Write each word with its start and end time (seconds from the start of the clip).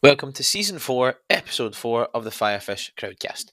Welcome 0.00 0.32
to 0.34 0.44
Season 0.44 0.78
4, 0.78 1.16
Episode 1.28 1.74
4 1.74 2.10
of 2.14 2.22
the 2.22 2.30
Firefish 2.30 2.92
Crowdcast. 2.94 3.46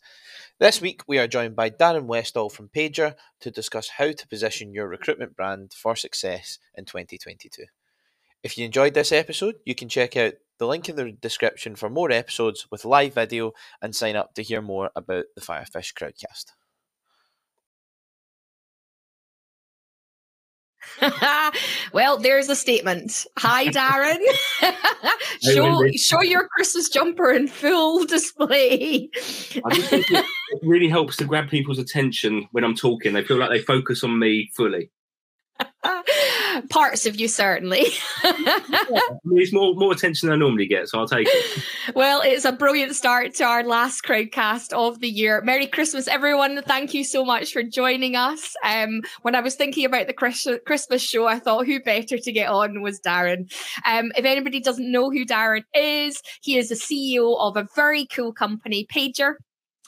This 0.59 0.79
week 0.79 1.01
we 1.07 1.17
are 1.17 1.25
joined 1.25 1.55
by 1.55 1.71
Darren 1.71 2.05
Westall 2.05 2.51
from 2.51 2.69
Paiger 2.69 3.15
to 3.39 3.49
discuss 3.49 3.89
how 3.97 4.11
to 4.11 4.27
position 4.27 4.71
your 4.71 4.87
recruitment 4.87 5.35
brand 5.35 5.73
for 5.73 5.95
success 5.95 6.59
in 6.75 6.85
2022. 6.85 7.63
If 8.43 8.59
you 8.59 8.65
enjoyed 8.65 8.93
this 8.93 9.11
episode, 9.11 9.55
you 9.65 9.73
can 9.73 9.89
check 9.89 10.15
out 10.15 10.33
the 10.59 10.67
link 10.67 10.87
in 10.87 10.97
the 10.97 11.13
description 11.13 11.75
for 11.75 11.89
more 11.89 12.11
episodes 12.11 12.67
with 12.69 12.85
live 12.85 13.15
video 13.15 13.53
and 13.81 13.95
sign 13.95 14.15
up 14.15 14.35
to 14.35 14.43
hear 14.43 14.61
more 14.61 14.91
about 14.95 15.25
the 15.35 15.41
Firefish 15.41 15.95
Crowdcast. 15.95 16.51
well, 21.93 22.17
there's 22.17 22.49
a 22.49 22.55
statement. 22.55 23.25
Hi, 23.37 23.67
Darren. 23.67 24.19
show 25.53 25.87
show 25.95 26.21
your 26.21 26.47
Christmas 26.49 26.89
jumper 26.89 27.31
in 27.31 27.47
full 27.47 28.05
display. 28.07 29.09
I 29.65 29.77
think 29.77 30.09
it 30.09 30.25
really 30.63 30.87
helps 30.87 31.17
to 31.17 31.25
grab 31.25 31.49
people's 31.49 31.79
attention 31.79 32.47
when 32.51 32.63
I'm 32.63 32.75
talking. 32.75 33.13
They 33.13 33.23
feel 33.23 33.37
like 33.37 33.49
they 33.49 33.61
focus 33.61 34.03
on 34.03 34.17
me 34.19 34.51
fully. 34.55 34.91
Parts 36.69 37.05
of 37.05 37.19
you 37.19 37.27
certainly. 37.27 37.85
it's 38.23 39.53
more 39.53 39.73
more 39.75 39.91
attention 39.91 40.27
than 40.27 40.35
I 40.35 40.39
normally 40.39 40.67
get, 40.67 40.87
so 40.87 40.99
I'll 40.99 41.07
take 41.07 41.27
it. 41.29 41.63
Well, 41.95 42.21
it's 42.21 42.45
a 42.45 42.51
brilliant 42.51 42.95
start 42.95 43.35
to 43.35 43.43
our 43.43 43.63
last 43.63 44.03
crowdcast 44.03 44.73
of 44.73 44.99
the 44.99 45.09
year. 45.09 45.41
Merry 45.41 45.67
Christmas, 45.67 46.07
everyone! 46.07 46.61
Thank 46.63 46.93
you 46.93 47.03
so 47.03 47.23
much 47.23 47.53
for 47.53 47.63
joining 47.63 48.15
us. 48.15 48.53
Um, 48.63 49.01
when 49.21 49.35
I 49.35 49.41
was 49.41 49.55
thinking 49.55 49.85
about 49.85 50.07
the 50.07 50.59
Christmas 50.65 51.01
show, 51.01 51.27
I 51.27 51.39
thought 51.39 51.65
who 51.65 51.79
better 51.81 52.17
to 52.17 52.31
get 52.31 52.49
on 52.49 52.81
was 52.81 52.99
Darren. 52.99 53.51
Um, 53.85 54.11
if 54.17 54.25
anybody 54.25 54.59
doesn't 54.59 54.91
know 54.91 55.09
who 55.09 55.25
Darren 55.25 55.63
is, 55.73 56.21
he 56.41 56.57
is 56.57 56.69
the 56.69 56.75
CEO 56.75 57.37
of 57.39 57.57
a 57.57 57.67
very 57.75 58.05
cool 58.05 58.33
company, 58.33 58.85
Paiger. 58.85 59.35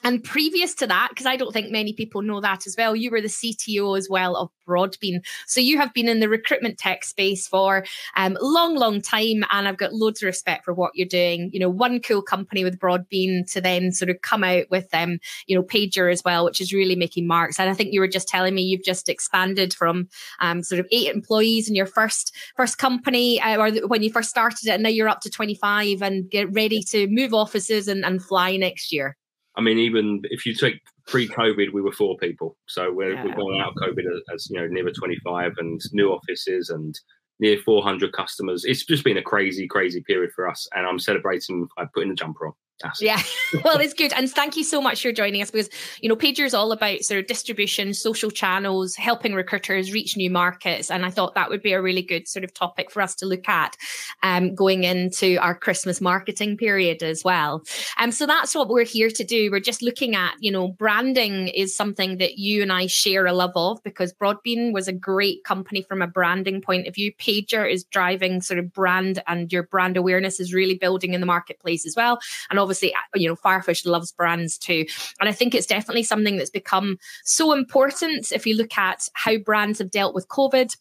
And 0.04 0.24
previous 0.24 0.76
to 0.76 0.88
that, 0.88 1.10
because 1.10 1.26
I 1.26 1.36
don't 1.36 1.52
think 1.52 1.72
many 1.72 1.94
people 1.94 2.22
know 2.22 2.40
that 2.42 2.68
as 2.68 2.76
well, 2.78 2.96
you 2.96 3.10
were 3.10 3.22
the 3.22 3.28
CTO 3.28 3.98
as 3.98 4.08
well 4.10 4.36
of 4.36 4.52
Broadbean. 4.68 5.26
So 5.48 5.60
you 5.60 5.78
have 5.78 5.94
been 5.94 6.08
in 6.08 6.20
the 6.20 6.30
recruitment 6.30 6.78
tech 6.78 7.04
space 7.04 7.48
for 7.48 7.84
a 8.16 8.22
um, 8.22 8.38
long, 8.42 8.76
long 8.76 9.02
time. 9.02 9.44
And 9.52 9.68
I've 9.68 9.78
got 9.78 9.94
loads 9.94 10.22
of 10.22 10.28
respect 10.28 10.66
for 10.66 10.74
what 10.74 10.92
you're 10.94 11.08
doing. 11.08 11.50
You 11.52 11.60
know, 11.60 11.70
one 11.70 12.00
cool 12.00 12.22
company 12.22 12.64
with 12.64 12.80
Broadbean 12.80 13.52
to 13.54 13.62
then 13.62 13.92
sort 13.92 14.10
of 14.10 14.22
come 14.22 14.44
out 14.44 14.66
with 14.70 14.90
them, 14.92 15.10
um, 15.10 15.20
you 15.48 15.56
know, 15.56 15.64
Paiger 15.64 16.12
as 16.12 16.24
well, 16.24 16.46
which 16.46 16.62
is 16.62 16.74
really 16.74 16.96
making 16.96 17.28
marks. 17.28 17.60
And 17.60 17.70
I 17.70 17.74
think 17.74 17.94
you 17.94 18.00
were 18.00 18.08
just 18.08 18.28
telling 18.28 18.54
me 18.54 18.62
you've 18.62 18.84
just 18.84 19.10
expanded 19.10 19.74
from 19.74 20.10
um, 20.40 20.64
sort 20.64 20.80
of 20.80 20.88
eight 20.92 21.14
employees 21.14 21.70
in 21.70 21.76
your 21.76 21.86
first 21.86 22.36
first 22.56 22.78
company 22.78 23.42
uh, 23.42 23.58
or 23.58 23.88
when 23.88 24.04
you 24.04 24.12
first 24.12 24.30
started 24.30 24.68
it, 24.68 24.72
and 24.72 24.84
now 24.84 24.90
you're 24.90 25.10
up 25.10 25.22
to 25.22 25.30
25 25.30 26.02
and 26.02 26.30
get 26.30 26.52
ready 26.54 26.82
to 26.84 27.08
move 27.08 27.34
offices 27.34 27.88
and, 27.88 28.06
and 28.06 28.24
fly 28.24 28.58
next 28.58 28.92
year. 28.92 29.16
I 29.58 29.62
mean, 29.62 29.80
even 29.80 30.22
if 30.26 30.46
you 30.46 30.54
take 30.54 30.82
pre-COVID, 31.08 31.74
we 31.74 31.82
were 31.82 31.92
four 31.92 32.16
people. 32.18 32.56
So 32.68 32.94
we're, 32.94 33.14
yeah. 33.14 33.26
we're 33.26 33.36
going 33.36 33.60
out 33.60 33.70
of 33.70 33.76
COVID 33.76 34.04
as, 34.34 34.48
you 34.50 34.60
know 34.60 34.68
nearer 34.68 34.92
25 34.92 35.54
and 35.58 35.82
new 35.94 36.10
offices 36.12 36.70
and 36.70 36.98
near 37.40 37.58
400 37.66 38.14
customers. 38.14 38.64
It's 38.66 38.86
just 38.86 39.04
been 39.04 39.18
a 39.18 39.22
crazy, 39.22 39.68
crazy 39.68 40.04
period 40.06 40.32
for 40.36 40.48
us, 40.48 40.68
and 40.76 40.86
I'm 40.86 41.00
celebrating 41.00 41.68
by 41.76 41.86
putting 41.94 42.10
the 42.10 42.16
jumper 42.16 42.48
on. 42.48 42.54
Yeah, 43.00 43.22
well, 43.64 43.80
it's 43.80 43.94
good. 43.94 44.14
And 44.14 44.30
thank 44.30 44.56
you 44.56 44.64
so 44.64 44.82
much 44.82 45.02
for 45.02 45.12
joining 45.12 45.42
us 45.42 45.50
because, 45.50 45.70
you 46.02 46.10
know, 46.10 46.16
Paiger 46.16 46.46
is 46.46 46.54
all 46.54 46.72
about 46.72 47.02
sort 47.02 47.20
of 47.20 47.28
distribution, 47.28 47.94
social 47.94 48.30
channels, 48.30 48.96
helping 48.96 49.34
recruiters 49.34 49.92
reach 49.92 50.16
new 50.16 50.30
markets. 50.30 50.92
And 50.92 51.06
I 51.06 51.10
thought 51.10 51.36
that 51.36 51.50
would 51.50 51.64
be 51.64 51.74
a 51.74 51.82
really 51.82 52.04
good 52.04 52.28
sort 52.28 52.44
of 52.44 52.54
topic 52.54 52.92
for 52.92 53.02
us 53.02 53.16
to 53.16 53.26
look 53.26 53.50
at 53.50 53.76
um, 54.22 54.54
going 54.54 54.84
into 54.84 55.38
our 55.38 55.56
Christmas 55.56 56.00
marketing 56.02 56.58
period 56.58 57.02
as 57.02 57.24
well. 57.24 57.64
Um, 57.98 58.12
so 58.12 58.26
that's 58.26 58.54
what 58.54 58.70
we're 58.70 58.86
here 58.86 59.10
to 59.10 59.24
do. 59.24 59.50
We're 59.52 59.60
just 59.60 59.82
looking 59.82 60.16
at, 60.16 60.36
you 60.40 60.52
know, 60.52 60.70
branding 60.70 61.48
is 61.48 61.76
something 61.76 62.18
that 62.18 62.38
you 62.38 62.62
and 62.62 62.72
I 62.72 62.88
share 62.88 63.26
a 63.26 63.34
love 63.34 63.54
of 63.56 63.82
because 63.84 64.14
Broadbean 64.14 64.72
was 64.72 64.88
a 64.88 64.94
great 64.94 65.44
company 65.44 65.82
from 65.82 66.02
a 66.02 66.08
branding 66.08 66.62
point 66.62 66.88
of 66.88 66.94
view. 66.94 67.12
Paiger 67.14 67.70
is 67.70 67.84
driving 67.86 68.42
sort 68.42 68.60
of 68.60 68.72
brand 68.72 69.22
and 69.26 69.52
your 69.52 69.64
brand 69.64 69.98
awareness 69.98 70.40
is 70.40 70.54
really 70.54 70.76
building 70.76 71.14
in 71.14 71.22
the 71.22 71.28
marketplace 71.28 71.86
as 71.86 71.96
well. 71.96 72.20
And 72.50 72.60
obviously, 72.68 72.94
uh, 72.94 73.00
you 73.16 73.30
know, 73.30 73.36
Firefish 73.36 73.86
loves 73.86 74.12
brands 74.12 74.58
too. 74.58 74.86
And 75.20 75.30
I 75.30 75.32
think 75.32 75.56
it's 75.56 75.66
definitely 75.66 76.04
something 76.04 76.36
that's 76.36 76.50
become 76.50 76.98
so 77.24 77.54
important 77.54 78.32
if 78.34 78.46
you 78.46 78.56
look 78.56 78.78
at 78.78 79.08
how 79.14 79.38
brands 79.38 79.80
have 79.80 79.90
dealt 79.90 80.14
with 80.14 80.28
COVID 80.28 80.76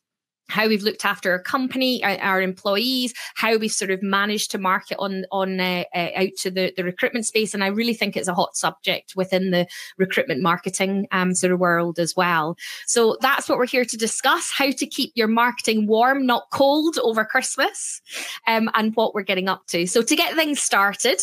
how 0.49 0.69
we've 0.69 0.83
looked 0.83 1.05
after 1.05 1.33
our 1.33 1.39
company, 1.39 2.03
our, 2.05 2.17
our, 2.19 2.43
employees, 2.43 3.13
how 3.35 3.57
we've 3.57 3.73
sort 3.73 3.91
of 3.91 4.03
managed 4.03 4.51
to 4.53 4.59
market 4.59 4.97
on 4.99 5.25
on 5.33 5.61
uh, 5.61 5.85
uh, 5.95 6.11
out 6.17 6.31
to 6.39 6.51
the, 6.51 6.73
the 6.77 6.85
recruitment 6.85 7.27
space, 7.27 7.55
and 7.55 7.65
I 7.65 7.69
really 7.69 7.95
think 7.95 8.17
it's 8.17 8.29
a 8.29 8.35
hot 8.35 8.57
subject 8.57 9.15
within 9.17 9.51
the 9.51 9.67
recruitment 9.99 10.43
marketing 10.43 11.09
um, 11.13 11.35
sort 11.35 11.53
of 11.53 11.59
world 11.59 11.99
as 11.99 12.15
well. 12.17 12.57
So 12.87 13.17
that's 13.21 13.49
what 13.49 13.59
we're 13.59 13.67
here 13.67 13.85
to 13.85 13.97
discuss: 13.97 14.51
how 14.51 14.71
to 14.71 14.87
keep 14.87 15.13
your 15.15 15.29
marketing 15.29 15.87
warm, 15.87 16.27
not 16.27 16.51
cold, 16.53 16.99
over 17.03 17.25
Christmas, 17.25 18.01
um, 18.47 18.71
and 18.75 18.95
what 18.95 19.15
we're 19.15 19.23
getting 19.23 19.49
up 19.49 19.67
to. 19.69 19.87
So 19.87 20.03
to 20.03 20.17
get 20.17 20.35
things 20.35 20.61
started, 20.61 21.21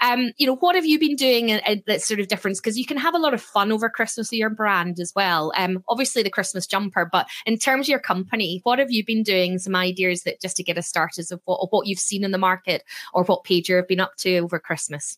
um, 0.00 0.32
you 0.36 0.46
know, 0.46 0.56
what 0.56 0.74
have 0.74 0.86
you 0.86 0.98
been 0.98 1.16
doing 1.16 1.60
that 1.86 2.02
sort 2.02 2.20
of 2.20 2.28
difference? 2.28 2.60
Because 2.60 2.78
you 2.78 2.86
can 2.86 2.96
have 2.96 3.14
a 3.14 3.18
lot 3.18 3.34
of 3.34 3.42
fun 3.42 3.70
over 3.70 3.88
Christmas 3.88 4.30
with 4.30 4.38
your 4.38 4.50
brand 4.50 4.98
as 4.98 5.12
well. 5.14 5.52
Um, 5.56 5.82
obviously 5.88 6.22
the 6.22 6.30
Christmas 6.30 6.66
jumper, 6.66 7.08
but 7.10 7.28
in 7.46 7.58
terms 7.58 7.86
of 7.86 7.90
your 7.90 7.98
company 7.98 8.62
what 8.64 8.78
have 8.78 8.90
you 8.90 9.04
been 9.04 9.22
doing? 9.22 9.58
Some 9.58 9.76
ideas 9.76 10.24
that 10.24 10.40
just 10.40 10.56
to 10.56 10.62
get 10.62 10.76
us 10.76 10.88
started 10.88 11.30
of 11.30 11.40
what, 11.44 11.60
of 11.62 11.68
what 11.70 11.86
you've 11.86 11.98
seen 11.98 12.24
in 12.24 12.32
the 12.32 12.38
market 12.38 12.82
or 13.12 13.24
what 13.24 13.44
Paiger 13.44 13.76
have 13.76 13.88
been 13.88 14.00
up 14.00 14.16
to 14.18 14.38
over 14.38 14.58
Christmas. 14.58 15.16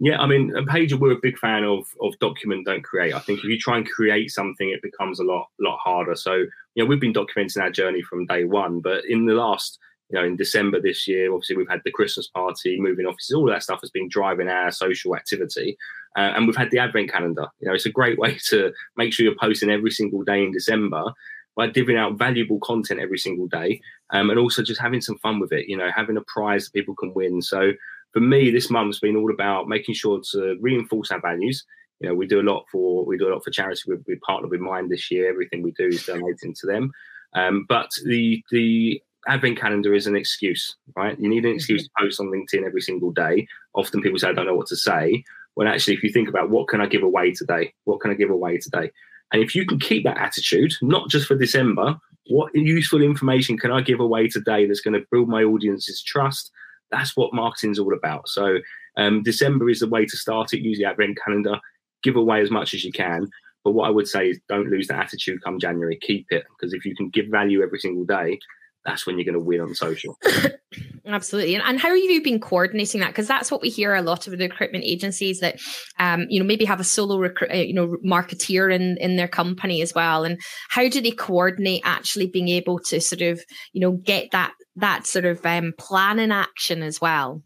Yeah, 0.00 0.18
I 0.18 0.26
mean, 0.26 0.56
at 0.56 0.64
Paiger, 0.64 0.98
we're 0.98 1.12
a 1.12 1.20
big 1.20 1.38
fan 1.38 1.64
of 1.64 1.84
of 2.00 2.18
document, 2.20 2.66
don't 2.66 2.84
create. 2.84 3.14
I 3.14 3.18
think 3.18 3.40
if 3.40 3.46
you 3.46 3.58
try 3.58 3.78
and 3.78 3.88
create 3.88 4.30
something, 4.30 4.70
it 4.70 4.80
becomes 4.80 5.18
a 5.18 5.24
lot 5.24 5.48
lot 5.58 5.78
harder. 5.82 6.14
So, 6.14 6.34
you 6.34 6.48
know, 6.76 6.86
we've 6.86 7.00
been 7.00 7.12
documenting 7.12 7.60
our 7.60 7.70
journey 7.70 8.02
from 8.02 8.26
day 8.26 8.44
one, 8.44 8.80
but 8.80 9.04
in 9.06 9.26
the 9.26 9.34
last, 9.34 9.78
you 10.08 10.18
know, 10.18 10.24
in 10.24 10.36
December 10.36 10.80
this 10.80 11.08
year, 11.08 11.32
obviously 11.32 11.56
we've 11.56 11.68
had 11.68 11.82
the 11.84 11.90
Christmas 11.90 12.28
party, 12.28 12.80
moving 12.80 13.06
offices, 13.06 13.34
all 13.34 13.46
that 13.46 13.64
stuff 13.64 13.80
has 13.80 13.90
been 13.90 14.08
driving 14.08 14.48
our 14.48 14.70
social 14.70 15.16
activity, 15.16 15.76
uh, 16.16 16.32
and 16.36 16.46
we've 16.46 16.56
had 16.56 16.70
the 16.70 16.78
advent 16.78 17.10
calendar. 17.10 17.48
You 17.58 17.66
know, 17.66 17.74
it's 17.74 17.86
a 17.86 17.90
great 17.90 18.20
way 18.20 18.38
to 18.50 18.72
make 18.96 19.12
sure 19.12 19.24
you're 19.24 19.34
posting 19.34 19.70
every 19.70 19.90
single 19.90 20.22
day 20.22 20.44
in 20.44 20.52
December 20.52 21.12
by 21.58 21.68
divvying 21.68 21.98
out 21.98 22.16
valuable 22.16 22.60
content 22.60 23.00
every 23.00 23.18
single 23.18 23.48
day 23.48 23.80
um, 24.10 24.30
and 24.30 24.38
also 24.38 24.62
just 24.62 24.80
having 24.80 25.00
some 25.00 25.18
fun 25.18 25.40
with 25.40 25.52
it, 25.52 25.68
you 25.68 25.76
know, 25.76 25.90
having 25.94 26.16
a 26.16 26.22
prize 26.22 26.64
that 26.64 26.72
people 26.72 26.94
can 26.94 27.12
win. 27.14 27.42
So 27.42 27.72
for 28.12 28.20
me, 28.20 28.52
this 28.52 28.70
month's 28.70 29.00
been 29.00 29.16
all 29.16 29.32
about 29.32 29.68
making 29.68 29.96
sure 29.96 30.20
to 30.30 30.56
reinforce 30.60 31.10
our 31.10 31.20
values. 31.20 31.64
You 31.98 32.08
know, 32.08 32.14
we 32.14 32.28
do 32.28 32.40
a 32.40 32.48
lot 32.48 32.66
for 32.70 33.04
we 33.04 33.18
do 33.18 33.28
a 33.28 33.32
lot 33.34 33.42
for 33.42 33.50
charity. 33.50 33.82
We, 33.88 33.96
we 34.06 34.14
partner 34.20 34.48
with 34.48 34.60
Mind 34.60 34.88
this 34.88 35.10
year. 35.10 35.28
Everything 35.28 35.62
we 35.62 35.72
do 35.72 35.88
is 35.88 36.06
donating 36.06 36.54
to 36.60 36.66
them. 36.68 36.92
Um, 37.34 37.66
but 37.68 37.90
the 38.04 38.40
the 38.52 39.02
advent 39.26 39.58
calendar 39.58 39.92
is 39.94 40.06
an 40.06 40.14
excuse, 40.14 40.76
right? 40.94 41.18
You 41.18 41.28
need 41.28 41.44
an 41.44 41.56
excuse 41.56 41.82
to 41.82 41.90
post 41.98 42.20
on 42.20 42.28
LinkedIn 42.28 42.64
every 42.64 42.80
single 42.80 43.10
day. 43.10 43.48
Often 43.74 44.02
people 44.02 44.18
say, 44.20 44.28
I 44.28 44.32
don't 44.32 44.46
know 44.46 44.54
what 44.54 44.68
to 44.68 44.76
say. 44.76 45.24
When 45.54 45.66
actually, 45.66 45.94
if 45.94 46.04
you 46.04 46.12
think 46.12 46.28
about 46.28 46.50
what 46.50 46.68
can 46.68 46.80
I 46.80 46.86
give 46.86 47.02
away 47.02 47.32
today? 47.32 47.74
What 47.82 48.00
can 48.00 48.12
I 48.12 48.14
give 48.14 48.30
away 48.30 48.58
today? 48.58 48.92
And 49.32 49.42
if 49.42 49.54
you 49.54 49.66
can 49.66 49.78
keep 49.78 50.04
that 50.04 50.18
attitude, 50.18 50.72
not 50.82 51.08
just 51.08 51.26
for 51.26 51.36
December, 51.36 51.98
what 52.28 52.54
useful 52.54 53.02
information 53.02 53.58
can 53.58 53.70
I 53.70 53.80
give 53.80 54.00
away 54.00 54.28
today 54.28 54.66
that's 54.66 54.80
going 54.80 54.98
to 54.98 55.06
build 55.10 55.28
my 55.28 55.42
audience's 55.42 56.02
trust? 56.02 56.50
That's 56.90 57.16
what 57.16 57.34
marketing 57.34 57.72
is 57.72 57.78
all 57.78 57.94
about. 57.94 58.28
So 58.28 58.58
um, 58.96 59.22
December 59.22 59.68
is 59.68 59.80
the 59.80 59.88
way 59.88 60.06
to 60.06 60.16
start 60.16 60.52
it. 60.52 60.60
Use 60.60 60.78
the 60.78 60.86
advent 60.86 61.18
calendar, 61.22 61.58
give 62.02 62.16
away 62.16 62.40
as 62.40 62.50
much 62.50 62.74
as 62.74 62.84
you 62.84 62.92
can. 62.92 63.28
But 63.64 63.72
what 63.72 63.86
I 63.86 63.90
would 63.90 64.08
say 64.08 64.30
is 64.30 64.40
don't 64.48 64.70
lose 64.70 64.88
that 64.88 65.00
attitude 65.00 65.42
come 65.42 65.58
January. 65.58 65.98
Keep 66.00 66.26
it 66.30 66.44
because 66.48 66.72
if 66.72 66.84
you 66.84 66.94
can 66.94 67.10
give 67.10 67.26
value 67.26 67.62
every 67.62 67.78
single 67.78 68.04
day, 68.04 68.38
that's 68.84 69.06
when 69.06 69.18
you're 69.18 69.24
going 69.24 69.34
to 69.34 69.40
win 69.40 69.60
on 69.60 69.74
social. 69.74 70.18
Absolutely. 71.06 71.54
And, 71.54 71.64
and 71.64 71.80
how 71.80 71.88
have 71.88 71.98
you 71.98 72.22
been 72.22 72.40
coordinating 72.40 73.00
that? 73.00 73.08
Because 73.08 73.26
that's 73.26 73.50
what 73.50 73.62
we 73.62 73.70
hear 73.70 73.94
a 73.94 74.02
lot 74.02 74.26
of 74.26 74.36
the 74.36 74.48
recruitment 74.48 74.84
agencies 74.84 75.40
that, 75.40 75.60
um, 75.98 76.26
you 76.28 76.38
know, 76.38 76.46
maybe 76.46 76.64
have 76.64 76.80
a 76.80 76.84
solo 76.84 77.18
recruit, 77.18 77.50
uh, 77.50 77.56
you 77.56 77.74
know, 77.74 77.96
marketeer 78.04 78.72
in, 78.74 78.96
in 78.98 79.16
their 79.16 79.28
company 79.28 79.82
as 79.82 79.94
well. 79.94 80.24
And 80.24 80.40
how 80.68 80.88
do 80.88 81.00
they 81.00 81.10
coordinate 81.10 81.82
actually 81.84 82.26
being 82.26 82.48
able 82.48 82.78
to 82.80 83.00
sort 83.00 83.22
of, 83.22 83.40
you 83.72 83.80
know, 83.80 83.92
get 83.92 84.30
that, 84.32 84.52
that 84.76 85.06
sort 85.06 85.24
of 85.24 85.44
um, 85.44 85.72
plan 85.78 86.18
in 86.18 86.30
action 86.30 86.82
as 86.82 87.00
well? 87.00 87.42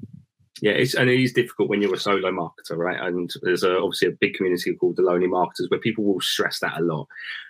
Yeah, 0.63 0.73
it's 0.73 0.95
and 0.95 1.11
it 1.11 1.21
is 1.21 1.33
difficult 1.33 1.69
when 1.69 1.83
you're 1.83 1.93
a 1.93 1.99
solo 1.99 2.31
marketer, 2.31 2.77
right? 2.77 3.01
And 3.01 3.29
there's 3.43 3.65
a, 3.65 3.79
obviously 3.79 4.09
a 4.09 4.13
big 4.21 4.35
community 4.35 4.73
called 4.75 4.95
the 4.95 5.03
Lonely 5.03 5.27
Marketers 5.27 5.67
where 5.69 5.81
people 5.81 6.05
will 6.05 6.21
stress 6.21 6.61
that 6.61 6.79
a 6.79 6.83
lot. 6.83 7.09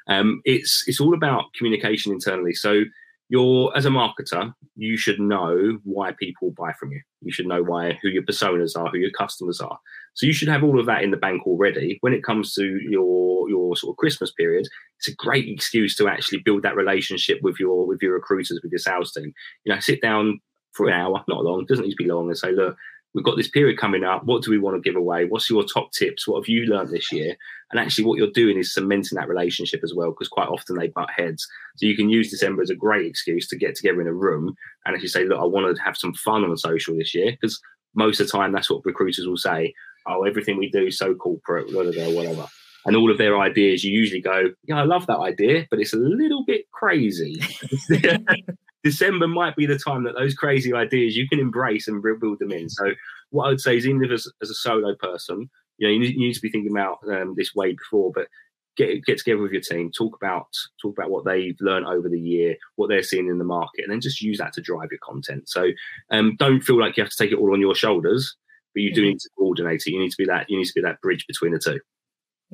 Um, 0.08 0.40
it's 0.46 0.84
it's 0.86 0.98
all 0.98 1.12
about 1.12 1.52
communication 1.52 2.10
internally. 2.10 2.54
So 2.54 2.84
you're 3.28 3.72
as 3.76 3.86
a 3.86 3.90
marketer, 3.90 4.52
you 4.76 4.96
should 4.96 5.18
know 5.18 5.78
why 5.84 6.12
people 6.18 6.52
buy 6.56 6.72
from 6.78 6.92
you. 6.92 7.00
You 7.22 7.32
should 7.32 7.46
know 7.46 7.62
why 7.62 7.98
who 8.02 8.08
your 8.08 8.22
personas 8.24 8.76
are, 8.76 8.90
who 8.90 8.98
your 8.98 9.10
customers 9.16 9.60
are. 9.60 9.78
So 10.14 10.26
you 10.26 10.32
should 10.32 10.48
have 10.48 10.62
all 10.62 10.78
of 10.78 10.86
that 10.86 11.02
in 11.02 11.10
the 11.10 11.16
bank 11.16 11.46
already. 11.46 11.98
When 12.00 12.12
it 12.12 12.24
comes 12.24 12.52
to 12.54 12.78
your 12.82 13.48
your 13.48 13.76
sort 13.76 13.92
of 13.92 13.96
Christmas 13.96 14.32
period, 14.32 14.66
it's 14.98 15.08
a 15.08 15.14
great 15.14 15.48
excuse 15.48 15.96
to 15.96 16.08
actually 16.08 16.38
build 16.44 16.62
that 16.62 16.76
relationship 16.76 17.38
with 17.42 17.56
your 17.58 17.86
with 17.86 18.02
your 18.02 18.14
recruiters, 18.14 18.60
with 18.62 18.72
your 18.72 18.78
sales 18.78 19.12
team. 19.12 19.32
You 19.64 19.74
know, 19.74 19.80
sit 19.80 20.02
down 20.02 20.40
for 20.72 20.88
an 20.88 20.94
hour, 20.94 21.22
not 21.28 21.44
long, 21.44 21.64
doesn't 21.66 21.84
need 21.84 21.92
to 21.92 22.02
be 22.02 22.10
long, 22.10 22.28
and 22.28 22.36
say, 22.36 22.52
look, 22.52 22.76
we've 23.14 23.24
got 23.24 23.36
this 23.36 23.48
period 23.48 23.78
coming 23.78 24.04
up. 24.04 24.24
What 24.24 24.42
do 24.42 24.50
we 24.50 24.58
want 24.58 24.76
to 24.76 24.88
give 24.88 24.96
away? 24.96 25.26
What's 25.26 25.50
your 25.50 25.64
top 25.64 25.92
tips? 25.92 26.26
What 26.26 26.40
have 26.40 26.48
you 26.48 26.64
learned 26.64 26.90
this 26.90 27.12
year? 27.12 27.36
And 27.70 27.80
actually, 27.80 28.04
what 28.04 28.18
you're 28.18 28.30
doing 28.30 28.58
is 28.58 28.72
cementing 28.72 29.16
that 29.16 29.28
relationship 29.28 29.80
as 29.82 29.94
well, 29.94 30.10
because 30.10 30.28
quite 30.28 30.48
often 30.48 30.76
they 30.76 30.88
butt 30.88 31.10
heads. 31.14 31.46
So 31.76 31.86
you 31.86 31.96
can 31.96 32.10
use 32.10 32.30
December 32.30 32.62
as 32.62 32.70
a 32.70 32.74
great 32.74 33.06
excuse 33.06 33.48
to 33.48 33.56
get 33.56 33.74
together 33.74 34.00
in 34.00 34.06
a 34.06 34.14
room 34.14 34.54
and 34.84 34.94
actually 34.94 35.08
say, 35.08 35.24
look, 35.24 35.40
I 35.40 35.44
want 35.44 35.74
to 35.74 35.82
have 35.82 35.96
some 35.96 36.14
fun 36.14 36.44
on 36.44 36.56
social 36.56 36.96
this 36.96 37.14
year, 37.14 37.32
because 37.32 37.60
most 37.94 38.20
of 38.20 38.26
the 38.26 38.32
time 38.32 38.52
that's 38.52 38.70
what 38.70 38.84
recruiters 38.84 39.26
will 39.26 39.36
say. 39.36 39.74
Oh, 40.06 40.24
everything 40.24 40.58
we 40.58 40.70
do 40.70 40.86
is 40.86 40.98
so 40.98 41.14
corporate, 41.14 41.70
blah, 41.70 41.84
blah, 41.84 41.92
blah, 41.92 42.10
whatever. 42.10 42.46
And 42.84 42.96
all 42.96 43.12
of 43.12 43.18
their 43.18 43.38
ideas, 43.38 43.84
you 43.84 43.96
usually 43.96 44.20
go, 44.20 44.50
yeah, 44.64 44.80
I 44.80 44.82
love 44.82 45.06
that 45.06 45.18
idea, 45.18 45.68
but 45.70 45.78
it's 45.78 45.92
a 45.92 45.98
little 45.98 46.44
bit 46.44 46.68
crazy. 46.72 47.40
December 48.84 49.28
might 49.28 49.56
be 49.56 49.66
the 49.66 49.78
time 49.78 50.04
that 50.04 50.14
those 50.16 50.34
crazy 50.34 50.72
ideas 50.72 51.16
you 51.16 51.28
can 51.28 51.38
embrace 51.38 51.88
and 51.88 52.02
build 52.02 52.38
them 52.38 52.52
in. 52.52 52.68
So 52.68 52.92
what 53.30 53.46
I 53.46 53.48
would 53.48 53.60
say 53.60 53.76
is, 53.76 53.86
even 53.86 54.02
if 54.04 54.10
as, 54.10 54.26
as 54.42 54.50
a 54.50 54.54
solo 54.54 54.94
person, 54.96 55.48
you 55.78 55.88
know, 55.88 55.92
you 55.92 56.00
need, 56.00 56.14
you 56.14 56.26
need 56.26 56.34
to 56.34 56.40
be 56.40 56.50
thinking 56.50 56.72
about 56.72 56.98
um, 57.08 57.34
this 57.36 57.54
way 57.54 57.72
before, 57.72 58.12
but 58.14 58.28
get 58.76 59.04
get 59.04 59.18
together 59.18 59.42
with 59.42 59.52
your 59.52 59.60
team, 59.60 59.90
talk 59.90 60.16
about 60.16 60.48
talk 60.80 60.96
about 60.96 61.10
what 61.10 61.24
they've 61.24 61.56
learned 61.60 61.86
over 61.86 62.08
the 62.08 62.20
year, 62.20 62.56
what 62.76 62.88
they're 62.88 63.02
seeing 63.02 63.28
in 63.28 63.38
the 63.38 63.44
market, 63.44 63.84
and 63.84 63.92
then 63.92 64.00
just 64.00 64.20
use 64.20 64.38
that 64.38 64.52
to 64.54 64.60
drive 64.60 64.88
your 64.90 65.00
content. 65.02 65.48
So 65.48 65.68
um, 66.10 66.36
don't 66.38 66.60
feel 66.60 66.78
like 66.78 66.96
you 66.96 67.02
have 67.02 67.12
to 67.12 67.16
take 67.16 67.32
it 67.32 67.38
all 67.38 67.52
on 67.52 67.60
your 67.60 67.74
shoulders, 67.74 68.36
but 68.74 68.82
you 68.82 68.92
do 68.92 69.00
mm-hmm. 69.00 69.10
need 69.10 69.20
to 69.20 69.30
coordinate 69.38 69.82
it. 69.86 69.90
You 69.90 70.00
need 70.00 70.10
to 70.10 70.16
be 70.18 70.26
that 70.26 70.46
you 70.48 70.58
need 70.58 70.66
to 70.66 70.74
be 70.74 70.82
that 70.82 71.00
bridge 71.00 71.26
between 71.26 71.52
the 71.52 71.58
two. 71.58 71.80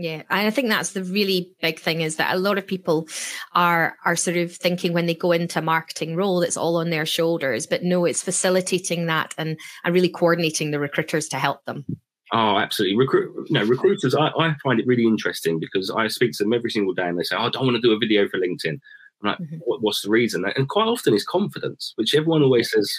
Yeah, 0.01 0.23
and 0.31 0.47
I 0.47 0.51
think 0.51 0.69
that's 0.69 0.93
the 0.93 1.03
really 1.03 1.53
big 1.61 1.81
thing 1.81 2.03
is 2.03 2.17
that 2.17 2.33
a 2.33 2.39
lot 2.39 2.57
of 2.57 2.65
people 2.65 3.09
are 3.55 3.97
are 4.05 4.15
sort 4.15 4.37
of 4.37 4.55
thinking 4.55 4.93
when 4.93 5.07
they 5.07 5.15
go 5.15 5.33
into 5.33 5.59
a 5.59 5.63
marketing 5.63 6.15
role, 6.15 6.41
it's 6.41 6.57
all 6.57 6.77
on 6.77 6.91
their 6.91 7.05
shoulders. 7.05 7.67
But 7.67 7.83
no, 7.83 8.05
it's 8.05 8.23
facilitating 8.23 9.07
that 9.07 9.35
and 9.39 9.59
and 9.83 9.93
really 9.93 10.09
coordinating 10.09 10.71
the 10.71 10.79
recruiters 10.79 11.27
to 11.31 11.37
help 11.37 11.65
them. 11.65 11.85
Oh, 12.33 12.59
absolutely. 12.59 12.97
Recruit, 12.97 13.51
no, 13.51 13.65
recruiters, 13.65 14.15
I, 14.15 14.29
I 14.29 14.55
find 14.63 14.79
it 14.79 14.87
really 14.87 15.05
interesting 15.07 15.59
because 15.59 15.91
I 15.91 16.07
speak 16.07 16.33
to 16.35 16.45
them 16.45 16.53
every 16.53 16.71
single 16.71 16.95
day 16.95 17.09
and 17.09 17.19
they 17.19 17.25
say, 17.25 17.35
oh, 17.37 17.47
I 17.47 17.51
don't 17.51 17.65
want 17.65 17.77
to 17.77 17.81
do 17.81 17.93
a 17.93 17.99
video 17.99 18.29
for 18.29 18.39
LinkedIn. 18.39 18.79
I'm 19.23 19.29
like, 19.31 19.39
mm-hmm. 19.39 19.57
what, 19.65 19.83
what's 19.83 20.03
the 20.03 20.11
reason? 20.11 20.45
And 20.45 20.69
quite 20.69 20.87
often 20.87 21.15
it's 21.15 21.25
confidence, 21.25 21.95
which 21.97 22.15
everyone 22.15 22.43
always 22.43 22.71
says, 22.71 22.93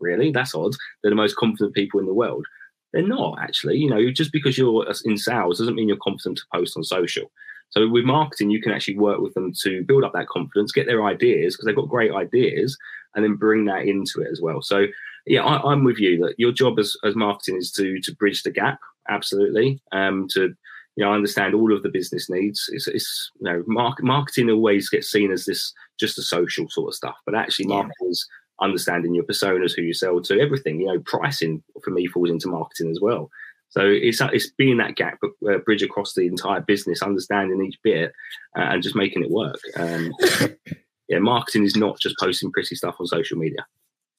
really? 0.00 0.32
That's 0.32 0.54
odd. 0.54 0.74
They're 1.02 1.10
the 1.10 1.14
most 1.14 1.36
confident 1.36 1.74
people 1.74 2.00
in 2.00 2.06
the 2.06 2.14
world. 2.14 2.46
They're 2.92 3.06
not 3.06 3.38
actually. 3.40 3.78
You 3.78 3.90
know, 3.90 4.10
just 4.10 4.32
because 4.32 4.58
you're 4.58 4.86
in 5.04 5.16
sales 5.16 5.58
doesn't 5.58 5.74
mean 5.74 5.88
you're 5.88 5.96
confident 5.98 6.38
to 6.38 6.44
post 6.52 6.76
on 6.76 6.84
social. 6.84 7.30
So 7.70 7.88
with 7.88 8.04
marketing, 8.04 8.50
you 8.50 8.60
can 8.60 8.72
actually 8.72 8.98
work 8.98 9.20
with 9.20 9.32
them 9.34 9.52
to 9.62 9.84
build 9.84 10.02
up 10.02 10.12
that 10.14 10.26
confidence, 10.26 10.72
get 10.72 10.86
their 10.86 11.04
ideas 11.04 11.54
because 11.54 11.66
they've 11.66 11.76
got 11.76 11.88
great 11.88 12.12
ideas, 12.12 12.76
and 13.14 13.24
then 13.24 13.36
bring 13.36 13.64
that 13.66 13.84
into 13.84 14.20
it 14.20 14.28
as 14.30 14.40
well. 14.40 14.60
So 14.60 14.86
yeah, 15.26 15.44
I, 15.44 15.72
am 15.72 15.84
with 15.84 15.98
you 15.98 16.18
that 16.24 16.34
your 16.38 16.50
job 16.50 16.78
as, 16.78 16.96
as 17.04 17.14
marketing 17.14 17.56
is 17.56 17.70
to 17.72 18.00
to 18.00 18.14
bridge 18.16 18.42
the 18.42 18.50
gap. 18.50 18.80
Absolutely. 19.08 19.80
Um, 19.92 20.26
to 20.32 20.54
you 20.96 21.04
know, 21.04 21.12
understand 21.12 21.54
all 21.54 21.74
of 21.74 21.82
the 21.82 21.88
business 21.88 22.28
needs. 22.28 22.68
It's, 22.72 22.86
it's 22.86 23.30
you 23.40 23.44
know, 23.44 23.62
mark, 23.66 24.02
marketing 24.02 24.50
always 24.50 24.88
gets 24.88 25.10
seen 25.10 25.30
as 25.30 25.44
this 25.44 25.72
just 25.98 26.18
a 26.18 26.22
social 26.22 26.68
sort 26.68 26.88
of 26.88 26.94
stuff, 26.94 27.16
but 27.24 27.34
actually, 27.34 27.66
yeah. 27.68 27.76
marketing 27.76 28.08
is 28.10 28.28
understanding 28.60 29.14
your 29.14 29.24
personas, 29.24 29.72
who 29.74 29.82
you 29.82 29.94
sell 29.94 30.20
to, 30.22 30.40
everything. 30.40 30.80
You 30.80 30.86
know, 30.88 31.00
pricing 31.00 31.62
for 31.82 31.90
me 31.90 32.06
falls 32.06 32.30
into 32.30 32.48
marketing 32.48 32.90
as 32.90 33.00
well. 33.00 33.30
So 33.70 33.82
it's 33.84 34.20
it's 34.20 34.50
being 34.50 34.78
that 34.78 34.96
gap 34.96 35.18
uh, 35.48 35.58
bridge 35.58 35.82
across 35.82 36.14
the 36.14 36.26
entire 36.26 36.60
business, 36.60 37.02
understanding 37.02 37.64
each 37.64 37.78
bit, 37.82 38.12
uh, 38.56 38.62
and 38.62 38.82
just 38.82 38.96
making 38.96 39.22
it 39.22 39.30
work. 39.30 39.60
Um, 39.76 40.12
yeah, 41.08 41.20
marketing 41.20 41.64
is 41.64 41.76
not 41.76 42.00
just 42.00 42.16
posting 42.18 42.50
pretty 42.50 42.74
stuff 42.74 42.96
on 42.98 43.06
social 43.06 43.38
media. 43.38 43.64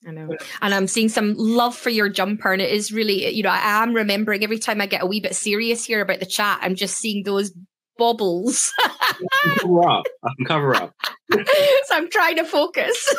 I 0.07 0.11
know. 0.11 0.35
And 0.61 0.73
I'm 0.73 0.87
seeing 0.87 1.09
some 1.09 1.35
love 1.37 1.75
for 1.75 1.89
your 1.89 2.09
jumper. 2.09 2.51
And 2.51 2.61
it 2.61 2.71
is 2.71 2.91
really, 2.91 3.29
you 3.29 3.43
know, 3.43 3.49
I 3.49 3.83
am 3.83 3.93
remembering 3.93 4.43
every 4.43 4.57
time 4.57 4.81
I 4.81 4.87
get 4.87 5.03
a 5.03 5.05
wee 5.05 5.19
bit 5.19 5.35
serious 5.35 5.85
here 5.85 6.01
about 6.01 6.19
the 6.19 6.25
chat, 6.25 6.59
I'm 6.61 6.75
just 6.75 6.97
seeing 6.97 7.23
those 7.23 7.51
bobbles. 7.97 8.71
cover 9.59 9.87
up. 9.87 10.05
I 10.23 10.29
can 10.37 10.45
cover 10.45 10.75
up. 10.75 10.93
so 11.31 11.43
I'm 11.91 12.09
trying 12.09 12.37
to 12.37 12.45
focus. 12.45 13.15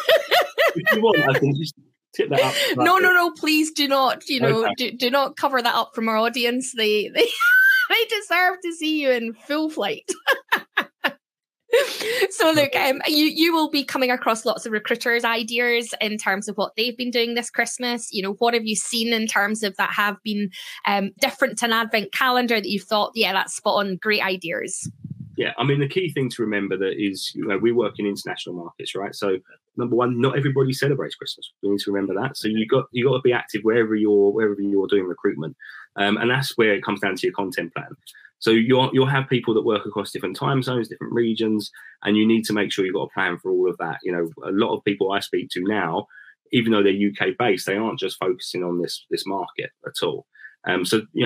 if 0.74 0.96
you 0.96 1.02
want, 1.02 1.20
I 1.20 1.38
can 1.38 1.54
just 1.56 1.74
tip 2.14 2.30
that 2.30 2.40
up. 2.40 2.54
No, 2.76 2.98
no, 2.98 3.12
no. 3.12 3.30
Please 3.32 3.72
do 3.72 3.88
not. 3.88 4.28
You 4.28 4.40
know, 4.40 4.64
okay. 4.64 4.74
do, 4.76 4.90
do 4.92 5.10
not 5.10 5.36
cover 5.36 5.62
that 5.62 5.74
up 5.74 5.94
from 5.94 6.08
our 6.08 6.16
audience. 6.16 6.72
They 6.76 7.08
they 7.14 7.28
they 7.88 8.04
deserve 8.08 8.56
to 8.62 8.72
see 8.72 9.00
you 9.00 9.10
in 9.10 9.34
full 9.34 9.70
flight. 9.70 10.10
so 12.30 12.50
look 12.52 12.74
um, 12.76 13.00
you 13.06 13.24
you 13.26 13.52
will 13.52 13.70
be 13.70 13.84
coming 13.84 14.10
across 14.10 14.44
lots 14.44 14.66
of 14.66 14.72
recruiters 14.72 15.24
ideas 15.24 15.94
in 16.00 16.18
terms 16.18 16.48
of 16.48 16.56
what 16.56 16.72
they've 16.76 16.96
been 16.96 17.10
doing 17.10 17.34
this 17.34 17.50
christmas. 17.50 18.12
You 18.12 18.22
know 18.22 18.32
what 18.34 18.54
have 18.54 18.66
you 18.66 18.76
seen 18.76 19.12
in 19.12 19.26
terms 19.26 19.62
of 19.62 19.76
that 19.76 19.90
have 19.90 20.16
been 20.22 20.50
um, 20.86 21.10
different 21.20 21.58
to 21.58 21.66
an 21.66 21.72
advent 21.72 22.12
calendar 22.12 22.56
that 22.60 22.68
you've 22.68 22.82
thought 22.82 23.12
yeah 23.14 23.32
that's 23.32 23.54
spot 23.54 23.84
on 23.84 23.96
great 23.96 24.22
ideas 24.22 24.90
yeah 25.36 25.52
i 25.58 25.64
mean 25.64 25.80
the 25.80 25.88
key 25.88 26.10
thing 26.10 26.28
to 26.28 26.42
remember 26.42 26.76
that 26.76 26.94
is 26.98 27.32
you 27.34 27.46
know 27.46 27.56
we 27.56 27.72
work 27.72 27.94
in 27.98 28.06
international 28.06 28.54
markets 28.54 28.94
right? 28.94 29.14
So 29.14 29.38
number 29.76 29.96
one 29.96 30.20
not 30.20 30.36
everybody 30.36 30.72
celebrates 30.72 31.14
christmas. 31.14 31.50
We 31.62 31.70
need 31.70 31.80
to 31.80 31.92
remember 31.92 32.14
that. 32.20 32.36
So 32.36 32.48
you 32.48 32.66
got 32.66 32.86
you 32.92 33.08
got 33.08 33.16
to 33.16 33.22
be 33.22 33.32
active 33.32 33.62
wherever 33.62 33.94
you're 33.94 34.30
wherever 34.30 34.60
you're 34.60 34.86
doing 34.86 35.04
recruitment. 35.04 35.56
Um, 35.96 36.16
and 36.16 36.30
that's 36.30 36.56
where 36.56 36.74
it 36.74 36.82
comes 36.82 37.00
down 37.00 37.16
to 37.16 37.26
your 37.26 37.34
content 37.34 37.74
plan 37.74 37.96
so 38.42 38.50
you'll 38.50 38.90
you'll 38.92 39.06
have 39.06 39.28
people 39.28 39.54
that 39.54 39.62
work 39.62 39.86
across 39.86 40.10
different 40.10 40.34
time 40.34 40.64
zones, 40.64 40.88
different 40.88 41.12
regions, 41.12 41.70
and 42.02 42.16
you 42.16 42.26
need 42.26 42.44
to 42.46 42.52
make 42.52 42.72
sure 42.72 42.84
you've 42.84 42.96
got 42.96 43.04
a 43.04 43.14
plan 43.14 43.38
for 43.38 43.52
all 43.52 43.70
of 43.70 43.78
that. 43.78 43.98
You 44.02 44.10
know, 44.10 44.28
a 44.44 44.50
lot 44.50 44.76
of 44.76 44.82
people 44.82 45.12
I 45.12 45.20
speak 45.20 45.48
to 45.50 45.62
now, 45.62 46.08
even 46.50 46.72
though 46.72 46.82
they're 46.82 46.92
UK 46.92 47.36
based, 47.38 47.66
they 47.66 47.76
aren't 47.76 48.00
just 48.00 48.18
focusing 48.18 48.64
on 48.64 48.82
this 48.82 49.06
this 49.10 49.24
market 49.26 49.70
at 49.86 50.02
all. 50.02 50.26
Um, 50.64 50.84
so 50.84 51.02
you 51.12 51.24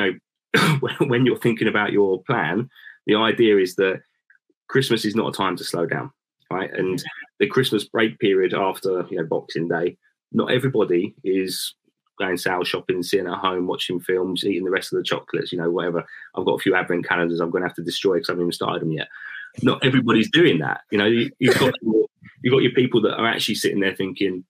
know, 0.53 0.79
when 1.07 1.25
you're 1.25 1.39
thinking 1.39 1.69
about 1.69 1.91
your 1.91 2.23
plan, 2.25 2.69
the 3.07 3.15
idea 3.15 3.57
is 3.57 3.77
that 3.77 4.03
Christmas 4.69 5.07
is 5.07 5.17
not 5.17 5.31
a 5.31 5.37
time 5.37 5.57
to 5.57 5.65
slow 5.65 5.87
down, 5.87 6.11
right? 6.53 6.71
And 6.71 7.03
the 7.39 7.47
Christmas 7.47 7.85
break 7.85 8.19
period 8.19 8.53
after 8.53 9.07
you 9.09 9.17
know 9.17 9.25
Boxing 9.25 9.69
Day, 9.69 9.97
not 10.33 10.53
everybody 10.53 11.15
is 11.25 11.75
going 12.19 12.37
sales 12.37 12.69
shopping, 12.69 13.03
sitting 13.03 13.27
at 13.27 13.39
home, 13.39 13.67
watching 13.67 14.01
films, 14.01 14.45
eating 14.45 14.65
the 14.65 14.71
rest 14.71 14.93
of 14.93 14.99
the 14.99 15.05
chocolates, 15.05 15.53
you 15.53 15.59
know, 15.59 15.71
whatever. 15.71 16.05
I've 16.35 16.45
got 16.45 16.55
a 16.55 16.63
few 16.63 16.75
advent 16.75 17.07
calendars 17.07 17.41
I'm 17.41 17.51
going 17.51 17.63
to 17.63 17.69
have 17.69 17.77
to 17.77 17.83
destroy 17.83 18.15
because 18.15 18.31
I 18.31 18.33
haven't 18.33 18.45
even 18.45 18.53
started 18.53 18.83
them 18.83 18.93
yet. 18.93 19.09
Not 19.63 19.85
everybody's 19.85 20.31
doing 20.31 20.59
that. 20.59 20.81
You 20.91 20.99
know, 20.99 21.07
you, 21.07 21.31
have 21.47 21.59
got 21.59 21.75
your, 21.83 22.07
you've 22.43 22.53
got 22.53 22.63
your 22.63 22.73
people 22.73 23.01
that 23.03 23.17
are 23.17 23.27
actually 23.27 23.55
sitting 23.55 23.81
there 23.81 23.95
thinking, 23.95 24.45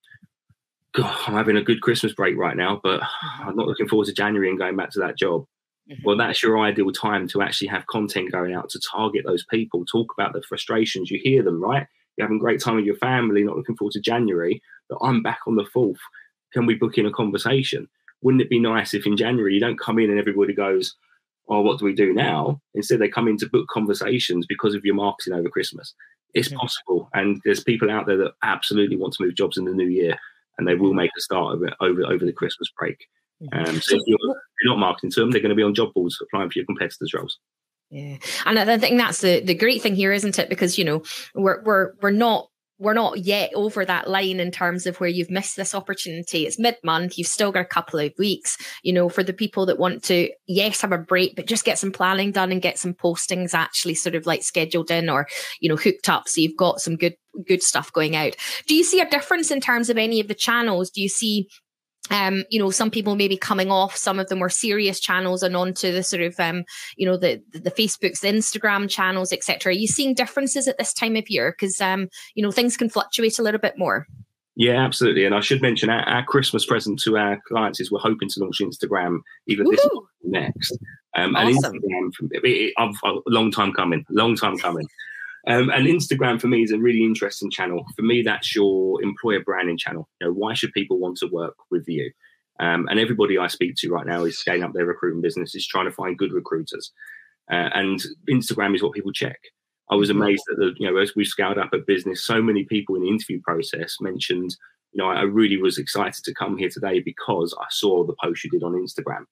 God, 0.93 1.15
I'm 1.27 1.35
having 1.35 1.57
a 1.57 1.63
good 1.63 1.83
Christmas 1.83 2.15
break 2.15 2.37
right 2.37 2.57
now, 2.57 2.81
but 2.83 3.01
I'm 3.41 3.57
not 3.57 3.67
looking 3.67 3.89
forward 3.89 4.07
to 4.07 4.15
January 4.15 4.49
and 4.49 4.59
going 4.59 4.77
back 4.77 4.91
to 4.93 5.01
that 5.01 5.19
job. 5.19 5.45
Mm-hmm. 5.91 6.03
Well, 6.05 6.17
that's 6.17 6.43
your 6.43 6.59
ideal 6.59 6.91
time 6.91 7.29
to 7.29 7.43
actually 7.43 7.69
have 7.69 7.87
content 7.87 8.33
going 8.33 8.55
out 8.55 8.71
to 8.71 8.81
target 8.81 9.25
those 9.25 9.45
people, 9.45 9.85
talk 9.85 10.13
about 10.17 10.33
the 10.33 10.43
frustrations. 10.43 11.11
You 11.11 11.21
hear 11.23 11.43
them, 11.43 11.63
right? 11.63 11.87
You're 12.17 12.27
having 12.27 12.39
a 12.39 12.41
great 12.41 12.61
time 12.61 12.77
with 12.77 12.87
your 12.87 12.97
family, 12.97 13.45
not 13.45 13.57
looking 13.57 13.77
forward 13.77 13.93
to 13.93 14.01
January, 14.01 14.63
but 14.89 14.99
I'm 15.03 15.23
back 15.23 15.41
on 15.47 15.57
the 15.57 15.65
4th 15.65 15.99
can 16.53 16.67
we 16.67 16.75
book 16.75 16.99
in 16.99 17.07
a 17.07 17.13
conversation? 17.13 17.89
Wouldn't 18.23 18.43
it 18.43 18.51
be 18.51 18.59
nice 18.59 18.95
if 18.95 19.07
in 19.07 19.17
January 19.17 19.55
you 19.55 19.61
don't 19.61 19.79
come 19.79 19.99
in 19.99 20.11
and 20.11 20.19
everybody 20.19 20.55
goes, 20.55 20.95
oh, 21.49 21.61
what 21.61 21.79
do 21.79 21.85
we 21.85 21.95
do 21.95 22.13
now? 22.13 22.61
Instead, 22.75 22.99
they 22.99 23.09
come 23.09 23.29
in 23.29 23.37
to 23.39 23.49
book 23.49 23.67
conversations 23.69 24.47
because 24.47 24.75
of 24.75 24.85
your 24.85 24.95
marketing 24.95 25.35
over 25.35 25.49
Christmas. 25.49 25.95
It's 26.35 26.51
yeah. 26.51 26.59
possible. 26.59 27.09
And 27.15 27.41
there's 27.45 27.63
people 27.63 27.91
out 27.91 28.07
there 28.07 28.17
that 28.17 28.33
absolutely 28.43 28.97
want 28.97 29.15
to 29.15 29.25
move 29.25 29.35
jobs 29.35 29.57
in 29.57 29.65
the 29.65 29.75
new 29.75 29.87
year 29.87 30.19
and 30.59 30.67
they 30.67 30.75
will 30.75 30.95
make 30.95 31.11
a 31.17 31.21
start 31.21 31.55
of 31.55 31.63
it 31.63 31.75
over, 31.81 32.05
over 32.05 32.25
the 32.25 32.33
Christmas 32.33 32.71
break. 32.77 33.07
Um, 33.53 33.81
so 33.81 33.97
if 33.97 34.03
you're, 34.07 34.19
you're 34.19 34.73
not 34.73 34.79
marketing 34.79 35.11
to 35.13 35.21
them, 35.21 35.31
they're 35.31 35.43
going 35.43 35.51
to 35.51 35.57
be 35.57 35.63
on 35.63 35.75
job 35.75 35.93
boards 35.95 36.19
applying 36.21 36.51
for 36.51 36.59
your 36.59 36.67
competitors' 36.67 37.13
roles. 37.15 37.39
Yeah, 37.91 38.17
and 38.47 38.59
I 38.59 38.79
think 38.79 38.99
that's 38.99 39.21
the 39.21 39.41
the 39.41 39.55
great 39.55 39.81
thing 39.81 39.95
here, 39.95 40.13
isn't 40.13 40.39
it? 40.41 40.49
Because 40.49 40.77
you 40.77 40.85
know 40.85 41.03
we're 41.35 41.63
we're 41.63 41.93
we're 42.03 42.11
not 42.11 42.51
we're 42.79 42.95
not 42.95 43.19
yet 43.19 43.51
over 43.55 43.85
that 43.85 44.09
line 44.09 44.39
in 44.39 44.51
terms 44.51 44.87
of 44.87 44.99
where 45.01 45.09
you've 45.09 45.31
missed 45.31 45.57
this 45.57 45.75
opportunity. 45.75 46.47
It's 46.47 46.59
mid 46.59 46.77
month, 46.85 47.17
you've 47.17 47.27
still 47.27 47.53
got 47.53 47.61
a 47.61 47.65
couple 47.65 47.99
of 48.01 48.13
weeks, 48.19 48.59
you 48.83 48.93
know, 48.93 49.09
for 49.09 49.23
the 49.23 49.33
people 49.33 49.67
that 49.67 49.79
want 49.79 50.03
to, 50.05 50.31
yes, 50.47 50.83
have 50.83 50.93
a 50.93 50.99
break, 50.99 51.37
but 51.37 51.47
just 51.47 51.65
get 51.65 51.79
some 51.79 51.93
planning 51.93 52.33
done 52.33 52.53
and 52.53 52.63
get 52.63 52.79
some 52.79 52.95
postings 52.95 53.55
actually 53.55 53.95
sort 53.95 54.15
of 54.15 54.27
like 54.27 54.43
scheduled 54.43 54.91
in 54.91 55.09
or, 55.09 55.27
you 55.61 55.69
know, 55.69 55.77
hooked 55.77 56.09
up. 56.09 56.29
So 56.29 56.41
you've 56.41 56.57
got 56.57 56.81
some 56.81 56.97
good, 56.97 57.15
good 57.47 57.63
stuff 57.63 57.93
going 57.93 58.15
out. 58.15 58.37
Do 58.67 58.75
you 58.75 58.85
see 58.85 59.01
a 59.01 59.09
difference 59.09 59.51
in 59.51 59.61
terms 59.61 59.89
of 59.89 59.97
any 59.97 60.21
of 60.21 60.29
the 60.29 60.35
channels? 60.35 60.91
Do 60.91 61.01
you 61.01 61.09
see 61.09 61.49
um, 62.11 62.45
you 62.51 62.59
know, 62.59 62.71
some 62.71 62.91
people 62.91 63.17
maybe 63.17 63.37
coming 63.37 63.71
off 63.71 63.97
some 63.97 64.19
of 64.19 64.29
the 64.29 64.37
more 64.37 64.51
serious 64.51 65.01
channels 65.01 65.43
and 65.43 65.57
onto 65.57 65.93
the 65.93 66.03
sort 66.03 66.23
of, 66.23 66.39
um, 66.39 66.65
you 66.97 67.07
know, 67.07 67.17
the 67.17 67.43
the 67.53 67.71
Facebooks, 67.71 68.21
the 68.21 68.29
Instagram 68.29 68.89
channels, 68.89 69.33
etc. 69.33 69.71
Are 69.71 69.75
you 69.75 69.87
seeing 69.87 70.15
differences 70.15 70.69
at 70.69 70.79
this 70.79 70.93
time 70.93 71.17
of 71.17 71.29
year? 71.29 71.53
Because, 71.53 71.81
um, 71.81 72.09
you 72.35 72.43
know, 72.43 72.53
things 72.53 72.77
can 72.77 72.89
fluctuate 72.89 73.39
a 73.39 73.43
little 73.43 73.61
bit 73.61 73.77
more. 73.77 74.07
Yeah, 74.57 74.83
absolutely. 74.83 75.27
And 75.27 75.35
I 75.35 75.41
should 75.41 75.61
mention 75.61 75.91
our, 75.91 76.01
our, 76.09 76.25
Christmas 76.25 76.65
present 76.65 76.99
to 77.01 77.19
our 77.19 77.39
clients 77.47 77.79
is 77.79 77.93
we're 77.93 77.99
hoping 77.99 78.31
to 78.31 78.41
launch 78.41 78.59
Instagram 78.61 79.19
either 79.47 79.65
Woo-hoo! 79.65 79.77
this 79.77 79.85
or 79.85 80.03
next. 80.23 80.79
Um, 81.15 81.37
awesome. 81.37 81.75
And 81.75 82.15
Instagram, 82.15 82.29
it, 82.31 82.43
it, 82.45 82.75
a 82.79 83.13
long 83.27 83.51
time 83.51 83.73
coming, 83.75 84.07
long 84.09 84.35
time 84.35 84.57
coming. 84.57 84.87
Um, 85.49 85.71
and 85.71 85.87
Instagram 85.87 86.41
for 86.41 86.49
me 86.49 86.63
is 86.63 86.73
a 86.73 86.79
really 86.79 87.05
interesting 87.05 87.51
channel. 87.51 87.85
For 87.95 88.03
me, 88.03 88.23
that's 88.23 88.55
your 88.55 89.03
employer 89.03 89.41
branding 89.41 89.79
channel. 89.79 90.09
You 90.21 90.27
know, 90.27 90.33
why 90.33 90.55
should 90.55 90.73
people 90.73 90.99
want 90.99 91.19
to 91.19 91.29
work 91.29 91.55
with 91.71 91.85
you? 91.87 92.11
Um, 92.59 92.89
and 92.89 92.99
everybody 92.99 93.39
I 93.39 93.47
speak 93.47 93.77
to 93.77 93.91
right 93.91 94.07
now 94.07 94.25
is 94.25 94.39
scaling 94.39 94.65
up 94.65 94.73
their 94.73 94.87
recruitment 94.87 95.23
business, 95.23 95.55
is 95.55 95.67
trying 95.67 95.85
to 95.85 95.93
find 95.93 96.19
good 96.19 96.33
recruiters. 96.33 96.91
Uh, 97.51 97.71
and 97.75 98.03
Instagram 98.29 98.75
is 98.75 98.83
what 98.83 98.93
people 98.93 99.13
check. 99.13 99.39
I 99.91 99.95
was 99.95 100.11
mm-hmm. 100.11 100.23
amazed 100.23 100.43
that 100.49 100.57
the, 100.57 100.73
you 100.79 100.91
know 100.91 100.99
as 100.99 101.15
we 101.15 101.25
scaled 101.25 101.59
up 101.59 101.73
a 101.73 101.79
business, 101.79 102.25
so 102.25 102.43
many 102.43 102.65
people 102.65 102.97
in 102.97 103.03
the 103.03 103.09
interview 103.09 103.41
process 103.43 103.97
mentioned, 104.01 104.57
you 104.93 105.03
know, 105.03 105.09
I 105.09 105.23
really 105.23 105.59
was 105.59 105.79
excited 105.79 106.25
to 106.25 106.35
come 106.35 106.57
here 106.57 106.71
today 106.71 107.01
because 107.01 107.55
I 107.61 107.67
saw 107.71 108.05
the 108.05 108.17
post 108.23 108.43
you 108.43 108.51
did 108.51 108.65
on 108.65 108.73
Instagram. 108.73 109.25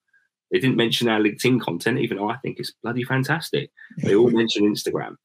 They 0.52 0.60
didn't 0.60 0.76
mention 0.76 1.08
our 1.08 1.18
LinkedIn 1.18 1.60
content, 1.60 1.98
even 1.98 2.18
though 2.18 2.30
I 2.30 2.36
think 2.36 2.60
it's 2.60 2.72
bloody 2.82 3.02
fantastic. 3.02 3.70
They 3.98 4.14
all 4.14 4.30
mentioned 4.30 4.76
Instagram. 4.76 5.16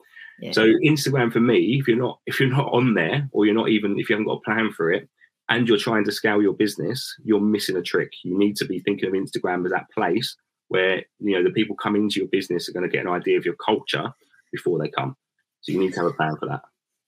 So 0.51 0.65
Instagram 0.85 1.31
for 1.31 1.39
me, 1.39 1.77
if 1.79 1.87
you're 1.87 1.97
not 1.97 2.19
if 2.25 2.39
you're 2.39 2.49
not 2.49 2.71
on 2.71 2.93
there, 2.93 3.27
or 3.31 3.45
you're 3.45 3.55
not 3.55 3.69
even 3.69 3.99
if 3.99 4.09
you 4.09 4.15
haven't 4.15 4.27
got 4.27 4.37
a 4.37 4.41
plan 4.41 4.71
for 4.71 4.91
it, 4.91 5.09
and 5.49 5.67
you're 5.67 5.77
trying 5.77 6.05
to 6.05 6.11
scale 6.11 6.41
your 6.41 6.53
business, 6.53 7.15
you're 7.23 7.41
missing 7.41 7.75
a 7.75 7.81
trick. 7.81 8.11
You 8.23 8.37
need 8.37 8.55
to 8.57 8.65
be 8.65 8.79
thinking 8.79 9.07
of 9.07 9.13
Instagram 9.13 9.65
as 9.65 9.71
that 9.71 9.89
place 9.93 10.35
where 10.69 11.03
you 11.19 11.35
know 11.35 11.43
the 11.43 11.51
people 11.51 11.75
coming 11.75 12.03
into 12.03 12.19
your 12.19 12.29
business 12.29 12.69
are 12.69 12.73
going 12.73 12.89
to 12.89 12.95
get 12.95 13.05
an 13.05 13.11
idea 13.11 13.37
of 13.37 13.45
your 13.45 13.55
culture 13.55 14.13
before 14.51 14.79
they 14.79 14.89
come. 14.89 15.15
So 15.61 15.71
you 15.71 15.79
need 15.79 15.93
to 15.93 16.01
have 16.01 16.09
a 16.09 16.13
plan 16.13 16.35
for 16.37 16.47
that. 16.47 16.61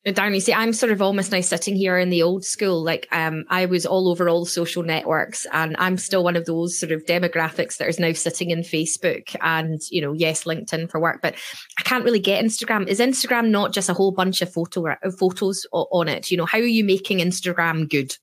Darren, 0.07 0.33
you 0.33 0.39
see, 0.39 0.53
I'm 0.53 0.73
sort 0.73 0.91
of 0.91 0.99
almost 0.99 1.31
now 1.31 1.41
sitting 1.41 1.75
here 1.75 1.99
in 1.99 2.09
the 2.09 2.23
old 2.23 2.43
school. 2.43 2.83
Like, 2.83 3.07
um, 3.11 3.45
I 3.49 3.67
was 3.67 3.85
all 3.85 4.09
over 4.09 4.27
all 4.27 4.45
social 4.45 4.81
networks, 4.81 5.45
and 5.53 5.75
I'm 5.77 5.97
still 5.97 6.23
one 6.23 6.35
of 6.35 6.45
those 6.45 6.79
sort 6.79 6.91
of 6.91 7.05
demographics 7.05 7.77
that 7.77 7.87
is 7.87 7.99
now 7.99 8.11
sitting 8.13 8.49
in 8.49 8.61
Facebook 8.61 9.35
and, 9.41 9.79
you 9.91 10.01
know, 10.01 10.13
yes, 10.13 10.45
LinkedIn 10.45 10.89
for 10.89 10.99
work, 10.99 11.21
but 11.21 11.35
I 11.77 11.83
can't 11.83 12.03
really 12.03 12.19
get 12.19 12.43
Instagram. 12.43 12.87
Is 12.87 12.99
Instagram 12.99 13.49
not 13.49 13.73
just 13.73 13.89
a 13.89 13.93
whole 13.93 14.11
bunch 14.11 14.41
of 14.41 14.51
photo 14.51 14.95
photos 15.19 15.67
on 15.71 16.07
it? 16.07 16.31
You 16.31 16.37
know, 16.37 16.47
how 16.47 16.57
are 16.57 16.63
you 16.63 16.83
making 16.83 17.19
Instagram 17.19 17.87
good? 17.87 18.15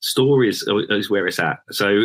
Stories 0.00 0.62
is 0.68 1.08
where 1.08 1.26
it's 1.26 1.38
at. 1.38 1.60
So 1.70 1.88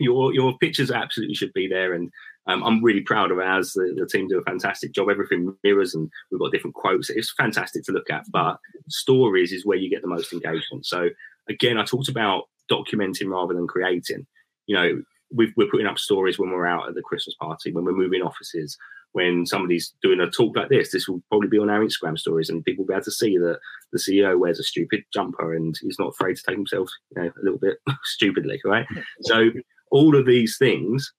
your 0.00 0.34
your 0.34 0.58
pictures 0.58 0.90
absolutely 0.90 1.34
should 1.34 1.52
be 1.52 1.68
there, 1.68 1.92
and 1.92 2.10
um, 2.46 2.62
I'm 2.62 2.82
really 2.82 3.02
proud 3.02 3.30
of 3.30 3.38
ours. 3.38 3.72
The, 3.72 3.94
the, 3.96 4.06
team 4.06 4.28
do 4.28 4.38
a 4.38 4.44
fantastic 4.44 4.92
job. 4.92 5.08
Everything 5.10 5.54
mirrors, 5.62 5.94
and 5.94 6.10
we've 6.30 6.40
got 6.40 6.52
different 6.52 6.74
quotes. 6.74 7.10
It's 7.10 7.32
fantastic 7.32 7.84
to 7.84 7.92
look 7.92 8.10
at. 8.10 8.24
But 8.30 8.58
stories 8.88 9.52
is 9.52 9.66
where 9.66 9.76
you 9.76 9.90
get 9.90 10.02
the 10.02 10.08
most 10.08 10.32
engagement. 10.32 10.86
So 10.86 11.10
again, 11.48 11.78
I 11.78 11.84
talked 11.84 12.08
about 12.08 12.44
documenting 12.70 13.28
rather 13.28 13.54
than 13.54 13.66
creating. 13.66 14.26
You 14.66 14.76
know, 14.76 15.02
we 15.32 15.46
are 15.46 15.70
putting 15.70 15.86
up 15.86 15.98
stories 15.98 16.38
when 16.38 16.50
we're 16.50 16.66
out 16.66 16.88
at 16.88 16.94
the 16.94 17.02
Christmas 17.02 17.36
party, 17.40 17.72
when 17.72 17.84
we're 17.84 17.92
moving 17.92 18.22
offices, 18.22 18.76
when 19.12 19.44
somebody's 19.44 19.94
doing 20.02 20.20
a 20.20 20.30
talk 20.30 20.56
like 20.56 20.70
this. 20.70 20.90
This 20.90 21.08
will 21.08 21.22
probably 21.28 21.48
be 21.48 21.58
on 21.58 21.70
our 21.70 21.80
Instagram 21.80 22.18
stories, 22.18 22.48
and 22.48 22.64
people 22.64 22.84
will 22.84 22.88
be 22.88 22.94
able 22.94 23.04
to 23.04 23.10
see 23.12 23.36
that 23.36 23.58
the 23.92 23.98
CEO 23.98 24.38
wears 24.38 24.58
a 24.58 24.64
stupid 24.64 25.04
jumper 25.12 25.54
and 25.54 25.76
he's 25.82 25.98
not 25.98 26.08
afraid 26.08 26.36
to 26.36 26.42
take 26.42 26.56
himself, 26.56 26.88
you 27.14 27.22
know, 27.22 27.28
a 27.28 27.44
little 27.44 27.58
bit 27.58 27.78
stupidly, 28.04 28.60
right? 28.64 28.86
So 29.22 29.50
all 29.90 30.16
of 30.16 30.26
these 30.26 30.56
things 30.56 31.12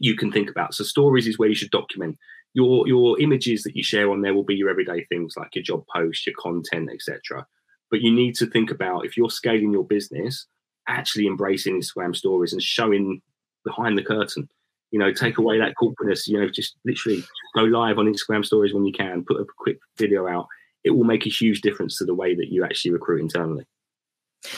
you 0.00 0.16
can 0.16 0.32
think 0.32 0.50
about. 0.50 0.74
So 0.74 0.82
stories 0.82 1.28
is 1.28 1.38
where 1.38 1.48
you 1.48 1.54
should 1.54 1.70
document 1.70 2.18
your 2.54 2.86
your 2.88 3.20
images 3.20 3.62
that 3.62 3.76
you 3.76 3.82
share 3.82 4.10
on 4.10 4.22
there 4.22 4.34
will 4.34 4.44
be 4.44 4.56
your 4.56 4.70
everyday 4.70 5.04
things 5.04 5.34
like 5.36 5.54
your 5.54 5.62
job 5.62 5.84
post, 5.94 6.26
your 6.26 6.34
content, 6.38 6.90
etc. 6.92 7.46
But 7.90 8.00
you 8.00 8.12
need 8.12 8.34
to 8.36 8.46
think 8.46 8.70
about 8.70 9.04
if 9.04 9.16
you're 9.16 9.30
scaling 9.30 9.72
your 9.72 9.86
business, 9.86 10.46
actually 10.88 11.26
embracing 11.26 11.80
Instagram 11.80 12.14
stories 12.14 12.52
and 12.52 12.62
showing 12.62 13.22
behind 13.64 13.96
the 13.96 14.02
curtain. 14.02 14.48
You 14.90 14.98
know, 14.98 15.12
take 15.12 15.38
away 15.38 15.58
that 15.58 15.74
corporateness. 15.80 16.26
You 16.26 16.40
know, 16.40 16.48
just 16.48 16.76
literally 16.84 17.22
go 17.54 17.62
live 17.62 17.98
on 17.98 18.12
Instagram 18.12 18.44
stories 18.44 18.74
when 18.74 18.84
you 18.84 18.92
can. 18.92 19.24
Put 19.26 19.40
a 19.40 19.46
quick 19.58 19.78
video 19.96 20.26
out. 20.26 20.46
It 20.82 20.90
will 20.90 21.04
make 21.04 21.26
a 21.26 21.30
huge 21.30 21.60
difference 21.60 21.98
to 21.98 22.04
the 22.04 22.14
way 22.14 22.34
that 22.34 22.48
you 22.50 22.64
actually 22.64 22.92
recruit 22.92 23.20
internally 23.20 23.66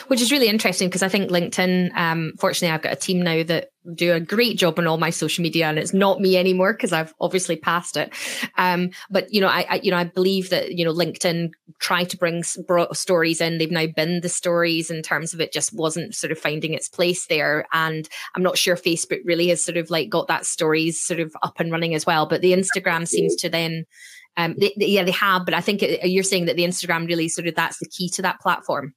which 0.07 0.21
is 0.21 0.31
really 0.31 0.47
interesting 0.47 0.89
because 0.89 1.03
I 1.03 1.09
think 1.09 1.29
LinkedIn, 1.29 1.91
um, 1.97 2.35
fortunately, 2.39 2.73
I've 2.73 2.83
got 2.83 2.93
a 2.93 2.97
team 2.97 3.21
now 3.21 3.43
that 3.43 3.71
do 3.95 4.13
a 4.13 4.21
great 4.21 4.57
job 4.59 4.79
on 4.79 4.87
all 4.87 4.99
my 4.99 5.11
social 5.11 5.43
media, 5.43 5.67
and 5.67 5.79
it's 5.79 5.93
not 5.93 6.21
me 6.21 6.37
anymore 6.37 6.73
because 6.73 6.93
I've 6.93 7.13
obviously 7.21 7.57
passed 7.57 7.97
it. 7.97 8.13
Um, 8.57 8.91
but 9.11 9.33
you 9.33 9.41
know, 9.41 9.49
I, 9.49 9.67
I, 9.69 9.81
you 9.83 9.91
know 9.91 9.97
I 9.97 10.05
believe 10.05 10.51
that 10.51 10.73
you 10.73 10.85
know 10.85 10.93
LinkedIn 10.93 11.51
tried 11.81 12.11
to 12.11 12.17
bring 12.17 12.43
stories 12.45 13.41
in. 13.41 13.59
They've 13.59 13.71
now 13.71 13.87
binned 13.95 14.23
the 14.23 14.29
stories 14.29 14.91
in 14.91 15.03
terms 15.03 15.35
of 15.35 15.41
it 15.41 15.53
just 15.53 15.73
wasn't 15.73 16.15
sort 16.15 16.31
of 16.31 16.39
finding 16.39 16.75
its 16.75 16.89
place 16.89 17.27
there, 17.27 17.67
and 17.73 18.09
I'm 18.35 18.43
not 18.43 18.59
sure 18.59 18.77
Facebook 18.77 19.21
really 19.25 19.49
has 19.49 19.65
sort 19.65 19.77
of 19.77 19.91
like 19.91 20.09
got 20.09 20.29
that 20.29 20.47
stories 20.47 21.01
sort 21.01 21.21
of 21.21 21.35
up 21.43 21.59
and 21.59 21.73
running 21.73 21.95
as 21.95 22.07
well. 22.07 22.27
But 22.27 22.41
the 22.41 22.53
Instagram 22.53 23.07
seems 23.07 23.37
to 23.37 23.49
then. 23.49 23.85
Um, 24.39 24.55
they, 24.59 24.73
they, 24.79 24.87
yeah, 24.87 25.05
they 25.05 25.11
have, 25.11 25.45
but 25.45 25.53
I 25.53 25.61
think 25.61 25.83
it, 25.83 26.09
you're 26.09 26.23
saying 26.23 26.47
that 26.47 26.57
the 26.57 26.65
Instagram 26.65 27.07
really 27.07 27.29
sort 27.29 27.49
of 27.49 27.55
that's 27.55 27.79
the 27.79 27.87
key 27.87 28.09
to 28.15 28.23
that 28.23 28.41
platform 28.41 28.95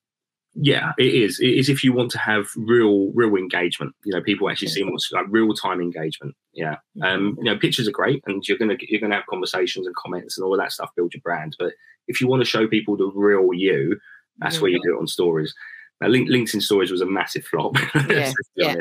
yeah, 0.56 0.94
it 0.98 1.14
is. 1.14 1.40
It 1.40 1.50
is 1.50 1.70
if 1.70 1.84
you 1.84 1.92
want 1.92 2.12
to 2.12 2.18
have 2.18 2.48
real, 2.56 3.12
real 3.14 3.36
engagement. 3.36 3.94
You 4.06 4.14
know, 4.14 4.22
people 4.22 4.50
actually 4.50 4.70
seeing 4.70 4.92
what's 4.92 5.12
like 5.12 5.26
real 5.30 5.54
time 5.54 5.82
engagement. 5.82 6.36
Yeah, 6.54 6.78
um, 7.04 7.38
you 7.40 7.46
know, 7.46 7.58
pictures 7.58 7.88
are 7.88 7.92
great, 7.92 8.24
and 8.26 8.48
you're 8.48 8.58
gonna 8.58 8.78
you're 8.80 9.02
gonna 9.02 9.16
have 9.16 9.26
conversations 9.30 9.86
and 9.86 9.96
comments 9.96 10.38
and 10.38 10.46
all 10.46 10.54
of 10.54 10.60
that 10.60 10.72
stuff 10.72 10.92
build 10.96 11.14
your 11.14 11.22
brand. 11.22 11.56
But 11.60 11.74
if 12.08 12.22
you 12.22 12.28
want 12.28 12.42
to 12.42 12.46
show 12.46 12.68
people 12.68 12.96
the 12.96 13.12
real 13.14 13.54
you, 13.54 14.00
that's 14.38 14.62
where 14.62 14.72
you 14.72 14.82
do 14.82 14.96
it 14.96 15.00
on 15.00 15.08
stories. 15.08 15.54
Now, 16.02 16.08
LinkedIn 16.08 16.62
Stories 16.62 16.92
was 16.92 17.02
a 17.02 17.06
massive 17.06 17.46
flop. 17.46 17.76
Yeah, 18.10 18.34
yeah. 18.56 18.76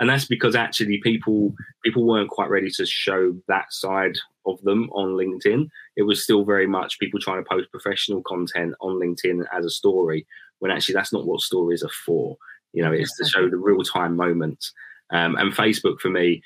And 0.00 0.08
that's 0.08 0.26
because 0.26 0.54
actually 0.54 1.00
people 1.02 1.54
people 1.84 2.06
weren't 2.06 2.30
quite 2.30 2.50
ready 2.50 2.70
to 2.70 2.86
show 2.86 3.34
that 3.48 3.72
side 3.72 4.16
of 4.46 4.60
them 4.62 4.88
on 4.92 5.10
LinkedIn. 5.10 5.68
It 5.96 6.02
was 6.02 6.22
still 6.22 6.44
very 6.44 6.66
much 6.66 7.00
people 7.00 7.18
trying 7.18 7.42
to 7.42 7.48
post 7.48 7.70
professional 7.72 8.22
content 8.22 8.74
on 8.80 9.00
LinkedIn 9.00 9.44
as 9.52 9.64
a 9.64 9.70
story, 9.70 10.24
when 10.58 10.70
actually 10.70 10.94
that's 10.94 11.12
not 11.12 11.26
what 11.26 11.40
stories 11.40 11.82
are 11.82 11.90
for. 12.04 12.36
You 12.72 12.82
know, 12.82 12.92
it's 12.92 13.16
to 13.18 13.24
show 13.24 13.48
the 13.48 13.56
real 13.56 13.82
time 13.82 14.16
moments. 14.16 14.72
Um, 15.10 15.36
and 15.36 15.52
Facebook 15.52 16.00
for 16.00 16.10
me, 16.10 16.42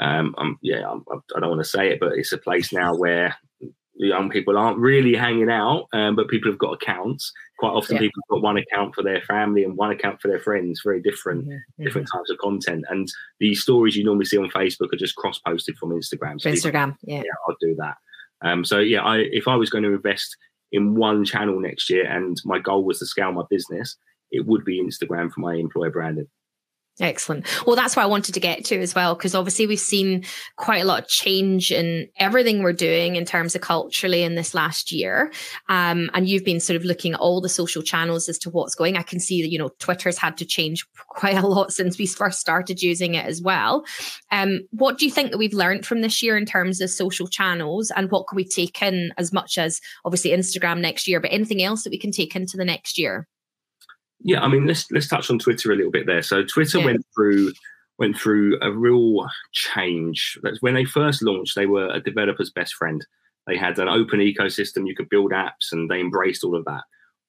um, 0.00 0.34
I'm, 0.38 0.58
yeah, 0.62 0.88
I'm, 0.88 1.04
I 1.36 1.40
don't 1.40 1.50
want 1.50 1.62
to 1.62 1.68
say 1.68 1.90
it, 1.90 2.00
but 2.00 2.12
it's 2.12 2.32
a 2.32 2.38
place 2.38 2.72
now 2.72 2.94
where 2.96 3.36
young 3.96 4.28
people 4.28 4.58
aren't 4.58 4.78
really 4.78 5.14
hanging 5.14 5.50
out, 5.50 5.86
um, 5.92 6.16
but 6.16 6.28
people 6.28 6.50
have 6.50 6.58
got 6.58 6.74
accounts. 6.74 7.32
Quite 7.58 7.70
often, 7.70 7.96
yeah. 7.96 8.02
people 8.02 8.22
have 8.22 8.36
got 8.36 8.42
one 8.42 8.56
account 8.56 8.94
for 8.94 9.02
their 9.02 9.22
family 9.22 9.64
and 9.64 9.76
one 9.76 9.90
account 9.90 10.20
for 10.20 10.28
their 10.28 10.40
friends. 10.40 10.82
Very 10.84 11.00
different, 11.00 11.46
mm-hmm. 11.46 11.84
different 11.84 12.08
types 12.12 12.30
of 12.30 12.38
content. 12.38 12.84
And 12.88 13.08
the 13.40 13.54
stories 13.54 13.96
you 13.96 14.04
normally 14.04 14.24
see 14.24 14.38
on 14.38 14.50
Facebook 14.50 14.92
are 14.92 14.98
just 14.98 15.16
cross 15.16 15.38
posted 15.38 15.76
from 15.78 15.90
Instagram. 15.90 16.40
So 16.40 16.50
Instagram, 16.50 16.98
people, 17.00 17.14
yeah. 17.14 17.18
yeah, 17.18 17.32
I'll 17.48 17.56
do 17.60 17.76
that. 17.76 17.96
Um, 18.42 18.64
so 18.64 18.78
yeah, 18.78 19.02
I, 19.02 19.18
if 19.18 19.48
I 19.48 19.54
was 19.56 19.70
going 19.70 19.84
to 19.84 19.94
invest 19.94 20.36
in 20.74 20.96
one 20.96 21.24
channel 21.24 21.60
next 21.60 21.88
year 21.88 22.04
and 22.04 22.36
my 22.44 22.58
goal 22.58 22.84
was 22.84 22.98
to 22.98 23.06
scale 23.06 23.30
my 23.30 23.44
business, 23.48 23.96
it 24.32 24.44
would 24.44 24.64
be 24.64 24.82
Instagram 24.82 25.30
for 25.30 25.40
my 25.40 25.54
employer 25.54 25.90
branding. 25.90 26.26
Excellent. 27.00 27.44
Well, 27.66 27.74
that's 27.74 27.96
what 27.96 28.04
I 28.04 28.06
wanted 28.06 28.34
to 28.34 28.40
get 28.40 28.64
to 28.66 28.78
as 28.78 28.94
well, 28.94 29.16
because 29.16 29.34
obviously 29.34 29.66
we've 29.66 29.80
seen 29.80 30.24
quite 30.56 30.80
a 30.80 30.84
lot 30.84 31.02
of 31.02 31.08
change 31.08 31.72
in 31.72 32.06
everything 32.18 32.62
we're 32.62 32.72
doing 32.72 33.16
in 33.16 33.24
terms 33.24 33.56
of 33.56 33.62
culturally 33.62 34.22
in 34.22 34.36
this 34.36 34.54
last 34.54 34.92
year. 34.92 35.32
Um, 35.68 36.08
and 36.14 36.28
you've 36.28 36.44
been 36.44 36.60
sort 36.60 36.76
of 36.76 36.84
looking 36.84 37.14
at 37.14 37.20
all 37.20 37.40
the 37.40 37.48
social 37.48 37.82
channels 37.82 38.28
as 38.28 38.38
to 38.38 38.50
what's 38.50 38.76
going. 38.76 38.96
I 38.96 39.02
can 39.02 39.18
see 39.18 39.42
that, 39.42 39.50
you 39.50 39.58
know, 39.58 39.70
Twitter's 39.80 40.18
had 40.18 40.36
to 40.36 40.44
change 40.44 40.86
quite 41.08 41.36
a 41.36 41.46
lot 41.46 41.72
since 41.72 41.98
we 41.98 42.06
first 42.06 42.38
started 42.38 42.80
using 42.80 43.16
it 43.16 43.26
as 43.26 43.42
well. 43.42 43.84
Um, 44.30 44.60
what 44.70 44.96
do 44.96 45.04
you 45.04 45.10
think 45.10 45.32
that 45.32 45.38
we've 45.38 45.52
learned 45.52 45.84
from 45.84 46.00
this 46.00 46.22
year 46.22 46.36
in 46.36 46.46
terms 46.46 46.80
of 46.80 46.90
social 46.90 47.26
channels 47.26 47.90
and 47.96 48.08
what 48.12 48.28
can 48.28 48.36
we 48.36 48.44
take 48.44 48.80
in 48.82 49.12
as 49.18 49.32
much 49.32 49.58
as 49.58 49.80
obviously 50.04 50.30
Instagram 50.30 50.80
next 50.80 51.08
year, 51.08 51.18
but 51.18 51.32
anything 51.32 51.60
else 51.60 51.82
that 51.82 51.90
we 51.90 51.98
can 51.98 52.12
take 52.12 52.36
into 52.36 52.56
the 52.56 52.64
next 52.64 52.98
year? 52.98 53.26
Yeah, 54.24 54.40
I 54.40 54.48
mean, 54.48 54.66
let's 54.66 54.90
let's 54.90 55.06
touch 55.06 55.30
on 55.30 55.38
Twitter 55.38 55.70
a 55.70 55.76
little 55.76 55.92
bit 55.92 56.06
there. 56.06 56.22
So 56.22 56.42
Twitter 56.42 56.78
yeah. 56.78 56.86
went 56.86 57.06
through 57.14 57.52
went 57.98 58.18
through 58.18 58.58
a 58.60 58.72
real 58.72 59.26
change. 59.52 60.38
That's 60.42 60.60
when 60.62 60.74
they 60.74 60.84
first 60.84 61.22
launched, 61.22 61.54
they 61.54 61.66
were 61.66 61.88
a 61.90 62.00
developer's 62.00 62.50
best 62.50 62.74
friend. 62.74 63.04
They 63.46 63.56
had 63.56 63.78
an 63.78 63.88
open 63.88 64.20
ecosystem, 64.20 64.88
you 64.88 64.96
could 64.96 65.10
build 65.10 65.32
apps, 65.32 65.70
and 65.70 65.88
they 65.88 66.00
embraced 66.00 66.42
all 66.42 66.56
of 66.56 66.64
that. 66.64 66.82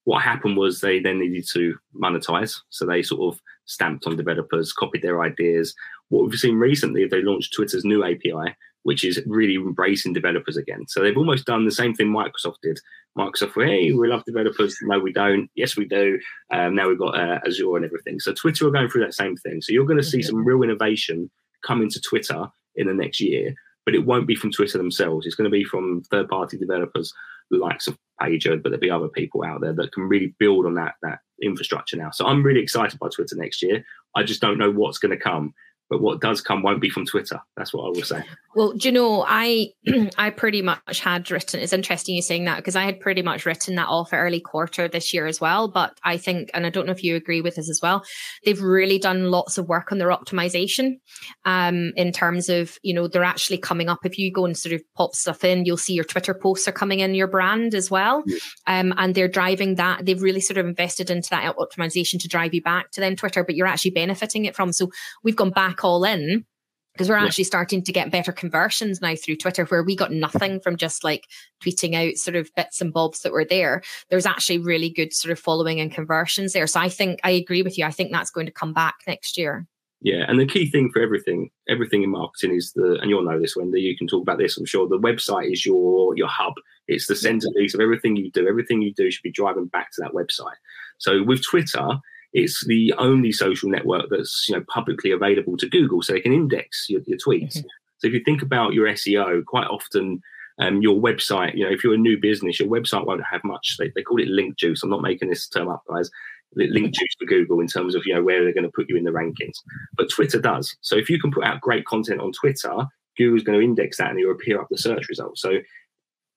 What 0.06 0.24
happened 0.24 0.58
was 0.58 0.80
they 0.80 1.00
then 1.00 1.20
needed 1.20 1.46
to 1.54 1.76
monetize, 2.00 2.56
so 2.70 2.86
they 2.86 3.04
sort 3.04 3.34
of 3.34 3.42
stamped 3.66 4.08
on 4.08 4.16
developers, 4.16 4.72
copied 4.72 5.02
their 5.02 5.22
ideas. 5.22 5.76
What 6.10 6.30
we've 6.30 6.40
seen 6.40 6.56
recently, 6.56 7.08
they 7.08 7.22
launched 7.22 7.54
Twitter's 7.54 7.86
new 7.86 8.04
API, 8.04 8.56
which 8.84 9.04
is 9.04 9.22
really 9.26 9.56
embracing 9.56 10.14
developers 10.14 10.58
again. 10.58 10.86
So 10.88 11.02
they've 11.02 11.18
almost 11.18 11.46
done 11.46 11.66
the 11.66 11.72
same 11.72 11.96
thing 11.96 12.08
Microsoft 12.08 12.58
did. 12.62 12.80
Microsoft, 13.18 13.66
hey, 13.66 13.92
we 13.92 14.08
love 14.08 14.24
developers. 14.26 14.78
No, 14.84 15.00
we 15.00 15.12
don't. 15.12 15.50
Yes, 15.56 15.76
we 15.76 15.86
do. 15.86 16.20
Um, 16.54 16.76
now 16.76 16.88
we've 16.88 17.00
got 17.00 17.18
uh, 17.20 17.40
Azure 17.48 17.78
and 17.78 17.86
everything. 17.86 18.20
So 18.20 18.34
Twitter 18.34 18.68
are 18.68 18.72
going 18.72 18.90
through 18.90 19.04
that 19.04 19.16
same 19.16 19.36
thing. 19.38 19.62
So 19.62 19.74
you're 19.74 19.86
going 19.86 19.98
to 19.98 20.04
see 20.04 20.22
some 20.22 20.46
real 20.46 20.62
innovation 20.62 21.32
coming 21.66 21.90
to 21.90 22.02
Twitter 22.02 22.48
in 22.76 22.88
the 22.88 22.94
next 22.94 23.20
year, 23.20 23.56
but 23.86 23.96
it 23.96 24.06
won't 24.06 24.28
be 24.28 24.36
from 24.36 24.52
Twitter 24.52 24.78
themselves. 24.78 25.26
It's 25.26 25.36
going 25.36 25.50
to 25.50 25.58
be 25.58 25.64
from 25.64 26.04
third-party 26.12 26.58
developers, 26.58 27.12
the 27.50 27.58
likes 27.58 27.88
of 27.88 27.98
Paiger, 28.22 28.62
but 28.62 28.70
there'll 28.70 28.80
be 28.80 28.92
other 28.92 29.08
people 29.08 29.44
out 29.44 29.62
there 29.62 29.74
that 29.74 29.94
can 29.94 30.04
really 30.04 30.36
build 30.38 30.66
on 30.66 30.76
that 30.76 30.94
that 31.02 31.20
infrastructure 31.42 31.98
now. 31.98 32.12
So 32.12 32.26
I'm 32.26 32.44
really 32.44 32.62
excited 32.62 33.00
by 33.00 33.10
Twitter 33.10 33.36
next 33.36 33.62
year. 33.62 33.84
I 34.16 34.24
just 34.24 34.42
don't 34.42 34.58
know 34.58 34.72
what's 34.72 35.00
going 35.00 35.18
to 35.18 35.22
come 35.22 35.54
but 35.90 36.02
what 36.02 36.20
does 36.20 36.42
come 36.42 36.64
won't 36.64 36.82
be 36.82 36.90
from 36.90 37.06
Twitter. 37.06 37.40
That's 37.56 37.74
what 37.74 37.86
I 37.86 37.90
will 37.90 38.04
say. 38.04 38.24
Well, 38.56 38.72
do 38.72 38.88
you 38.88 38.94
know, 38.94 39.24
I 39.28 39.70
I 40.18 40.30
pretty 40.30 40.62
much 40.62 41.00
had 41.00 41.30
written. 41.30 41.60
It's 41.60 41.74
interesting 41.74 42.16
you 42.16 42.22
saying 42.22 42.46
that 42.46 42.58
because 42.58 42.76
I 42.76 42.84
had 42.84 43.00
pretty 43.00 43.22
much 43.22 43.46
written 43.46 43.76
that 43.76 43.88
off 43.88 44.14
early 44.14 44.40
quarter 44.40 44.88
this 44.88 45.14
year 45.14 45.28
as 45.28 45.42
well. 45.42 45.68
But 45.68 45.98
I 46.04 46.18
think, 46.18 46.50
and 46.54 46.66
I 46.66 46.70
don't 46.70 46.86
know 46.86 46.92
if 46.92 47.04
you 47.04 47.16
agree 47.16 47.42
with 47.42 47.56
this 47.56 47.70
as 47.70 47.82
well, 47.84 48.04
they've 48.46 48.62
really 48.62 48.98
done 48.98 49.30
lots 49.30 49.58
of 49.58 49.68
work 49.68 49.92
on 49.92 49.98
their 49.98 50.08
optimization. 50.08 51.00
Um, 51.44 51.92
in 51.96 52.12
terms 52.12 52.50
of 52.50 52.78
you 52.82 52.94
know 52.94 53.08
they're 53.08 53.24
actually 53.24 53.58
coming 53.58 53.90
up. 53.90 54.00
If 54.06 54.18
you 54.18 54.32
go 54.32 54.46
and 54.46 54.58
sort 54.58 54.74
of 54.74 54.82
pop 54.96 55.16
stuff 55.16 55.44
in, 55.44 55.66
you'll 55.66 55.78
see 55.78 55.94
your 55.94 56.06
Twitter 56.06 56.34
posts 56.34 56.68
are 56.68 56.72
coming 56.72 57.00
in 57.02 57.14
your 57.14 57.28
brand 57.28 57.76
as 57.76 57.92
well, 57.92 58.24
yeah. 58.26 58.38
um, 58.68 58.94
and 58.98 59.14
they're 59.14 59.28
driving 59.28 59.76
that. 59.76 60.06
They've 60.06 60.22
really 60.22 60.42
sort 60.42 60.58
of 60.58 60.66
invested 60.66 61.10
into 61.10 61.30
that 61.30 61.56
optimization 61.58 62.20
to 62.22 62.28
drive 62.28 62.54
you 62.54 62.62
back 62.62 62.92
to 62.92 63.02
then 63.02 63.16
Twitter, 63.16 63.44
but 63.44 63.56
you're 63.56 63.68
actually 63.68 63.92
benefiting 63.92 64.46
it 64.46 64.56
from. 64.56 64.72
So 64.72 64.90
we've 65.24 65.36
gone 65.36 65.52
back 65.76 65.84
all 65.84 66.04
in 66.04 66.46
because 66.94 67.10
we're 67.10 67.18
actually 67.18 67.44
starting 67.44 67.84
to 67.84 67.92
get 67.92 68.10
better 68.10 68.32
conversions 68.32 69.02
now 69.02 69.16
through 69.16 69.36
Twitter, 69.36 69.66
where 69.66 69.84
we 69.84 69.98
got 69.98 70.14
nothing 70.14 70.62
from 70.62 70.78
just 70.78 71.04
like 71.04 71.26
tweeting 71.62 71.94
out 71.94 72.16
sort 72.16 72.36
of 72.36 72.50
bits 72.56 72.80
and 72.80 72.94
bobs 72.94 73.22
that 73.22 73.34
were 73.34 73.44
there. 73.44 73.84
There's 74.10 74.26
actually 74.26 74.60
really 74.60 74.90
good 74.90 75.14
sort 75.14 75.34
of 75.34 75.40
following 75.40 75.82
and 75.82 75.92
conversions 75.92 76.54
there. 76.54 76.68
So 76.68 76.80
I 76.80 76.88
think 76.88 77.20
I 77.26 77.32
agree 77.32 77.64
with 77.64 77.78
you. 77.78 77.84
I 77.84 77.92
think 77.92 78.14
that's 78.14 78.32
going 78.32 78.46
to 78.46 78.52
come 78.52 78.72
back 78.72 78.96
next 79.08 79.38
year. 79.38 79.68
Yeah, 80.00 80.24
and 80.28 80.40
the 80.40 80.46
key 80.46 80.70
thing 80.70 80.90
for 80.94 81.02
everything, 81.02 81.50
everything 81.68 82.04
in 82.04 82.12
marketing 82.12 82.56
is 82.56 82.72
the, 82.74 82.98
and 83.02 83.10
you'll 83.10 83.26
know 83.26 83.42
this, 83.42 83.58
Wendy. 83.58 83.82
You 83.82 83.98
can 83.98 84.08
talk 84.08 84.22
about 84.22 84.38
this. 84.38 84.58
I'm 84.58 84.66
sure 84.66 84.88
the 84.88 85.00
website 85.00 85.52
is 85.52 85.66
your 85.66 86.16
your 86.16 86.30
hub. 86.30 86.54
It's 86.88 87.08
the 87.08 87.16
centerpiece 87.16 87.74
of 87.74 87.82
everything 87.82 88.16
you 88.16 88.32
do. 88.32 88.48
Everything 88.48 88.82
you 88.82 88.94
do 88.94 89.12
should 89.12 89.24
be 89.24 89.32
driving 89.32 89.66
back 89.66 89.92
to 89.94 90.02
that 90.02 90.14
website. 90.14 90.56
So 91.00 91.24
with 91.24 91.44
Twitter, 91.44 91.88
it's 92.36 92.66
the 92.68 92.94
only 92.98 93.32
social 93.32 93.70
network 93.70 94.08
that's 94.10 94.48
you 94.48 94.56
know 94.56 94.64
publicly 94.68 95.12
available 95.12 95.56
to 95.58 95.70
Google, 95.70 96.02
so 96.02 96.14
they 96.14 96.20
can 96.20 96.34
index 96.34 96.88
your, 96.90 97.02
your 97.08 97.18
tweets. 97.18 97.58
Mm-hmm. 97.58 97.68
So 98.00 98.08
if 98.08 98.14
you 98.14 98.22
think 98.24 98.42
about 98.42 98.74
your 98.74 98.88
SEO, 98.88 99.44
quite 99.46 99.68
often 99.68 100.22
um, 100.60 100.82
your 100.82 101.00
website, 101.00 101.56
you 101.56 101.64
know, 101.64 101.72
if 101.72 101.82
you're 101.84 101.94
a 101.94 101.98
new 101.98 102.20
business, 102.20 102.60
your 102.60 102.68
website 102.68 103.06
won't 103.06 103.24
have 103.32 103.42
much. 103.46 103.78
They, 103.80 103.90
they 103.96 104.04
call 104.04 104.22
it 104.22 104.28
link 104.28 104.58
juice. 104.58 104.84
I'm 104.84 104.90
not 104.90 105.02
making 105.02 105.30
this 105.30 105.48
term 105.48 105.70
up, 105.70 105.84
guys. 105.90 106.12
Link 106.56 106.94
juice 106.94 107.16
for 107.18 107.26
Google 107.26 107.62
in 107.62 107.68
terms 107.68 107.96
of 107.96 108.04
you 108.06 108.14
know 108.14 108.22
where 108.22 108.44
they're 108.44 108.54
going 108.54 108.66
to 108.66 108.72
put 108.76 108.90
you 108.90 108.98
in 108.98 109.06
the 109.06 109.12
rankings, 109.12 109.56
but 109.96 110.10
Twitter 110.10 110.40
does. 110.40 110.76
So 110.82 110.98
if 110.98 111.10
you 111.10 111.20
can 111.20 111.32
put 111.32 111.46
out 111.46 111.62
great 111.62 111.86
content 111.86 112.20
on 112.20 112.34
Twitter, 112.34 112.86
Google's 113.18 113.44
going 113.44 113.58
to 113.58 113.64
index 113.66 113.98
that 113.98 114.10
and 114.10 114.20
it'll 114.20 114.34
appear 114.34 114.60
up 114.60 114.68
the 114.70 114.78
search 114.78 115.08
results. 115.08 115.42
So 115.42 115.60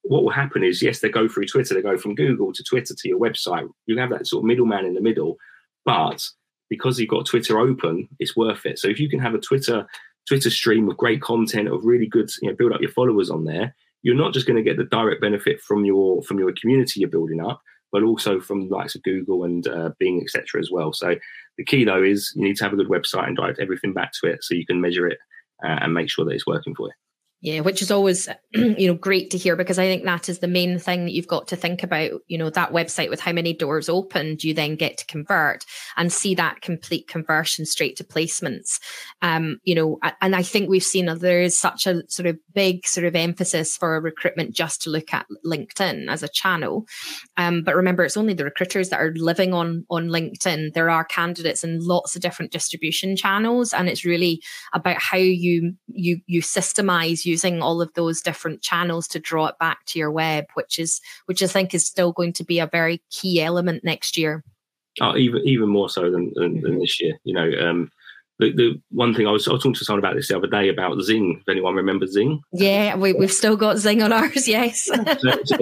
what 0.03 0.23
will 0.23 0.31
happen 0.31 0.63
is, 0.63 0.81
yes, 0.81 1.01
they 1.01 1.09
go 1.09 1.27
through 1.27 1.47
Twitter, 1.47 1.75
they 1.75 1.83
go 1.83 1.99
from 1.99 2.15
Google 2.15 2.53
to 2.53 2.63
Twitter 2.63 2.95
to 2.97 3.09
your 3.09 3.19
website. 3.19 3.69
You 3.87 3.99
have 3.99 4.11
that 4.11 4.29
sort 4.29 4.43
of 4.43 4.47
middleman 4.47 4.87
in 4.87 4.95
the 4.95 5.01
middle 5.01 5.37
but 5.89 6.29
because 6.69 7.01
you've 7.01 7.09
got 7.09 7.25
Twitter 7.25 7.59
open, 7.59 8.11
it's 8.19 8.37
worth 8.37 8.67
it. 8.67 8.79
So 8.79 8.89
if 8.89 9.01
you 9.01 9.09
can 9.09 9.21
have 9.21 9.35
a 9.35 9.39
Twitter 9.39 9.87
Twitter 10.29 10.51
stream 10.51 10.87
of 10.91 10.99
great 10.99 11.23
content 11.23 11.69
of 11.69 11.87
really 11.87 12.07
good, 12.07 12.31
you 12.43 12.51
know, 12.51 12.55
build 12.55 12.75
up 12.75 12.83
your 12.83 12.91
followers 12.91 13.31
on 13.31 13.45
there, 13.45 13.75
you're 14.03 14.15
not 14.15 14.35
just 14.35 14.47
going 14.47 14.59
to 14.59 14.63
get 14.63 14.77
the 14.77 14.85
direct 14.85 15.23
benefit 15.23 15.63
from 15.63 15.87
your 15.87 16.23
from 16.25 16.39
your 16.39 16.53
community 16.61 17.01
you're 17.01 17.09
building 17.09 17.43
up, 17.43 17.63
but 17.91 18.03
also 18.03 18.39
from 18.39 18.69
the 18.69 18.77
likes 18.77 18.95
of 18.97 19.03
Google 19.03 19.45
and 19.45 19.67
uh, 19.67 19.93
Bing, 19.99 20.21
etc. 20.23 20.61
as 20.61 20.71
well. 20.71 20.93
So 20.93 21.15
the 21.57 21.65
key 21.65 21.85
though 21.85 22.03
is 22.03 22.35
you 22.37 22.45
need 22.45 22.59
to 22.59 22.65
have 22.65 22.75
a 22.75 22.77
good 22.77 22.91
website 22.91 23.27
and 23.27 23.35
direct 23.35 23.59
everything 23.59 23.95
back 23.95 24.13
to 24.21 24.31
it 24.31 24.45
so 24.45 24.55
you 24.55 24.67
can 24.67 24.83
measure 24.83 25.07
it 25.07 25.17
uh, 25.65 25.79
and 25.81 25.95
make 25.95 26.11
sure 26.11 26.27
that 26.27 26.33
it's 26.33 26.47
working 26.47 26.75
for 26.75 26.89
you. 26.89 26.93
Yeah, 27.41 27.61
which 27.61 27.83
is 27.83 27.93
always, 27.93 28.29
you 28.53 28.89
know, 28.89 28.95
great 28.95 29.31
to 29.31 29.39
hear 29.39 29.55
because 29.55 29.79
I 29.79 29.87
think 29.87 30.03
that 30.05 30.29
is 30.29 30.41
the 30.41 30.49
main 30.49 30.81
thing 30.81 31.05
that 31.05 31.13
you've 31.13 31.29
got 31.29 31.47
to 31.49 31.57
think 31.57 31.85
about. 31.85 32.21
You 32.27 32.37
know, 32.37 32.51
that 32.51 32.73
website 32.73 33.11
with 33.11 33.21
how 33.21 33.33
many 33.33 33.53
doors 33.53 33.89
opened 33.89 34.43
you 34.43 34.55
then 34.55 34.75
get 34.75 34.99
to 34.99 35.07
convert 35.07 35.65
and 35.97 36.13
see 36.13 36.35
that 36.35 36.63
complete 36.63 37.07
conversion 37.07 37.65
straight 37.65 37.97
to 37.99 38.05
placements. 38.05 38.81
Um, 39.23 39.61
you 39.63 39.77
know, 39.77 40.01
and 40.21 40.35
I 40.35 40.43
think 40.43 40.69
we've 40.69 40.83
seen 40.83 41.07
there 41.07 41.41
is 41.41 41.57
such 41.57 41.87
a 41.87 42.03
sort 42.09 42.27
of 42.27 42.39
big 42.55 42.85
sort 42.89 43.07
of 43.07 43.15
emphasis 43.15 43.77
for 43.77 44.01
recruitment 44.01 44.53
just 44.53 44.83
to 44.83 44.91
look 44.91 45.15
at 45.15 45.27
LinkedIn 45.47 46.11
as 46.11 46.25
a 46.25 46.29
channel. 46.29 46.87
Um, 47.37 47.63
but 47.63 47.77
remember, 47.77 48.05
it's 48.05 48.17
only 48.17 48.35
the 48.35 48.45
recruiters 48.45 48.89
that 48.89 49.01
are 49.01 49.15
living 49.15 49.55
on 49.55 49.87
on 49.91 50.09
LinkedIn. 50.09 50.73
There 50.75 50.91
are 50.91 51.05
candidates 51.05 51.63
in 51.63 51.87
lots 51.87 52.17
of 52.17 52.23
different 52.23 52.51
distribution 52.51 53.15
channels, 53.15 53.73
and 53.73 53.89
it's 53.89 54.05
really 54.05 54.43
about 54.73 54.99
how 54.99 55.19
you 55.19 55.75
you 55.87 56.21
you 56.27 56.43
systemize 56.43 57.28
using 57.29 57.63
all 57.63 57.81
of 57.81 57.93
those 57.95 58.21
different 58.21 58.63
channels 58.63 59.07
to 59.09 59.21
draw 59.21 59.47
it 59.47 59.59
back 59.61 59.85
to 59.87 59.99
your 59.99 60.11
web, 60.11 60.47
which 60.55 60.79
is 60.79 61.01
which 61.27 61.43
I 61.43 61.47
think 61.47 61.75
is 61.75 61.87
still 61.87 62.13
going 62.13 62.33
to 62.35 62.45
be 62.45 62.59
a 62.59 62.67
very 62.67 63.03
key 63.11 63.41
element 63.41 63.85
next 63.85 64.17
year. 64.17 64.43
Oh, 65.01 65.17
even 65.17 65.43
even 65.45 65.69
more 65.69 65.89
so 65.89 66.11
than 66.11 66.33
than, 66.35 66.61
than 66.61 66.73
mm-hmm. 66.73 66.81
this 66.81 67.01
year. 67.01 67.19
You 67.23 67.35
know, 67.35 67.51
um, 67.61 67.91
the, 68.39 68.53
the 68.53 68.81
one 68.91 69.15
thing 69.15 69.27
I 69.27 69.31
was, 69.31 69.47
I 69.49 69.53
was 69.53 69.63
talking 69.63 69.75
to 69.75 69.85
someone 69.85 69.99
about 69.99 70.15
this 70.15 70.29
the 70.29 70.37
other 70.37 70.47
day 70.47 70.69
about 70.69 70.97
Xing. 70.99 71.39
If 71.41 71.49
anyone 71.49 71.75
remembers 71.75 72.17
Xing, 72.17 72.41
yeah, 72.53 72.97
we, 72.97 73.13
we've 73.13 73.33
still 73.33 73.57
got 73.57 73.77
Xing 73.77 74.05
on 74.05 74.13
ours. 74.13 74.47
Yes. 74.49 74.85
so, 74.85 75.35
so 75.45 75.57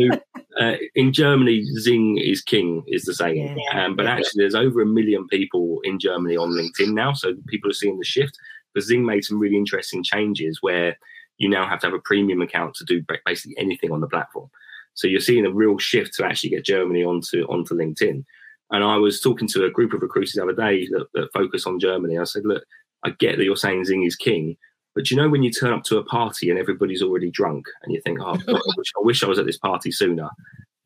uh, 0.60 0.74
in 0.94 1.12
Germany, 1.12 1.64
Xing 1.78 2.22
is 2.22 2.42
king, 2.42 2.84
is 2.86 3.04
the 3.04 3.14
saying. 3.14 3.58
Yeah, 3.58 3.84
um, 3.84 3.96
but 3.96 4.06
actually, 4.06 4.42
there's 4.42 4.54
over 4.54 4.80
a 4.80 4.86
million 4.86 5.26
people 5.28 5.80
in 5.84 5.98
Germany 5.98 6.36
on 6.36 6.50
LinkedIn 6.50 6.92
now, 6.92 7.14
so 7.14 7.34
people 7.48 7.70
are 7.70 7.74
seeing 7.74 7.98
the 7.98 8.04
shift. 8.04 8.38
But 8.74 8.84
Xing 8.84 9.04
made 9.04 9.24
some 9.24 9.38
really 9.38 9.56
interesting 9.56 10.02
changes 10.02 10.58
where 10.60 10.98
you 11.38 11.48
now 11.48 11.66
have 11.66 11.80
to 11.80 11.86
have 11.86 11.94
a 11.94 12.00
premium 12.00 12.42
account 12.42 12.74
to 12.74 12.84
do 12.84 13.04
basically 13.24 13.56
anything 13.58 13.92
on 13.92 14.00
the 14.00 14.08
platform. 14.08 14.48
So 14.94 15.06
you're 15.06 15.20
seeing 15.20 15.44
a 15.44 15.52
real 15.52 15.78
shift 15.78 16.14
to 16.14 16.24
actually 16.24 16.50
get 16.50 16.64
Germany 16.64 17.04
onto 17.04 17.44
onto 17.44 17.74
LinkedIn. 17.74 18.24
And 18.70 18.84
I 18.84 18.96
was 18.96 19.20
talking 19.20 19.46
to 19.48 19.64
a 19.64 19.70
group 19.70 19.92
of 19.92 20.02
recruiters 20.02 20.32
the 20.32 20.42
other 20.42 20.52
day 20.52 20.88
that, 20.88 21.06
that 21.14 21.32
focus 21.32 21.66
on 21.66 21.78
Germany. 21.78 22.18
I 22.18 22.24
said, 22.24 22.44
look, 22.44 22.64
I 23.04 23.10
get 23.10 23.36
that 23.36 23.44
you're 23.44 23.56
saying 23.56 23.84
Xing 23.84 24.06
is 24.06 24.16
king, 24.16 24.56
but 24.94 25.10
you 25.10 25.16
know 25.16 25.28
when 25.28 25.42
you 25.42 25.52
turn 25.52 25.72
up 25.72 25.84
to 25.84 25.98
a 25.98 26.04
party 26.04 26.50
and 26.50 26.58
everybody's 26.58 27.02
already 27.02 27.30
drunk 27.30 27.66
and 27.82 27.92
you 27.92 28.00
think, 28.00 28.18
oh, 28.20 28.38
I, 28.48 28.60
wish, 28.76 28.92
I 28.96 29.02
wish 29.02 29.22
I 29.22 29.28
was 29.28 29.38
at 29.38 29.46
this 29.46 29.58
party 29.58 29.92
sooner. 29.92 30.30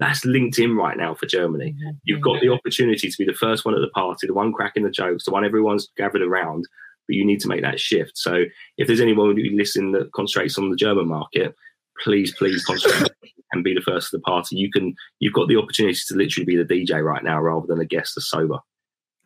That's 0.00 0.26
LinkedIn 0.26 0.76
right 0.76 0.96
now 0.96 1.14
for 1.14 1.26
Germany. 1.26 1.74
Mm-hmm. 1.78 1.90
You've 2.04 2.20
got 2.20 2.36
mm-hmm. 2.36 2.48
the 2.48 2.52
opportunity 2.54 3.08
to 3.08 3.18
be 3.18 3.24
the 3.24 3.34
first 3.34 3.64
one 3.64 3.74
at 3.74 3.80
the 3.80 3.90
party, 3.90 4.26
the 4.26 4.34
one 4.34 4.52
cracking 4.52 4.82
the 4.82 4.90
jokes, 4.90 5.24
the 5.24 5.30
one 5.30 5.44
everyone's 5.44 5.88
gathered 5.96 6.22
around, 6.22 6.66
but 7.10 7.16
you 7.16 7.26
need 7.26 7.40
to 7.40 7.48
make 7.48 7.62
that 7.62 7.80
shift. 7.80 8.12
So 8.16 8.44
if 8.78 8.86
there's 8.86 9.00
anyone 9.00 9.36
who 9.36 9.56
listen 9.56 9.90
that 9.92 10.12
concentrates 10.12 10.56
on 10.56 10.70
the 10.70 10.76
German 10.76 11.08
market, 11.08 11.56
please, 12.04 12.32
please 12.36 12.64
concentrate 12.64 13.10
and 13.52 13.64
be 13.64 13.74
the 13.74 13.80
first 13.80 14.14
of 14.14 14.20
the 14.20 14.24
party. 14.24 14.56
You 14.56 14.70
can, 14.70 14.94
you've 15.18 15.32
got 15.32 15.48
the 15.48 15.56
opportunity 15.56 15.98
to 16.06 16.14
literally 16.14 16.44
be 16.44 16.56
the 16.56 16.64
DJ 16.64 17.02
right 17.02 17.24
now 17.24 17.40
rather 17.40 17.66
than 17.66 17.80
a 17.80 17.84
guest 17.84 18.12
that's 18.14 18.30
sober. 18.30 18.58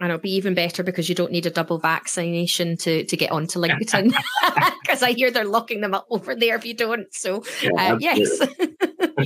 And 0.01 0.11
it'll 0.11 0.23
be 0.23 0.35
even 0.35 0.55
better 0.55 0.83
because 0.83 1.11
you 1.11 1.15
don't 1.15 1.31
need 1.31 1.45
a 1.45 1.51
double 1.51 1.79
vaccination 1.79 2.77
to 2.79 3.05
to 3.05 3.17
get 3.17 3.31
onto 3.31 3.61
LinkedIn. 3.61 4.15
Because 4.83 5.03
I 5.03 5.13
hear 5.13 5.31
they're 5.31 5.47
locking 5.47 5.81
them 5.81 5.95
up 5.95 6.07
over 6.11 6.35
there 6.35 6.57
if 6.57 6.67
you 6.67 6.75
don't. 6.75 7.13
So 7.15 7.43
yeah, 7.63 7.95
uh, 7.95 7.99
yes. 7.99 8.39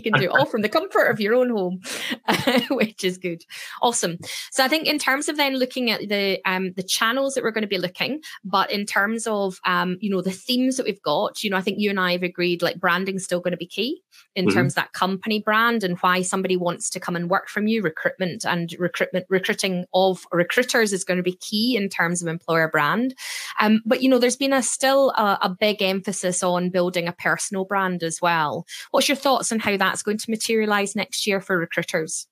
You 0.04 0.10
can 0.10 0.20
do 0.20 0.30
all 0.30 0.46
from 0.46 0.62
the 0.62 0.68
comfort 0.68 1.06
of 1.06 1.20
your 1.20 1.34
own 1.34 1.50
home, 1.50 1.80
which 2.70 3.04
is 3.04 3.18
good. 3.18 3.42
Awesome. 3.82 4.18
So 4.50 4.64
I 4.64 4.68
think 4.68 4.86
in 4.86 4.98
terms 4.98 5.28
of 5.28 5.36
then 5.36 5.56
looking 5.56 5.90
at 5.90 6.08
the 6.08 6.40
um, 6.44 6.72
the 6.76 6.82
channels 6.82 7.34
that 7.34 7.44
we're 7.44 7.50
going 7.50 7.62
to 7.62 7.68
be 7.68 7.78
looking, 7.78 8.20
but 8.44 8.70
in 8.70 8.86
terms 8.86 9.26
of 9.26 9.58
um, 9.64 9.98
you 10.00 10.10
know 10.10 10.22
the 10.22 10.30
themes 10.30 10.76
that 10.76 10.86
we've 10.86 11.02
got, 11.02 11.42
you 11.42 11.50
know, 11.50 11.56
I 11.56 11.62
think 11.62 11.78
you 11.78 11.90
and 11.90 12.00
I 12.00 12.12
have 12.12 12.22
agreed 12.22 12.62
like 12.62 12.80
branding's 12.80 13.24
still 13.24 13.40
going 13.40 13.52
to 13.52 13.58
be 13.58 13.66
key 13.66 14.02
in 14.34 14.46
mm-hmm. 14.46 14.56
terms 14.56 14.72
of 14.72 14.76
that 14.76 14.92
company 14.92 15.40
brand 15.40 15.84
and 15.84 15.98
why 15.98 16.22
somebody 16.22 16.56
wants 16.56 16.90
to 16.90 17.00
come 17.00 17.16
and 17.16 17.30
work 17.30 17.48
from 17.48 17.66
you. 17.66 17.82
Recruitment 17.82 18.44
and 18.44 18.74
recruitment 18.78 19.26
recruiting 19.28 19.84
of 19.94 20.24
recruiters 20.32 20.92
is 20.92 21.04
going 21.04 21.16
to 21.16 21.22
be 21.22 21.36
key 21.36 21.76
in 21.76 21.88
terms 21.88 22.22
of 22.22 22.28
employer 22.28 22.68
brand. 22.68 23.14
Um, 23.60 23.82
but 23.84 24.02
you 24.02 24.08
know, 24.08 24.18
there's 24.18 24.36
been 24.36 24.52
a 24.52 24.62
still 24.62 25.10
a, 25.10 25.38
a 25.42 25.56
big 25.58 25.82
emphasis 25.82 26.42
on 26.42 26.70
building 26.70 27.08
a 27.08 27.12
personal 27.12 27.64
brand 27.64 28.02
as 28.02 28.20
well. 28.20 28.66
What's 28.90 29.08
your 29.08 29.16
thoughts 29.16 29.52
on 29.52 29.58
how 29.58 29.76
that's 29.88 30.02
going 30.02 30.18
to 30.18 30.30
materialize 30.30 30.94
next 30.94 31.26
year 31.26 31.40
for 31.40 31.58
recruiters? 31.58 32.26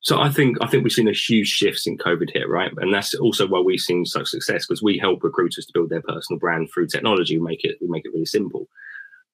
So 0.00 0.20
I 0.20 0.30
think 0.30 0.56
I 0.60 0.68
think 0.68 0.84
we've 0.84 0.92
seen 0.92 1.08
a 1.08 1.12
huge 1.12 1.48
shift 1.48 1.86
in 1.86 1.98
COVID 1.98 2.30
here, 2.32 2.48
right? 2.48 2.70
And 2.78 2.94
that's 2.94 3.14
also 3.14 3.46
why 3.46 3.60
we've 3.60 3.80
seen 3.80 4.04
such 4.04 4.28
success 4.28 4.66
because 4.66 4.82
we 4.82 4.98
help 4.98 5.22
recruiters 5.22 5.66
to 5.66 5.72
build 5.74 5.90
their 5.90 6.02
personal 6.02 6.38
brand 6.38 6.68
through 6.72 6.86
technology. 6.88 7.38
We 7.38 7.44
make 7.44 7.64
it 7.64 7.76
we 7.80 7.88
make 7.88 8.04
it 8.04 8.12
really 8.12 8.24
simple. 8.26 8.68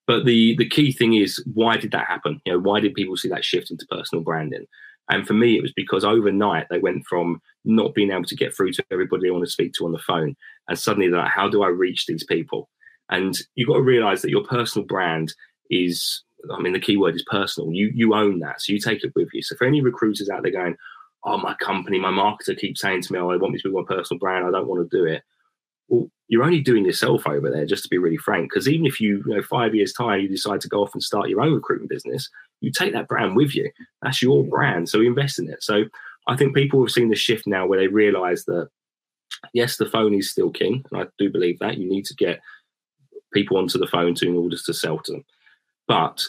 But 0.07 0.25
the 0.25 0.57
the 0.57 0.69
key 0.69 0.93
thing 0.93 1.15
is 1.15 1.45
why 1.53 1.77
did 1.77 1.93
that 1.93 2.07
happen? 2.07 2.41
You 2.45 2.55
know, 2.55 2.59
why 2.59 2.81
did 2.81 2.95
people 2.95 3.17
see 3.17 3.29
that 3.29 3.45
shift 3.45 3.71
into 3.71 3.87
personal 3.91 4.25
branding? 4.25 4.67
And 5.11 5.27
for 5.27 5.35
me, 5.35 5.57
it 5.57 5.63
was 5.63 5.73
because 5.73 6.05
overnight 6.05 6.69
they 6.71 6.79
went 6.79 7.05
from 7.07 7.41
not 7.65 7.95
being 7.95 8.11
able 8.11 8.25
to 8.25 8.37
get 8.37 8.57
through 8.57 8.73
to 8.73 8.85
everybody 8.91 9.25
they 9.25 9.31
want 9.31 9.45
to 9.45 9.51
speak 9.51 9.73
to 9.75 9.85
on 9.85 9.93
the 9.93 9.99
phone, 9.99 10.37
and 10.69 10.79
suddenly 10.79 11.09
they're 11.09 11.21
like, 11.21 11.31
how 11.31 11.49
do 11.49 11.63
I 11.63 11.69
reach 11.69 12.07
these 12.07 12.25
people? 12.25 12.71
And 13.11 13.37
you've 13.57 13.69
got 13.69 13.75
to 13.75 13.83
realize 13.83 14.23
that 14.23 14.31
your 14.31 14.45
personal 14.45 14.87
brand 14.87 15.35
is 15.71 16.23
I 16.51 16.61
mean, 16.61 16.73
the 16.73 16.81
key 16.81 16.97
word 16.97 17.15
is 17.15 17.25
personal. 17.31 17.73
You 17.73 17.91
you 17.95 18.15
own 18.15 18.41
that, 18.41 18.61
so 18.61 18.73
you 18.73 18.79
take 18.79 19.05
it 19.05 19.13
with 19.15 19.29
you. 19.33 19.43
So 19.43 19.57
for 19.57 19.67
any 19.67 19.81
recruiters 19.81 20.29
out 20.29 20.43
there 20.43 20.53
going, 20.53 20.77
"Oh, 21.25 21.39
my 21.39 21.55
company, 21.55 21.99
my 21.99 22.11
marketer 22.11 22.59
keeps 22.59 22.81
saying 22.81 23.03
to 23.03 23.13
me, 23.13 23.19
oh, 23.19 23.31
I 23.31 23.37
want 23.37 23.53
me 23.53 23.61
to 23.61 23.69
be 23.69 23.75
my 23.75 23.85
personal 23.87 24.19
brand. 24.19 24.47
I 24.47 24.51
don't 24.51 24.69
want 24.69 24.89
to 24.89 24.97
do 24.97 25.05
it." 25.05 25.23
Well, 25.89 26.11
you're 26.29 26.45
only 26.45 26.61
doing 26.61 26.85
yourself 26.85 27.27
over 27.27 27.51
there, 27.51 27.67
just 27.67 27.83
to 27.85 27.89
be 27.89 27.99
really 27.99 28.17
frank. 28.17 28.51
Because 28.51 28.69
even 28.69 28.87
if 28.87 29.01
you, 29.01 29.23
you 29.27 29.35
know, 29.35 29.43
five 29.43 29.75
years 29.75 29.93
time, 29.93 30.21
you 30.21 30.29
decide 30.29 30.61
to 30.63 30.69
go 30.69 30.83
off 30.83 30.95
and 30.95 31.03
start 31.03 31.29
your 31.29 31.43
own 31.43 31.53
recruitment 31.55 31.91
business, 31.91 32.31
you 32.61 32.71
take 32.73 32.93
that 32.95 33.09
brand 33.09 33.37
with 33.37 33.55
you. 33.55 33.71
That's 34.03 34.23
your 34.23 34.43
brand, 34.45 34.89
so 34.89 35.01
invest 35.01 35.39
in 35.39 35.51
it. 35.51 35.63
So 35.63 35.85
I 36.29 36.37
think 36.37 36.55
people 36.55 36.83
have 36.83 36.93
seen 36.93 37.11
the 37.11 37.17
shift 37.17 37.47
now 37.47 37.67
where 37.67 37.79
they 37.79 37.89
realise 37.89 38.45
that 38.45 38.69
Yes, 39.53 39.77
the 39.77 39.87
phone 39.87 40.15
is 40.15 40.31
still 40.31 40.51
king, 40.51 40.85
and 40.91 41.03
I 41.03 41.07
do 41.19 41.31
believe 41.31 41.59
that 41.59 41.79
you 41.79 41.89
need 41.89 42.05
to 42.07 42.15
get 42.15 42.41
people 43.33 43.57
onto 43.57 43.79
the 43.79 43.87
phone 43.87 44.15
to 44.17 44.29
in 44.29 44.37
order 44.37 44.57
to 44.57 44.75
sell 44.75 44.99
to 45.01 45.13
them. 45.13 45.25
But 45.89 46.23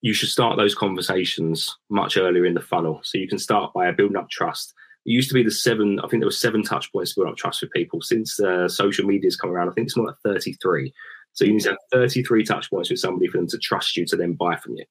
you 0.00 0.12
should 0.12 0.28
start 0.28 0.56
those 0.56 0.74
conversations 0.74 1.76
much 1.90 2.16
earlier 2.16 2.44
in 2.46 2.54
the 2.54 2.60
funnel. 2.60 3.00
So 3.02 3.18
you 3.18 3.28
can 3.28 3.38
start 3.38 3.72
by 3.74 3.90
building 3.92 4.16
up 4.16 4.30
trust. 4.30 4.74
It 5.04 5.10
used 5.10 5.28
to 5.28 5.34
be 5.34 5.42
the 5.42 5.50
seven, 5.50 5.98
I 6.00 6.08
think 6.08 6.20
there 6.20 6.28
were 6.28 6.32
seven 6.32 6.62
touch 6.62 6.92
points 6.92 7.14
to 7.14 7.20
build 7.20 7.30
up 7.30 7.36
trust 7.36 7.62
with 7.62 7.70
people. 7.72 8.00
Since 8.02 8.38
uh, 8.40 8.68
social 8.68 9.06
media 9.06 9.26
has 9.26 9.36
come 9.36 9.50
around, 9.50 9.68
I 9.68 9.72
think 9.72 9.86
it's 9.86 9.96
more 9.96 10.06
like 10.06 10.16
33. 10.24 10.92
So 11.32 11.44
you 11.44 11.52
need 11.52 11.62
to 11.62 11.70
have 11.70 11.78
33 11.92 12.44
touch 12.44 12.70
points 12.70 12.90
with 12.90 12.98
somebody 12.98 13.28
for 13.28 13.38
them 13.38 13.46
to 13.48 13.58
trust 13.58 13.96
you 13.96 14.06
to 14.06 14.16
then 14.16 14.32
buy 14.32 14.56
from 14.56 14.76
you. 14.76 14.84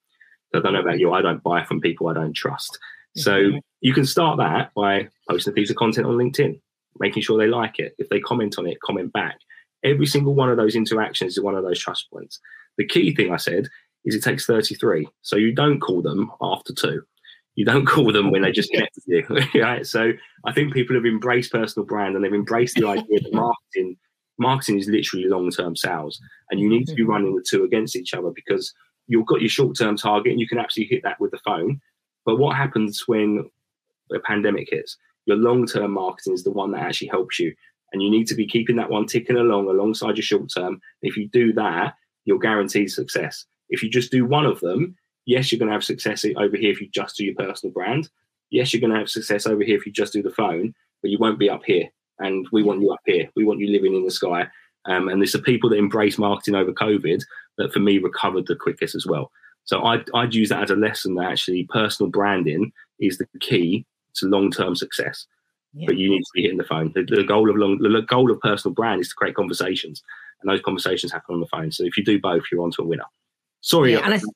So 0.52 0.60
I 0.60 0.62
don't 0.62 0.74
know 0.74 0.82
about 0.82 1.00
you, 1.00 1.12
I 1.12 1.22
don't 1.22 1.44
buy 1.44 1.64
from 1.64 1.82
people 1.82 2.08
I 2.08 2.14
don't 2.14 2.34
trust. 2.34 2.78
So 3.16 3.32
mm-hmm. 3.32 3.58
you 3.82 3.94
can 3.94 4.06
start 4.06 4.38
that 4.38 4.72
by 4.76 5.08
posting 5.30 5.52
a 5.52 5.56
piece 5.56 5.70
of 5.70 5.76
content 5.76 6.08
on 6.08 6.16
LinkedIn, 6.16 6.60
making 7.00 7.24
sure 7.24 7.38
they 7.38 7.48
like 7.48 7.80
it. 7.80 7.96
If 7.98 8.10
they 8.10 8.20
comment 8.20 8.56
on 8.58 8.68
it, 8.68 8.80
comment 8.82 9.12
back. 9.14 9.38
Every 9.84 10.06
single 10.06 10.36
one 10.36 10.50
of 10.50 10.58
those 10.58 10.76
interactions 10.76 11.38
is 11.38 11.44
one 11.44 11.56
of 11.56 11.64
those 11.64 11.80
trust 11.80 12.08
points. 12.12 12.40
The 12.78 12.86
key 12.86 13.16
thing 13.16 13.34
I 13.34 13.38
said 13.38 13.70
is 14.06 14.16
it 14.16 14.24
takes 14.24 14.46
33. 14.46 15.08
So 15.22 15.36
you 15.36 15.54
don't 15.54 15.80
call 15.80 16.02
them 16.02 16.32
after 16.42 16.74
two. 16.74 17.02
You 17.56 17.66
don't 17.66 17.86
call 17.88 18.12
them 18.12 18.32
when 18.32 18.44
they 18.44 18.52
just 18.52 18.72
connect 18.72 18.96
with 18.96 19.28
you. 19.54 19.62
right? 19.62 19.86
So 19.86 20.14
I 20.46 20.54
think 20.54 20.74
people 20.74 20.96
have 20.96 21.06
embraced 21.06 21.52
personal 21.52 21.86
brand 21.86 22.16
and 22.16 22.24
they've 22.24 22.34
embraced 22.34 22.78
the 22.78 22.88
idea 22.88 23.20
that 23.22 23.34
marketing 23.34 23.98
marketing 24.38 24.78
is 24.78 24.88
literally 24.88 25.28
long-term 25.28 25.76
sales. 25.76 26.20
And 26.52 26.60
you 26.60 26.70
need 26.70 26.88
to 26.88 26.94
be 26.94 27.04
mm-hmm. 27.04 27.12
running 27.12 27.36
the 27.36 27.46
two 27.48 27.64
against 27.64 27.96
each 27.96 28.14
other 28.14 28.32
because 28.36 28.74
you've 29.08 29.26
got 29.26 29.40
your 29.40 29.50
short-term 29.50 29.96
target 29.96 30.32
and 30.32 30.42
you 30.42 30.48
can 30.48 30.58
actually 30.58 30.86
hit 30.86 31.04
that 31.04 31.20
with 31.22 31.32
the 31.32 31.40
phone. 31.46 31.80
But 32.26 32.38
what 32.38 32.56
happens 32.56 33.04
when 33.08 33.50
a 34.14 34.20
pandemic 34.20 34.68
hits? 34.70 34.98
Your 35.26 35.38
long-term 35.38 35.92
marketing 35.92 36.34
is 36.34 36.44
the 36.44 36.52
one 36.52 36.72
that 36.72 36.82
actually 36.82 37.08
helps 37.08 37.40
you. 37.40 37.56
And 37.94 38.02
you 38.02 38.10
need 38.10 38.28
to 38.28 38.36
be 38.36 38.46
keeping 38.46 38.76
that 38.76 38.90
one 38.90 39.06
ticking 39.06 39.38
along 39.38 39.70
alongside 39.70 40.18
your 40.18 40.24
short 40.24 40.52
term. 40.54 40.82
If 41.02 41.16
you 41.16 41.30
do 41.30 41.54
that, 41.54 41.94
you're 42.26 42.40
guaranteed 42.40 42.92
success. 42.92 43.46
If 43.70 43.84
you 43.84 43.90
just 43.90 44.12
do 44.12 44.26
one 44.26 44.46
of 44.46 44.60
them, 44.60 44.96
yes, 45.26 45.52
you're 45.52 45.60
going 45.60 45.70
to 45.70 45.74
have 45.74 45.84
success 45.84 46.26
over 46.38 46.58
here 46.58 46.72
if 46.72 46.82
you 46.82 46.90
just 46.90 47.18
do 47.18 47.26
your 47.26 47.36
personal 47.36 47.74
brand. 47.74 48.10
Yes, 48.52 48.74
you're 48.74 48.82
going 48.82 48.94
to 48.94 49.00
have 49.00 49.10
success 49.10 49.48
over 49.48 49.64
here 49.64 49.78
if 49.78 49.86
you 49.86 49.92
just 49.92 50.14
do 50.14 50.22
the 50.22 50.30
phone, 50.30 50.74
but 51.02 51.12
you 51.12 51.18
won't 51.20 51.40
be 51.40 51.50
up 51.50 51.64
here. 51.66 51.90
And 52.20 52.48
we 52.52 52.64
want 52.64 52.82
you 52.82 52.92
up 52.92 53.02
here. 53.06 53.30
We 53.36 53.44
want 53.44 53.60
you 53.60 53.68
living 53.68 53.96
in 53.96 54.06
the 54.06 54.12
sky. 54.12 54.48
Um, 54.86 55.10
and 55.10 55.20
there's 55.20 55.34
the 55.34 55.40
people 55.40 55.70
that 55.72 55.78
embrace 55.78 56.18
marketing 56.18 56.56
over 56.56 56.72
COVID 56.72 57.22
that 57.58 57.74
for 57.74 57.80
me 57.80 57.98
recovered 57.98 58.46
the 58.46 58.56
quickest 58.56 58.96
as 58.96 59.06
well. 59.06 59.32
So 59.64 59.84
I'd, 59.84 60.06
I'd 60.14 60.36
use 60.36 60.50
that 60.50 60.64
as 60.64 60.70
a 60.70 60.76
lesson 60.76 61.16
that 61.16 61.32
actually 61.32 61.66
personal 61.66 62.10
branding 62.10 62.72
is 63.00 63.18
the 63.18 63.28
key 63.40 63.86
to 64.16 64.28
long 64.28 64.52
term 64.52 64.76
success. 64.76 65.26
Yeah. 65.74 65.88
But 65.88 65.98
you 65.98 66.10
need 66.10 66.22
to 66.22 66.32
be 66.34 66.44
hitting 66.44 66.58
the 66.58 66.64
phone. 66.64 66.92
The, 66.96 67.04
the 67.04 67.24
goal 67.24 67.50
of 67.50 67.58
long, 67.58 67.80
the 67.80 68.02
goal 68.02 68.32
of 68.32 68.40
personal 68.40 68.74
brand 68.74 69.02
is 69.02 69.10
to 69.10 69.16
create 69.16 69.36
conversations, 69.36 70.02
and 70.42 70.50
those 70.50 70.62
conversations 70.62 71.12
happen 71.12 71.36
on 71.36 71.42
the 71.42 71.48
phone. 71.48 71.72
So 71.72 71.84
if 71.84 71.98
you 71.98 72.06
do 72.06 72.20
both, 72.20 72.44
you're 72.50 72.62
onto 72.62 72.82
a 72.82 72.86
winner. 72.86 73.04
Sorry, 73.66 73.94
yeah, 73.94 74.02
and 74.06 74.14
I 74.14 74.18
th- 74.20 74.30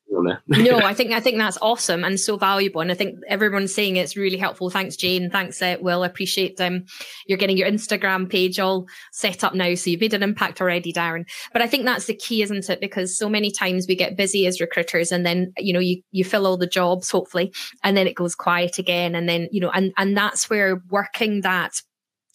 no, 0.48 0.80
I 0.84 0.96
think 0.96 1.12
I 1.12 1.20
think 1.20 1.38
that's 1.38 1.60
awesome 1.62 2.04
and 2.04 2.20
so 2.20 2.36
valuable, 2.36 2.82
and 2.82 2.92
I 2.92 2.96
think 2.96 3.20
everyone's 3.28 3.72
saying 3.72 3.96
it's 3.96 4.18
really 4.18 4.38
helpful. 4.38 4.72
Thanks, 4.72 4.96
Jane. 4.96 5.30
Thanks, 5.30 5.62
uh, 5.62 5.78
Will. 5.80 6.02
I 6.02 6.08
appreciate 6.08 6.60
um, 6.60 6.86
you're 7.28 7.38
getting 7.38 7.56
your 7.56 7.70
Instagram 7.70 8.28
page 8.28 8.60
all 8.60 8.88
set 9.12 9.44
up 9.44 9.54
now, 9.54 9.76
so 9.76 9.92
you've 9.92 10.02
made 10.02 10.16
an 10.16 10.24
impact 10.24 10.62
already, 10.62 10.92
Darren. 10.92 11.30
But 11.54 11.62
I 11.62 11.68
think 11.68 11.86
that's 11.86 12.06
the 12.06 12.16
key, 12.16 12.42
isn't 12.42 12.72
it? 12.72 12.82
Because 12.82 13.16
so 13.16 13.30
many 13.30 13.52
times 13.52 13.86
we 13.88 13.96
get 13.96 14.18
busy 14.18 14.48
as 14.48 14.60
recruiters, 14.60 15.12
and 15.12 15.24
then 15.24 15.54
you 15.60 15.74
know 15.74 15.80
you 15.80 16.02
you 16.10 16.26
fill 16.26 16.48
all 16.48 16.58
the 16.58 16.66
jobs, 16.66 17.12
hopefully, 17.12 17.54
and 17.84 17.96
then 17.96 18.08
it 18.08 18.16
goes 18.16 18.34
quiet 18.34 18.80
again, 18.80 19.14
and 19.14 19.30
then 19.30 19.48
you 19.52 19.62
know, 19.62 19.70
and 19.70 19.94
and 19.98 20.18
that's 20.18 20.50
where 20.50 20.82
working 20.90 21.42
that 21.42 21.84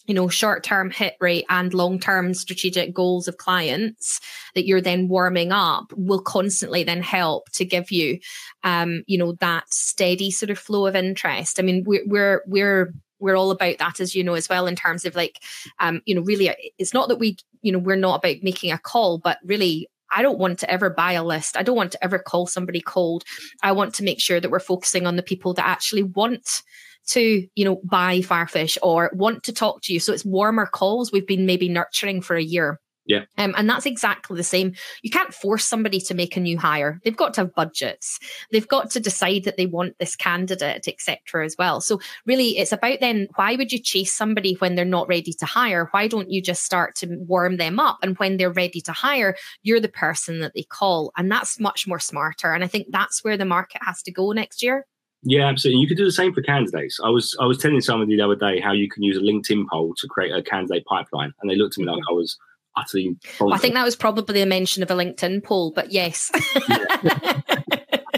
you 0.07 0.13
know 0.13 0.27
short 0.27 0.63
term 0.63 0.89
hit 0.91 1.15
rate 1.19 1.45
and 1.49 1.73
long 1.73 1.99
term 1.99 2.33
strategic 2.33 2.93
goals 2.93 3.27
of 3.27 3.37
clients 3.37 4.19
that 4.53 4.65
you're 4.65 4.81
then 4.81 5.07
warming 5.07 5.51
up 5.51 5.91
will 5.95 6.21
constantly 6.21 6.83
then 6.83 7.01
help 7.01 7.49
to 7.51 7.65
give 7.65 7.91
you 7.91 8.19
um 8.63 9.03
you 9.07 9.17
know 9.17 9.33
that 9.33 9.63
steady 9.71 10.31
sort 10.31 10.49
of 10.49 10.59
flow 10.59 10.85
of 10.85 10.95
interest 10.95 11.59
i 11.59 11.63
mean 11.63 11.83
we're 11.85 12.03
we're 12.05 12.43
we're 12.47 12.93
we're 13.19 13.35
all 13.35 13.51
about 13.51 13.77
that 13.77 13.99
as 13.99 14.15
you 14.15 14.23
know 14.23 14.33
as 14.33 14.49
well 14.49 14.67
in 14.67 14.75
terms 14.75 15.05
of 15.05 15.15
like 15.15 15.39
um 15.79 16.01
you 16.05 16.13
know 16.13 16.21
really 16.21 16.53
it's 16.77 16.93
not 16.93 17.09
that 17.09 17.19
we 17.19 17.37
you 17.61 17.71
know 17.71 17.79
we're 17.79 17.95
not 17.95 18.19
about 18.19 18.43
making 18.43 18.71
a 18.71 18.77
call 18.77 19.17
but 19.17 19.37
really 19.43 19.89
I 20.11 20.21
don't 20.21 20.39
want 20.39 20.59
to 20.59 20.71
ever 20.71 20.89
buy 20.89 21.13
a 21.13 21.23
list. 21.23 21.57
I 21.57 21.63
don't 21.63 21.75
want 21.75 21.91
to 21.93 22.03
ever 22.03 22.19
call 22.19 22.47
somebody 22.47 22.79
cold. 22.79 23.23
I 23.63 23.71
want 23.71 23.93
to 23.95 24.03
make 24.03 24.21
sure 24.21 24.39
that 24.39 24.51
we're 24.51 24.59
focusing 24.59 25.05
on 25.05 25.15
the 25.15 25.23
people 25.23 25.53
that 25.55 25.65
actually 25.65 26.03
want 26.03 26.61
to, 27.07 27.47
you 27.55 27.65
know, 27.65 27.81
buy 27.83 28.19
Firefish 28.19 28.77
or 28.81 29.11
want 29.13 29.43
to 29.43 29.53
talk 29.53 29.81
to 29.83 29.93
you. 29.93 29.99
So 29.99 30.13
it's 30.13 30.25
warmer 30.25 30.65
calls 30.65 31.11
we've 31.11 31.27
been 31.27 31.45
maybe 31.45 31.69
nurturing 31.69 32.21
for 32.21 32.35
a 32.35 32.43
year. 32.43 32.79
Yeah. 33.07 33.25
Um, 33.37 33.53
and 33.55 33.69
that's 33.69 33.85
exactly 33.85 34.35
the 34.35 34.43
same. 34.43 34.73
You 35.03 35.11
can't 35.11 35.33
force 35.33 35.65
somebody 35.65 35.99
to 36.01 36.15
make 36.15 36.35
a 36.35 36.39
new 36.39 36.57
hire. 36.57 36.99
They've 37.03 37.15
got 37.15 37.35
to 37.35 37.41
have 37.41 37.53
budgets. 37.53 38.19
They've 38.51 38.67
got 38.67 38.89
to 38.91 38.99
decide 38.99 39.43
that 39.43 39.57
they 39.57 39.67
want 39.67 39.99
this 39.99 40.15
candidate, 40.15 40.87
etc. 40.87 41.45
as 41.45 41.55
well. 41.57 41.81
So 41.81 41.99
really 42.25 42.57
it's 42.57 42.71
about 42.71 42.99
then 43.01 43.27
why 43.35 43.55
would 43.55 43.71
you 43.71 43.79
chase 43.79 44.11
somebody 44.11 44.55
when 44.55 44.75
they're 44.75 44.85
not 44.85 45.07
ready 45.07 45.33
to 45.33 45.45
hire? 45.45 45.87
Why 45.91 46.07
don't 46.07 46.31
you 46.31 46.41
just 46.41 46.63
start 46.63 46.95
to 46.95 47.17
warm 47.19 47.57
them 47.57 47.79
up? 47.79 47.99
And 48.01 48.17
when 48.17 48.37
they're 48.37 48.51
ready 48.51 48.81
to 48.81 48.91
hire, 48.91 49.35
you're 49.61 49.79
the 49.79 49.87
person 49.87 50.39
that 50.39 50.53
they 50.55 50.63
call. 50.63 51.11
And 51.15 51.31
that's 51.31 51.59
much 51.59 51.87
more 51.87 51.99
smarter. 51.99 52.53
And 52.53 52.63
I 52.63 52.67
think 52.67 52.87
that's 52.89 53.23
where 53.23 53.37
the 53.37 53.45
market 53.45 53.81
has 53.85 54.01
to 54.03 54.11
go 54.11 54.31
next 54.31 54.63
year. 54.63 54.87
Yeah, 55.27 55.47
absolutely. 55.47 55.81
You 55.81 55.87
could 55.87 55.97
do 55.97 56.05
the 56.05 56.11
same 56.11 56.33
for 56.33 56.43
candidates. 56.43 56.99
I 57.03 57.09
was 57.09 57.35
I 57.41 57.45
was 57.45 57.57
telling 57.57 57.81
somebody 57.81 58.15
the 58.15 58.21
other 58.21 58.35
day 58.35 58.59
how 58.59 58.71
you 58.71 58.87
can 58.87 59.01
use 59.01 59.17
a 59.17 59.21
LinkedIn 59.21 59.65
poll 59.71 59.95
to 59.95 60.07
create 60.07 60.31
a 60.31 60.43
candidate 60.43 60.85
pipeline, 60.85 61.33
and 61.41 61.49
they 61.49 61.55
looked 61.55 61.73
at 61.73 61.79
me 61.79 61.85
like 61.85 62.03
I 62.09 62.13
was 62.13 62.37
utterly. 62.77 63.17
I 63.51 63.57
think 63.57 63.73
that 63.73 63.83
was 63.83 63.95
probably 63.95 64.41
a 64.41 64.45
mention 64.45 64.83
of 64.83 64.91
a 64.91 64.93
LinkedIn 64.93 65.43
poll, 65.43 65.71
but 65.71 65.91
yes. 65.91 66.31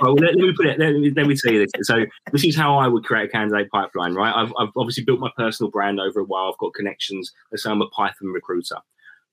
well, 0.02 0.16
let, 0.16 0.36
let, 0.36 0.38
me 0.38 0.54
put 0.54 0.66
it. 0.66 0.80
Let 0.80 0.96
me, 0.96 1.12
let 1.12 1.28
me 1.28 1.36
tell 1.38 1.54
you 1.54 1.66
this. 1.66 1.88
So 1.88 2.06
this 2.34 2.44
is 2.44 2.58
how 2.58 2.78
I 2.78 2.90
would 2.90 3.06
create 3.06 3.30
a 3.30 3.32
candidate 3.32 3.72
pipeline, 3.72 4.14
right? 4.14 4.36
I've, 4.36 4.52
I've 4.60 4.70
obviously 4.76 5.06
built 5.06 5.22
my 5.22 5.32
personal 5.38 5.72
brand 5.72 6.02
over 6.02 6.20
a 6.20 6.26
while. 6.26 6.52
I've 6.52 6.60
got 6.60 6.74
connections. 6.74 7.32
Let's 7.52 7.64
say 7.64 7.70
I'm 7.70 7.82
a 7.82 7.88
Python 7.88 8.28
recruiter. 8.28 8.78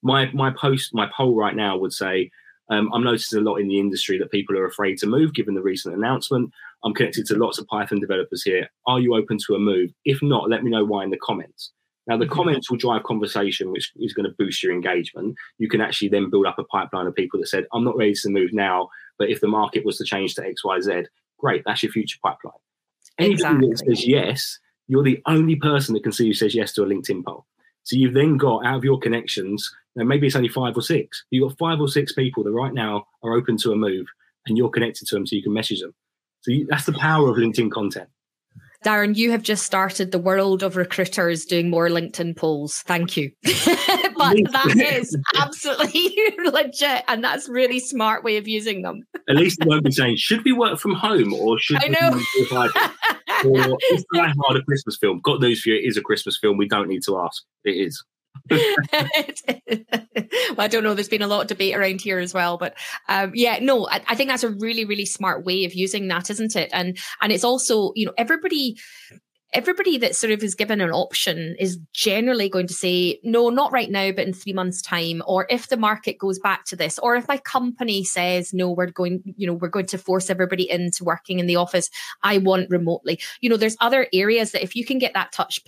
My 0.03 0.31
my 0.33 0.53
post 0.53 0.95
my 0.95 1.09
poll 1.17 1.35
right 1.35 1.57
now 1.57 1.77
would 1.77 1.93
say 1.93 2.31
um, 2.71 2.91
I'm 2.95 3.05
noticing 3.05 3.41
a 3.41 3.43
lot 3.43 3.57
in 3.57 3.69
the 3.69 3.79
industry 3.79 4.19
that 4.19 4.31
people 4.31 4.57
are 4.57 4.67
afraid 4.67 4.99
to 4.99 5.07
move 5.07 5.35
given 5.35 5.55
the 5.55 5.63
recent 5.63 5.95
announcement. 5.95 6.51
I'm 6.85 6.95
connected 6.95 7.27
to 7.27 7.37
lots 7.37 7.59
of 7.59 7.67
Python 7.67 8.01
developers 8.01 8.43
here. 8.43 8.69
Are 8.87 9.01
you 9.01 9.15
open 9.15 9.39
to 9.47 9.55
a 9.55 9.59
move? 9.59 9.91
If 10.05 10.23
not, 10.23 10.51
let 10.51 10.63
me 10.63 10.71
know 10.71 10.85
why 10.85 11.05
in 11.05 11.11
the 11.11 11.19
comments. 11.19 11.73
Now, 12.07 12.19
the 12.19 12.27
mm-hmm. 12.27 12.35
comments 12.35 12.71
will 12.71 12.77
drive 12.77 13.05
conversation, 13.05 13.73
which 13.73 13.91
is 13.97 14.13
going 14.13 14.29
to 14.29 14.35
boost 14.39 14.63
your 14.63 14.73
engagement. 14.73 15.37
You 15.59 15.69
can 15.69 15.81
actually 15.81 16.09
then 16.09 16.29
build 16.29 16.47
up 16.47 16.59
a 16.59 16.65
pipeline 16.65 17.07
of 17.07 17.15
people 17.15 17.41
that 17.41 17.47
said, 17.47 17.67
I'm 17.73 17.85
not 17.85 17.97
ready 17.97 18.13
to 18.15 18.29
move 18.29 18.53
now, 18.53 18.89
but 19.19 19.31
if 19.31 19.41
the 19.41 19.49
market 19.49 19.85
was 19.85 19.97
to 19.99 20.05
change 20.05 20.35
to 20.35 20.43
XYZ, 20.43 21.07
great, 21.39 21.63
that's 21.65 21.83
your 21.83 21.93
future 21.93 22.19
pipeline. 22.23 22.53
Anybody 23.19 23.35
exactly. 23.35 23.69
that 23.71 23.79
says 23.79 24.07
yes, 24.07 24.59
you're 24.87 25.03
the 25.03 25.23
only 25.27 25.57
person 25.57 25.95
that 25.95 26.03
can 26.03 26.13
see 26.13 26.27
who 26.27 26.35
says 26.35 26.55
yes 26.55 26.73
to 26.75 26.83
a 26.83 26.87
LinkedIn 26.87 27.25
poll. 27.25 27.47
So 27.85 27.97
you've 27.97 28.15
then 28.15 28.37
got 28.37 28.67
out 28.67 28.77
of 28.77 28.85
your 28.85 28.99
connections, 28.99 29.75
now 29.97 30.05
maybe 30.05 30.27
it's 30.27 30.37
only 30.37 30.49
five 30.49 30.77
or 30.77 30.83
six. 30.83 31.25
You've 31.31 31.49
got 31.49 31.59
five 31.59 31.81
or 31.81 31.89
six 31.89 32.13
people 32.13 32.43
that 32.45 32.51
right 32.51 32.73
now 32.73 33.07
are 33.23 33.35
open 33.35 33.57
to 33.59 33.73
a 33.73 33.77
move 33.77 34.07
and 34.47 34.59
you're 34.59 34.71
connected 34.71 35.07
to 35.09 35.15
them 35.15 35.27
so 35.27 35.37
you 35.37 35.43
can 35.43 35.53
message 35.53 35.81
them. 35.81 35.95
So 36.45 36.53
you, 36.53 36.67
that's 36.69 36.85
the 36.85 36.93
power 36.93 37.31
of 37.31 37.37
LinkedIn 37.37 37.71
content. 37.71 38.09
Darren, 38.85 39.17
you 39.17 39.31
have 39.31 39.43
just 39.43 39.65
started 39.65 40.13
the 40.13 40.19
world 40.19 40.63
of 40.63 40.77
recruiters 40.77 41.47
doing 41.47 41.71
more 41.71 41.89
LinkedIn 41.89 42.37
polls. 42.37 42.83
Thank 42.87 43.17
you. 43.17 43.31
but 43.43 44.37
that 44.53 44.75
is 44.77 45.17
absolutely 45.37 46.15
legit. 46.45 47.03
And 47.09 47.25
that's 47.25 47.49
really 47.49 47.81
smart 47.81 48.25
way 48.25 48.37
of 48.37 48.47
using 48.47 48.83
them. 48.83 49.01
At 49.27 49.37
least 49.37 49.59
they 49.59 49.67
won't 49.67 49.85
be 49.85 49.91
saying, 49.91 50.17
should 50.17 50.45
we 50.45 50.53
work 50.53 50.79
from 50.79 50.93
home 50.93 51.33
or 51.33 51.59
should 51.59 51.83
I 51.83 51.89
know. 51.89 52.11
we 52.13 53.51
or 53.71 53.79
is 53.91 54.05
Die 54.15 54.35
Hard 54.39 54.59
a 54.59 54.63
Christmas 54.65 54.99
film? 54.99 55.21
Got 55.25 55.41
news 55.41 55.63
for 55.63 55.71
you, 55.71 55.77
it 55.77 55.89
is 55.89 55.97
a 55.97 56.03
Christmas 56.03 56.37
film. 56.39 56.59
We 56.59 56.69
don't 56.69 56.89
need 56.89 57.05
to 57.05 57.19
ask. 57.19 57.43
It 57.65 57.71
is. 57.71 58.05
well, 58.51 58.59
I 60.59 60.69
don't 60.69 60.85
know. 60.85 60.95
There's 60.95 61.09
been 61.09 61.23
a 61.23 61.27
lot 61.27 61.43
of 61.43 61.47
debate 61.47 61.75
around 61.75 62.03
here 62.03 62.19
as 62.19 62.35
well, 62.35 62.59
but 62.59 62.77
um, 63.09 63.33
yeah, 63.35 63.59
no, 63.61 63.87
I, 63.89 64.03
I, 64.07 64.15
think 64.15 64.29
that's 64.29 64.45
a 64.45 64.51
really, 64.51 64.85
really 64.85 65.07
smart 65.07 65.45
way 65.45 65.65
of 65.65 65.73
using 65.75 66.09
that, 66.09 66.29
isn't 66.29 66.55
it? 66.55 66.69
And 66.73 66.99
and 67.23 67.33
it's 67.33 67.45
also, 67.45 67.93
you 67.95 68.05
know, 68.05 68.13
everybody 68.19 68.77
everybody 69.55 69.97
that 69.99 70.17
sort 70.17 70.33
of 70.33 70.43
is 70.43 70.55
given 70.55 70.81
an 70.81 70.91
option 70.91 71.55
is 71.61 71.79
generally 71.93 72.49
going 72.49 72.67
to 72.67 72.75
say, 72.75 73.21
no, 73.23 73.49
not 73.51 73.71
right 73.71 73.91
now, 73.91 74.11
but 74.11 74.27
in 74.27 74.33
three 74.33 74.53
months' 74.53 74.83
time, 74.83 75.23
or 75.27 75.47
if 75.49 75.69
the 75.69 75.77
market 75.77 76.19
goes 76.19 76.41
back 76.41 76.65
to 76.65 76.75
this, 76.75 76.99
or 76.99 77.15
if 77.15 77.29
my 77.29 77.39
company 77.39 78.03
says, 78.03 78.53
no, 78.53 78.69
we're 78.71 78.91
going, 78.91 79.23
you 79.37 79.47
know, 79.47 79.55
we're 79.55 79.69
going 79.69 79.87
to 79.87 79.97
force 79.97 80.29
everybody 80.29 80.69
into 80.69 81.05
working 81.05 81.39
in 81.39 81.47
the 81.47 81.55
office, 81.55 81.89
I 82.25 82.39
want 82.39 82.69
remotely. 82.69 83.21
You 83.41 83.49
know, 83.49 83.57
there's 83.57 83.77
other 83.81 84.09
areas 84.13 84.51
that 84.51 84.65
if 84.65 84.75
you 84.75 84.85
can 84.85 84.99
get 84.99 85.15
that 85.15 85.31
touch 85.31 85.61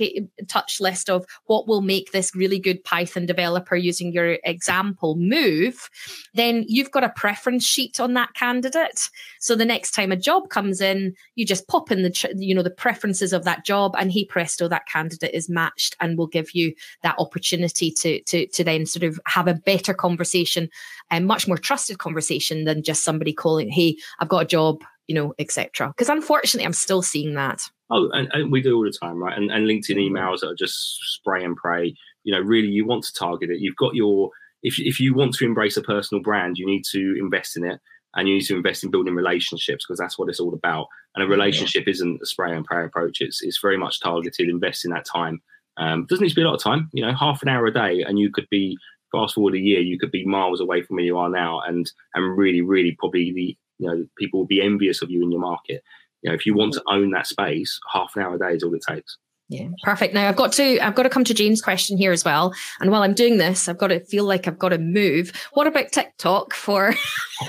touch 0.49 0.81
list 0.81 1.09
of 1.09 1.25
what 1.44 1.68
will 1.68 1.81
make 1.81 2.11
this 2.11 2.35
really 2.35 2.59
good 2.59 2.83
Python 2.83 3.25
developer 3.25 3.77
using 3.77 4.12
your 4.12 4.38
example 4.42 5.14
move, 5.14 5.88
then 6.35 6.64
you've 6.66 6.90
got 6.90 7.05
a 7.05 7.11
preference 7.11 7.64
sheet 7.64 8.01
on 8.01 8.14
that 8.14 8.35
candidate. 8.35 9.09
So 9.38 9.55
the 9.55 9.64
next 9.64 9.92
time 9.92 10.11
a 10.11 10.16
job 10.16 10.49
comes 10.51 10.81
in, 10.81 11.14
you 11.37 11.46
just 11.46 11.68
pop 11.68 11.92
in 11.92 12.03
the, 12.03 12.35
you 12.37 12.55
know, 12.55 12.62
the 12.62 12.70
preferences 12.70 13.33
of 13.33 13.44
that 13.44 13.64
job 13.64 13.75
job 13.76 13.94
and 13.98 14.10
hey 14.10 14.24
presto 14.24 14.64
oh, 14.64 14.68
that 14.68 14.86
candidate 14.86 15.34
is 15.34 15.50
matched 15.50 15.94
and 16.00 16.16
will 16.16 16.26
give 16.26 16.54
you 16.54 16.72
that 17.02 17.14
opportunity 17.18 17.90
to 17.90 18.22
to 18.22 18.46
to 18.46 18.64
then 18.64 18.86
sort 18.86 19.02
of 19.02 19.20
have 19.26 19.46
a 19.46 19.54
better 19.54 19.92
conversation 19.92 20.68
and 21.10 21.26
much 21.26 21.46
more 21.46 21.58
trusted 21.58 21.98
conversation 21.98 22.64
than 22.64 22.82
just 22.82 23.04
somebody 23.04 23.34
calling 23.34 23.68
hey 23.68 23.94
i've 24.18 24.30
got 24.30 24.42
a 24.44 24.46
job 24.46 24.82
you 25.08 25.14
know 25.14 25.34
etc 25.38 25.88
because 25.88 26.08
unfortunately 26.08 26.64
i'm 26.64 26.72
still 26.72 27.02
seeing 27.02 27.34
that. 27.34 27.60
Oh 27.88 28.10
and, 28.12 28.28
and, 28.32 28.50
we 28.50 28.62
do 28.62 28.74
all 28.74 28.82
the 28.82 28.90
time 28.90 29.22
right? 29.22 29.36
And, 29.38 29.50
and 29.52 29.66
linkedin 29.66 29.98
emails 29.98 30.42
are 30.42 30.56
just 30.56 30.98
spray 31.14 31.44
and 31.44 31.56
pray. 31.56 31.94
You 32.24 32.32
know 32.32 32.40
really 32.40 32.68
you 32.68 32.84
want 32.86 33.04
to 33.04 33.12
target 33.12 33.50
it. 33.50 33.60
You've 33.60 33.76
got 33.76 33.94
your 33.94 34.30
if, 34.62 34.80
if 34.80 34.98
you 34.98 35.14
want 35.14 35.34
to 35.34 35.44
embrace 35.44 35.76
a 35.76 35.82
personal 35.82 36.22
brand 36.22 36.56
you 36.58 36.66
need 36.66 36.84
to 36.92 37.14
invest 37.20 37.56
in 37.56 37.64
it 37.64 37.78
and 38.16 38.29
you 38.29 38.35
need 38.35 38.46
to 38.46 38.57
invest 38.57 38.83
in 38.83 38.90
building 38.90 39.14
relationships 39.14 39.85
because 39.87 39.98
that's 39.98 40.18
what 40.18 40.29
it's 40.29 40.40
all 40.40 40.55
about. 40.55 40.88
And 41.14 41.22
a 41.22 41.29
relationship 41.29 41.87
yeah. 41.87 41.92
isn't 41.92 42.22
a 42.22 42.26
spray 42.26 42.55
and 42.55 42.64
pray 42.64 42.85
approach. 42.85 43.20
It's 43.20 43.42
it's 43.42 43.61
very 43.61 43.76
much 43.76 44.00
targeted. 44.00 44.48
Invest 44.48 44.85
in 44.85 44.90
that 44.90 45.07
time. 45.07 45.40
Um, 45.76 46.07
doesn't 46.07 46.22
need 46.22 46.31
to 46.31 46.35
be 46.35 46.42
a 46.42 46.46
lot 46.46 46.55
of 46.55 46.62
time. 46.62 46.90
You 46.92 47.07
know, 47.07 47.14
half 47.14 47.42
an 47.42 47.48
hour 47.48 47.66
a 47.66 47.72
day, 47.72 48.02
and 48.02 48.18
you 48.18 48.31
could 48.31 48.48
be 48.50 48.79
fast 49.12 49.35
forward 49.35 49.55
a 49.55 49.59
year, 49.59 49.81
you 49.81 49.98
could 49.98 50.11
be 50.11 50.26
miles 50.26 50.61
away 50.61 50.83
from 50.83 50.96
where 50.96 51.05
you 51.05 51.18
are 51.18 51.29
now, 51.29 51.61
and 51.61 51.90
and 52.14 52.37
really, 52.37 52.61
really 52.61 52.96
probably 52.98 53.33
the 53.33 53.57
you 53.79 53.88
know 53.88 54.07
people 54.18 54.40
will 54.40 54.46
be 54.46 54.62
envious 54.62 55.02
of 55.02 55.11
you 55.11 55.22
in 55.22 55.31
your 55.31 55.40
market. 55.40 55.83
You 56.22 56.31
know, 56.31 56.35
if 56.35 56.46
you 56.46 56.55
want 56.55 56.72
to 56.74 56.83
own 56.88 57.11
that 57.12 57.26
space, 57.26 57.79
half 57.92 58.16
an 58.16 58.22
hour 58.22 58.35
a 58.35 58.38
day 58.38 58.55
is 58.55 58.62
all 58.62 58.74
it 58.74 58.83
takes. 58.87 59.18
Yeah, 59.48 59.68
perfect. 59.85 60.12
Now 60.12 60.28
I've 60.28 60.37
got 60.37 60.52
to 60.54 60.80
I've 60.80 60.96
got 60.96 61.04
to 61.04 61.11
come 61.11 61.24
to 61.24 61.35
Jane's 61.35 61.62
question 61.62 61.96
here 61.96 62.11
as 62.11 62.24
well. 62.24 62.52
And 62.80 62.90
while 62.90 63.02
I'm 63.02 63.14
doing 63.14 63.38
this, 63.38 63.68
I've 63.68 63.78
got 63.78 63.88
to 63.88 64.00
feel 64.00 64.24
like 64.24 64.48
I've 64.48 64.59
got 64.59 64.70
to 64.70 64.78
move. 64.78 65.32
What 65.52 65.68
about 65.68 65.92
TikTok 65.92 66.52
for? 66.52 66.94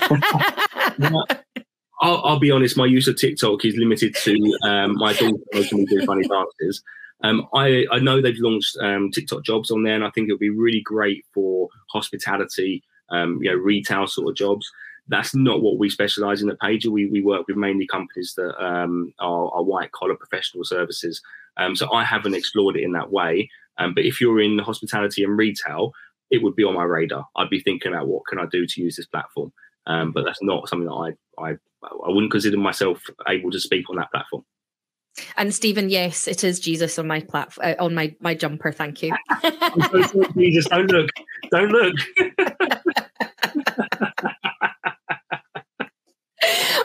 I'll, 2.00 2.24
I'll, 2.24 2.38
be 2.38 2.52
honest. 2.52 2.76
My 2.76 2.86
use 2.86 3.08
of 3.08 3.16
TikTok 3.16 3.64
is 3.64 3.74
limited 3.76 4.14
to 4.14 4.36
um, 4.62 4.94
my 4.96 5.12
daughter 5.14 5.34
making 5.52 5.86
do 5.86 6.06
funny 6.06 6.28
dances. 6.28 6.80
Um, 7.24 7.48
I, 7.52 7.86
I 7.90 7.98
know 7.98 8.22
they've 8.22 8.38
launched 8.38 8.76
um, 8.80 9.10
TikTok 9.10 9.42
jobs 9.42 9.72
on 9.72 9.82
there, 9.82 9.96
and 9.96 10.04
I 10.04 10.10
think 10.10 10.28
it'll 10.28 10.38
be 10.38 10.50
really 10.50 10.80
great 10.80 11.24
for 11.34 11.68
hospitality, 11.92 12.84
um, 13.10 13.40
you 13.42 13.50
know, 13.50 13.56
retail 13.56 14.06
sort 14.06 14.28
of 14.28 14.36
jobs 14.36 14.70
that's 15.08 15.34
not 15.34 15.62
what 15.62 15.78
we 15.78 15.90
specialize 15.90 16.42
in 16.42 16.50
at 16.50 16.58
Paiger. 16.60 16.86
We, 16.86 17.06
we 17.06 17.22
work 17.22 17.46
with 17.48 17.56
mainly 17.56 17.86
companies 17.86 18.34
that 18.36 18.62
um, 18.62 19.12
are, 19.18 19.50
are, 19.52 19.62
white 19.62 19.92
collar 19.92 20.14
professional 20.14 20.64
services. 20.64 21.22
Um, 21.56 21.74
so 21.74 21.90
I 21.92 22.04
haven't 22.04 22.34
explored 22.34 22.76
it 22.76 22.84
in 22.84 22.92
that 22.92 23.10
way. 23.10 23.50
Um, 23.78 23.94
but 23.94 24.04
if 24.04 24.20
you're 24.20 24.40
in 24.40 24.58
hospitality 24.58 25.24
and 25.24 25.36
retail, 25.36 25.92
it 26.30 26.42
would 26.42 26.56
be 26.56 26.64
on 26.64 26.74
my 26.74 26.84
radar. 26.84 27.26
I'd 27.36 27.50
be 27.50 27.60
thinking 27.60 27.92
about 27.92 28.06
what 28.06 28.26
can 28.26 28.38
I 28.38 28.44
do 28.50 28.66
to 28.66 28.82
use 28.82 28.96
this 28.96 29.06
platform. 29.06 29.52
Um, 29.86 30.12
but 30.12 30.24
that's 30.24 30.42
not 30.42 30.68
something 30.68 30.86
that 30.86 31.16
I, 31.38 31.42
I 31.42 31.56
I 31.82 32.08
wouldn't 32.08 32.32
consider 32.32 32.56
myself 32.56 33.02
able 33.28 33.50
to 33.50 33.60
speak 33.60 33.88
on 33.88 33.96
that 33.96 34.10
platform. 34.10 34.44
And 35.36 35.54
Stephen, 35.54 35.88
yes, 35.88 36.28
it 36.28 36.44
is 36.44 36.60
Jesus 36.60 36.98
on 36.98 37.06
my 37.06 37.20
platform 37.20 37.66
uh, 37.68 37.82
on 37.82 37.94
my 37.94 38.14
my 38.20 38.34
jumper. 38.34 38.70
Thank 38.72 39.02
you. 39.02 39.14
Jesus, 40.36 40.66
don't 40.66 40.90
look, 40.90 41.10
don't 41.50 41.70
look. 41.70 41.94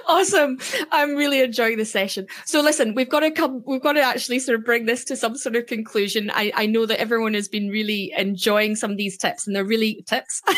awesome. 0.08 0.58
I'm 0.92 1.16
really 1.16 1.42
enjoying 1.42 1.78
the 1.78 1.86
session. 1.86 2.28
So 2.46 2.62
listen, 2.62 2.96
we've 2.96 3.10
got 3.10 3.22
to 3.22 3.32
come, 3.32 3.64
we've 3.66 3.82
got 3.82 3.94
to 3.94 4.02
actually 4.02 4.40
sort 4.40 4.58
of 4.58 4.66
bring 4.66 4.86
this 4.86 5.04
to 5.06 5.16
some 5.16 5.36
sort 5.36 5.56
of 5.56 5.68
conclusion. 5.68 6.32
I, 6.34 6.52
I 6.56 6.66
know 6.66 6.86
that 6.86 7.00
everyone 7.00 7.34
has 7.34 7.48
been 7.48 7.70
really 7.70 8.14
enjoying 8.18 8.76
some 8.76 8.92
of 8.92 8.98
these 8.98 9.18
tips 9.18 9.46
and 9.46 9.56
they're 9.56 9.66
really 9.66 10.04
tips. 10.08 10.42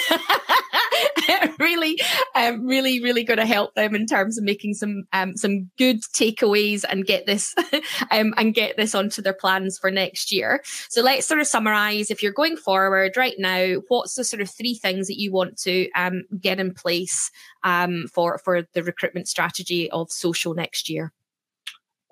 really, 1.59 1.99
um, 2.35 2.65
really, 2.65 3.01
really 3.01 3.23
going 3.23 3.39
to 3.39 3.45
help 3.45 3.73
them 3.75 3.95
in 3.95 4.05
terms 4.05 4.37
of 4.37 4.43
making 4.43 4.73
some 4.73 5.03
um, 5.13 5.35
some 5.35 5.69
good 5.77 6.01
takeaways 6.01 6.83
and 6.87 7.05
get 7.05 7.25
this 7.25 7.55
um, 8.11 8.33
and 8.37 8.53
get 8.53 8.77
this 8.77 8.95
onto 8.95 9.21
their 9.21 9.33
plans 9.33 9.77
for 9.77 9.91
next 9.91 10.31
year. 10.31 10.61
So 10.89 11.01
let's 11.01 11.27
sort 11.27 11.39
of 11.39 11.47
summarize. 11.47 12.11
If 12.11 12.21
you're 12.21 12.31
going 12.31 12.57
forward 12.57 13.17
right 13.17 13.35
now, 13.37 13.75
what's 13.87 14.15
the 14.15 14.23
sort 14.23 14.41
of 14.41 14.49
three 14.49 14.75
things 14.75 15.07
that 15.07 15.19
you 15.19 15.31
want 15.31 15.57
to 15.59 15.89
um, 15.91 16.23
get 16.39 16.59
in 16.59 16.73
place 16.73 17.31
um, 17.63 18.05
for 18.13 18.37
for 18.37 18.63
the 18.73 18.83
recruitment 18.83 19.27
strategy 19.27 19.89
of 19.91 20.11
social 20.11 20.53
next 20.53 20.89
year? 20.89 21.11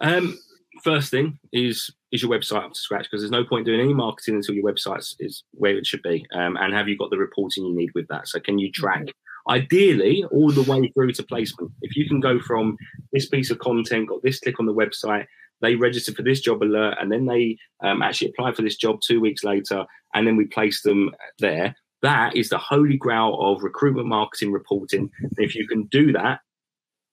Um, 0.01 0.37
first 0.83 1.11
thing 1.11 1.39
is 1.51 1.89
is 2.13 2.21
your 2.21 2.31
website 2.31 2.63
up 2.63 2.73
to 2.73 2.79
scratch? 2.79 3.05
Because 3.05 3.21
there's 3.21 3.31
no 3.31 3.43
point 3.43 3.65
doing 3.65 3.81
any 3.81 3.93
marketing 3.93 4.35
until 4.35 4.53
your 4.53 4.71
website 4.71 5.15
is 5.19 5.43
where 5.51 5.75
it 5.75 5.87
should 5.87 6.03
be. 6.03 6.25
Um, 6.33 6.55
and 6.57 6.71
have 6.71 6.87
you 6.87 6.95
got 6.95 7.09
the 7.09 7.17
reporting 7.17 7.65
you 7.65 7.75
need 7.75 7.89
with 7.95 8.07
that? 8.09 8.27
So 8.27 8.39
can 8.39 8.59
you 8.59 8.71
track 8.71 9.07
ideally 9.49 10.23
all 10.31 10.51
the 10.51 10.61
way 10.61 10.89
through 10.89 11.13
to 11.13 11.23
placement? 11.23 11.71
If 11.81 11.97
you 11.97 12.07
can 12.07 12.19
go 12.19 12.39
from 12.39 12.77
this 13.11 13.27
piece 13.27 13.49
of 13.49 13.57
content 13.57 14.09
got 14.09 14.21
this 14.21 14.39
click 14.39 14.59
on 14.59 14.67
the 14.67 14.73
website 14.73 15.25
they 15.61 15.75
register 15.75 16.11
for 16.13 16.23
this 16.23 16.41
job 16.41 16.61
alert 16.61 16.97
and 16.99 17.09
then 17.09 17.25
they 17.25 17.57
um, 17.81 18.01
actually 18.01 18.29
apply 18.29 18.51
for 18.51 18.63
this 18.63 18.75
job 18.75 18.99
two 18.99 19.21
weeks 19.21 19.45
later 19.45 19.85
and 20.13 20.27
then 20.27 20.35
we 20.35 20.45
place 20.45 20.81
them 20.81 21.09
there. 21.39 21.73
That 22.01 22.35
is 22.35 22.49
the 22.49 22.57
holy 22.57 22.97
grail 22.97 23.37
of 23.39 23.63
recruitment 23.63 24.07
marketing 24.07 24.51
reporting. 24.51 25.09
If 25.37 25.55
you 25.55 25.65
can 25.67 25.83
do 25.83 26.11
that 26.11 26.41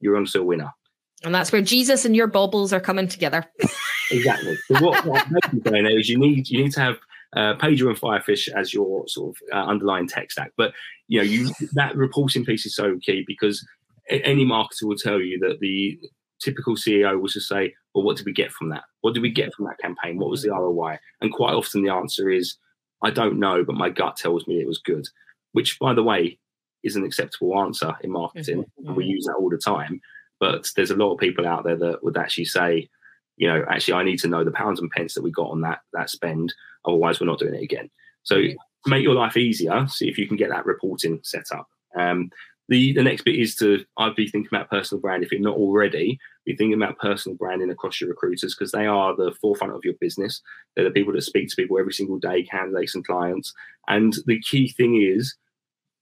you're 0.01 0.17
on 0.17 0.25
to 0.27 0.41
a 0.41 0.45
winner 0.45 0.73
and 1.23 1.35
that's 1.35 1.53
where 1.53 1.63
Jesus 1.63 2.05
and 2.05 2.17
your 2.17 2.27
baubles 2.27 2.73
are 2.73 2.81
coming 2.81 3.09
together. 3.09 3.45
exactly. 4.11 4.57
So 4.69 4.85
what, 4.85 5.05
what 5.05 5.27
doing 5.65 5.87
is 5.87 6.09
you 6.09 6.19
need 6.19 6.49
you 6.49 6.63
need 6.63 6.73
to 6.73 6.81
have 6.81 6.97
uh, 7.37 7.55
Paiger 7.57 7.89
and 7.89 7.99
Firefish 7.99 8.49
as 8.49 8.75
your 8.75 9.07
sort 9.07 9.37
of 9.37 9.43
uh, 9.53 9.71
underlying 9.71 10.09
tech 10.09 10.31
stack. 10.31 10.53
But 10.57 10.73
you 11.09 11.19
know, 11.19 11.25
you 11.25 11.51
that 11.73 11.97
reporting 11.97 12.45
piece 12.45 12.67
is 12.67 12.75
so 12.75 12.99
key 12.99 13.25
because 13.27 13.67
any 14.09 14.45
marketer 14.45 14.85
will 14.85 14.97
tell 14.97 15.21
you 15.21 15.39
that 15.41 15.61
the 15.61 15.99
typical 16.41 16.75
CEO 16.75 17.21
will 17.21 17.29
just 17.29 17.49
say, 17.49 17.75
"Well, 17.95 18.05
what 18.05 18.17
did 18.17 18.27
we 18.27 18.33
get 18.33 18.53
from 18.53 18.71
that? 18.71 18.85
What 19.03 19.15
did 19.15 19.23
we 19.23 19.31
get 19.31 19.55
from 19.55 19.67
that 19.67 19.79
campaign? 19.79 20.19
What 20.19 20.31
was 20.31 20.43
the 20.43 20.51
ROI?" 20.51 20.99
And 21.21 21.33
quite 21.33 21.55
often 21.55 21.83
the 21.83 21.93
answer 21.93 22.31
is, 22.31 22.57
"I 23.03 23.11
don't 23.11 23.39
know, 23.39 23.65
but 23.65 23.77
my 23.77 23.91
gut 23.91 24.17
tells 24.17 24.47
me 24.47 24.61
it 24.61 24.67
was 24.67 24.79
good." 24.79 25.07
Which, 25.53 25.79
by 25.79 25.95
the 25.95 26.03
way, 26.03 26.39
is 26.83 26.97
an 26.97 27.05
acceptable 27.05 27.59
answer 27.61 27.95
in 28.03 28.11
marketing. 28.11 28.65
Mm-hmm. 28.81 28.95
We 28.95 29.05
use 29.05 29.25
that 29.27 29.35
all 29.35 29.51
the 29.51 29.59
time. 29.59 30.01
But 30.41 30.69
there's 30.75 30.91
a 30.91 30.97
lot 30.97 31.13
of 31.13 31.21
people 31.21 31.47
out 31.47 31.65
there 31.65 31.77
that 31.77 32.03
would 32.03 32.17
actually 32.17 32.47
say, 32.47 32.89
you 33.37 33.47
know, 33.47 33.65
actually, 33.69 33.95
I 33.95 34.03
need 34.03 34.19
to 34.21 34.29
know 34.29 34.43
the 34.43 34.51
pounds 34.51 34.81
and 34.81 34.91
pence 34.91 35.15
that 35.15 35.23
we 35.23 35.31
got 35.31 35.51
on 35.51 35.61
that 35.61 35.81
that 35.93 36.11
spend. 36.11 36.53
Otherwise, 36.85 37.21
we're 37.21 37.27
not 37.27 37.39
doing 37.39 37.55
it 37.55 37.63
again. 37.63 37.91
So 38.23 38.43
make 38.87 39.03
your 39.03 39.15
life 39.15 39.37
easier. 39.37 39.87
See 39.89 40.09
if 40.09 40.19
you 40.19 40.27
can 40.27 40.37
get 40.37 40.51
that 40.51 40.67
reporting 40.67 41.21
set 41.23 41.47
up. 41.53 41.69
Um, 41.97 42.31
the 42.69 42.93
the 42.93 43.03
next 43.03 43.25
bit 43.25 43.35
is 43.35 43.57
to 43.57 43.85
I'd 43.97 44.15
be 44.15 44.29
thinking 44.29 44.49
about 44.51 44.71
personal 44.71 45.01
brand. 45.01 45.25
If 45.25 45.33
you're 45.33 45.41
not 45.41 45.57
already, 45.57 46.19
be 46.47 46.57
thinking 46.57 46.81
about 46.81 46.99
personal 46.99 47.37
branding 47.37 47.71
across 47.71 48.01
your 48.01 48.11
recruiters 48.11 48.55
because 48.55 48.73
they 48.73 48.87
are 48.87 49.15
the 49.15 49.35
forefront 49.41 49.75
of 49.75 49.85
your 49.85 49.95
business. 50.01 50.41
They're 50.75 50.85
the 50.85 50.91
people 50.91 51.13
that 51.13 51.23
speak 51.23 51.49
to 51.49 51.57
people 51.57 51.79
every 51.79 51.93
single 51.93 52.19
day, 52.19 52.45
candidates 52.45 52.95
and 52.95 53.07
clients. 53.07 53.53
And 53.89 54.17
the 54.27 54.41
key 54.41 54.69
thing 54.69 55.03
is 55.03 55.35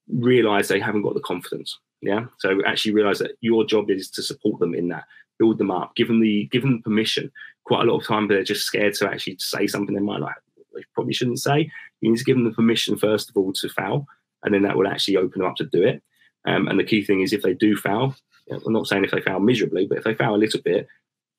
realize 0.09 0.69
they 0.69 0.81
haven't 0.81 1.03
got 1.03 1.15
the 1.15 1.21
confidence. 1.21 1.79
Yeah. 2.01 2.27
So 2.39 2.61
actually 2.65 2.95
realize 2.95 3.19
that 3.19 3.33
your 3.41 3.65
job 3.65 3.91
is 3.91 4.11
to 4.11 4.23
support 4.23 4.61
them 4.61 4.75
in 4.75 4.89
that, 4.89 5.05
build 5.39 5.59
them 5.59 5.71
up, 5.71 5.97
give 5.97 6.09
them 6.09 6.21
the 6.21 6.49
give 6.53 6.63
them 6.63 6.83
permission. 6.83 7.31
Quite 7.65 7.83
a 7.83 7.91
lot 7.91 8.01
of 8.01 8.07
time 8.07 8.29
they're 8.29 8.45
just 8.45 8.65
scared 8.65 8.95
to 8.95 9.09
actually 9.09 9.37
say 9.39 9.67
something 9.67 9.95
they 9.95 10.01
might 10.01 10.21
like 10.21 10.37
they 10.79 10.85
probably 10.95 11.13
shouldn't 11.13 11.41
say. 11.41 11.71
You 12.01 12.11
need 12.11 12.19
to 12.19 12.25
give 12.25 12.37
them 12.37 12.45
the 12.45 12.53
permission 12.53 12.97
first 12.97 13.29
of 13.29 13.37
all 13.37 13.53
to 13.53 13.69
foul, 13.69 14.07
and 14.43 14.55
then 14.55 14.63
that 14.63 14.77
will 14.77 14.89
actually 14.89 15.17
open 15.17 15.41
them 15.41 15.51
up 15.51 15.57
to 15.57 15.65
do 15.65 15.83
it. 15.83 16.03
Um, 16.47 16.69
and 16.69 16.79
the 16.79 16.85
key 16.85 17.05
thing 17.05 17.21
is 17.21 17.33
if 17.33 17.43
they 17.43 17.55
do 17.55 17.77
foul, 17.77 18.15
I'm 18.51 18.73
not 18.73 18.87
saying 18.87 19.05
if 19.05 19.11
they 19.11 19.21
foul 19.21 19.41
miserably, 19.41 19.87
but 19.87 19.99
if 19.99 20.05
they 20.05 20.15
foul 20.15 20.37
a 20.37 20.39
little 20.39 20.61
bit, 20.63 20.87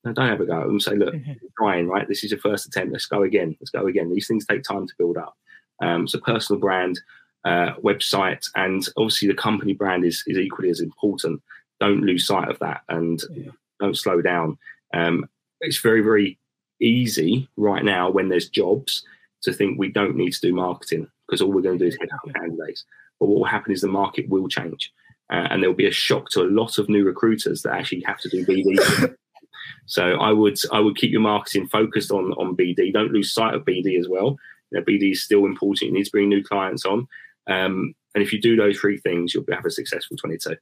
don't 0.03 0.17
have 0.17 0.41
a 0.41 0.45
go 0.45 0.61
and 0.61 0.81
say, 0.81 0.95
look, 0.95 1.13
mm-hmm. 1.15 1.33
trying, 1.57 1.87
right? 1.87 2.07
This 2.07 2.23
is 2.23 2.31
your 2.31 2.39
first 2.39 2.67
attempt. 2.67 2.93
Let's 2.93 3.05
go 3.05 3.23
again. 3.23 3.55
Let's 3.59 3.71
go 3.71 3.87
again. 3.87 4.11
These 4.11 4.27
things 4.27 4.45
take 4.45 4.63
time 4.63 4.87
to 4.87 4.93
build 4.97 5.17
up. 5.17 5.35
Um, 5.81 6.07
so 6.07 6.19
personal 6.19 6.59
brand, 6.59 6.99
uh, 7.45 7.73
website, 7.83 8.45
and 8.55 8.87
obviously 8.97 9.27
the 9.27 9.33
company 9.33 9.73
brand 9.73 10.05
is 10.05 10.23
is 10.27 10.37
equally 10.37 10.69
as 10.69 10.81
important. 10.81 11.41
Don't 11.79 12.01
lose 12.01 12.25
sight 12.25 12.49
of 12.49 12.59
that, 12.59 12.81
and 12.89 13.21
yeah. 13.33 13.51
don't 13.79 13.97
slow 13.97 14.21
down. 14.21 14.57
Um, 14.93 15.29
it's 15.61 15.79
very 15.79 16.01
very 16.01 16.37
easy 16.81 17.47
right 17.57 17.83
now 17.83 18.09
when 18.09 18.29
there's 18.29 18.49
jobs 18.49 19.03
to 19.43 19.53
think 19.53 19.77
we 19.77 19.91
don't 19.91 20.15
need 20.15 20.31
to 20.31 20.41
do 20.41 20.53
marketing 20.53 21.07
because 21.27 21.41
all 21.41 21.51
we're 21.51 21.61
going 21.61 21.77
to 21.77 21.85
do 21.85 21.87
is 21.87 21.97
hit 21.99 22.09
out 22.13 22.33
candidates. 22.33 22.85
But 23.19 23.27
what 23.27 23.39
will 23.39 23.45
happen 23.45 23.71
is 23.71 23.81
the 23.81 23.87
market 23.87 24.27
will 24.29 24.47
change, 24.47 24.91
uh, 25.31 25.47
and 25.49 25.61
there'll 25.61 25.75
be 25.75 25.87
a 25.87 25.91
shock 25.91 26.29
to 26.31 26.41
a 26.41 26.49
lot 26.51 26.77
of 26.77 26.89
new 26.89 27.05
recruiters 27.05 27.61
that 27.63 27.73
actually 27.73 28.01
have 28.01 28.19
to 28.19 28.29
do 28.29 28.45
BD. 28.45 29.15
so 29.85 30.03
I 30.03 30.31
would 30.31 30.57
I 30.71 30.79
would 30.79 30.97
keep 30.97 31.11
your 31.11 31.21
marketing 31.21 31.67
focused 31.67 32.11
on 32.11 32.33
on 32.33 32.57
BD. 32.57 32.91
Don't 32.91 33.13
lose 33.13 33.33
sight 33.33 33.53
of 33.53 33.65
BD 33.65 33.99
as 33.99 34.07
well. 34.09 34.37
You 34.71 34.79
know, 34.79 34.85
BD 34.85 35.11
is 35.11 35.23
still 35.23 35.45
important. 35.45 35.91
You 35.91 35.97
need 35.97 36.05
to 36.05 36.11
bring 36.11 36.29
new 36.29 36.43
clients 36.43 36.85
on, 36.85 37.07
um, 37.47 37.93
and 38.15 38.23
if 38.23 38.33
you 38.33 38.41
do 38.41 38.55
those 38.55 38.79
three 38.79 38.97
things, 38.97 39.33
you'll 39.33 39.45
have 39.51 39.65
a 39.65 39.71
successful 39.71 40.17
22. 40.17 40.55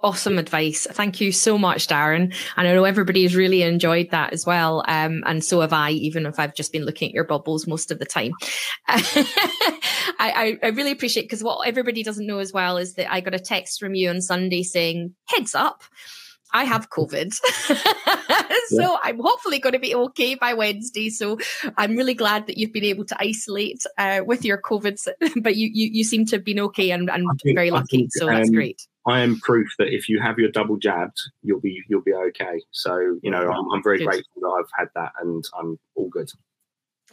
Awesome 0.00 0.38
advice. 0.38 0.86
Thank 0.90 1.22
you 1.22 1.32
so 1.32 1.56
much, 1.56 1.88
Darren. 1.88 2.34
And 2.56 2.68
I 2.68 2.74
know 2.74 2.84
everybody 2.84 3.22
has 3.22 3.34
really 3.34 3.62
enjoyed 3.62 4.10
that 4.10 4.34
as 4.34 4.44
well. 4.44 4.84
Um, 4.86 5.22
and 5.24 5.42
so 5.42 5.62
have 5.62 5.72
I, 5.72 5.92
even 5.92 6.26
if 6.26 6.38
I've 6.38 6.54
just 6.54 6.70
been 6.70 6.84
looking 6.84 7.08
at 7.08 7.14
your 7.14 7.24
bubbles 7.24 7.66
most 7.66 7.90
of 7.90 7.98
the 7.98 8.04
time. 8.04 8.32
I, 10.18 10.58
I, 10.62 10.68
really 10.68 10.92
appreciate 10.92 11.22
because 11.22 11.42
what 11.42 11.66
everybody 11.66 12.02
doesn't 12.02 12.26
know 12.26 12.40
as 12.40 12.52
well 12.52 12.76
is 12.76 12.94
that 12.94 13.10
I 13.10 13.20
got 13.20 13.34
a 13.34 13.38
text 13.38 13.80
from 13.80 13.94
you 13.94 14.10
on 14.10 14.20
Sunday 14.20 14.62
saying, 14.62 15.14
heads 15.28 15.54
up, 15.54 15.82
I 16.56 16.64
have 16.64 16.88
COVID. 16.88 17.34
so 18.68 18.98
I'm 19.02 19.20
hopefully 19.20 19.58
going 19.58 19.74
to 19.74 19.78
be 19.78 19.94
okay 19.94 20.34
by 20.34 20.54
Wednesday. 20.54 21.10
So 21.10 21.38
I'm 21.76 21.96
really 21.96 22.14
glad 22.14 22.46
that 22.46 22.56
you've 22.56 22.72
been 22.72 22.84
able 22.84 23.04
to 23.04 23.16
isolate 23.20 23.84
uh, 23.98 24.22
with 24.24 24.42
your 24.42 24.60
COVID, 24.60 24.96
but 25.42 25.56
you, 25.56 25.68
you, 25.72 25.90
you 25.92 26.02
seem 26.02 26.24
to 26.26 26.36
have 26.36 26.44
been 26.44 26.60
okay 26.60 26.90
and, 26.92 27.10
and 27.10 27.26
think, 27.42 27.56
very 27.56 27.70
lucky. 27.70 27.98
Think, 27.98 28.10
so 28.14 28.26
that's 28.26 28.48
um, 28.48 28.54
great. 28.54 28.80
I 29.06 29.20
am 29.20 29.38
proof 29.38 29.68
that 29.78 29.88
if 29.88 30.08
you 30.08 30.18
have 30.20 30.38
your 30.38 30.50
double 30.50 30.78
jabbed, 30.78 31.18
you'll 31.42 31.60
be 31.60 31.80
you'll 31.88 32.02
be 32.02 32.14
okay. 32.14 32.62
So 32.72 33.18
you 33.22 33.30
know, 33.30 33.48
I'm, 33.50 33.72
I'm 33.72 33.82
very 33.82 33.98
good. 33.98 34.08
grateful 34.08 34.40
that 34.40 34.48
I've 34.48 34.70
had 34.76 34.88
that, 34.96 35.12
and 35.20 35.44
I'm 35.56 35.78
all 35.94 36.08
good. 36.08 36.28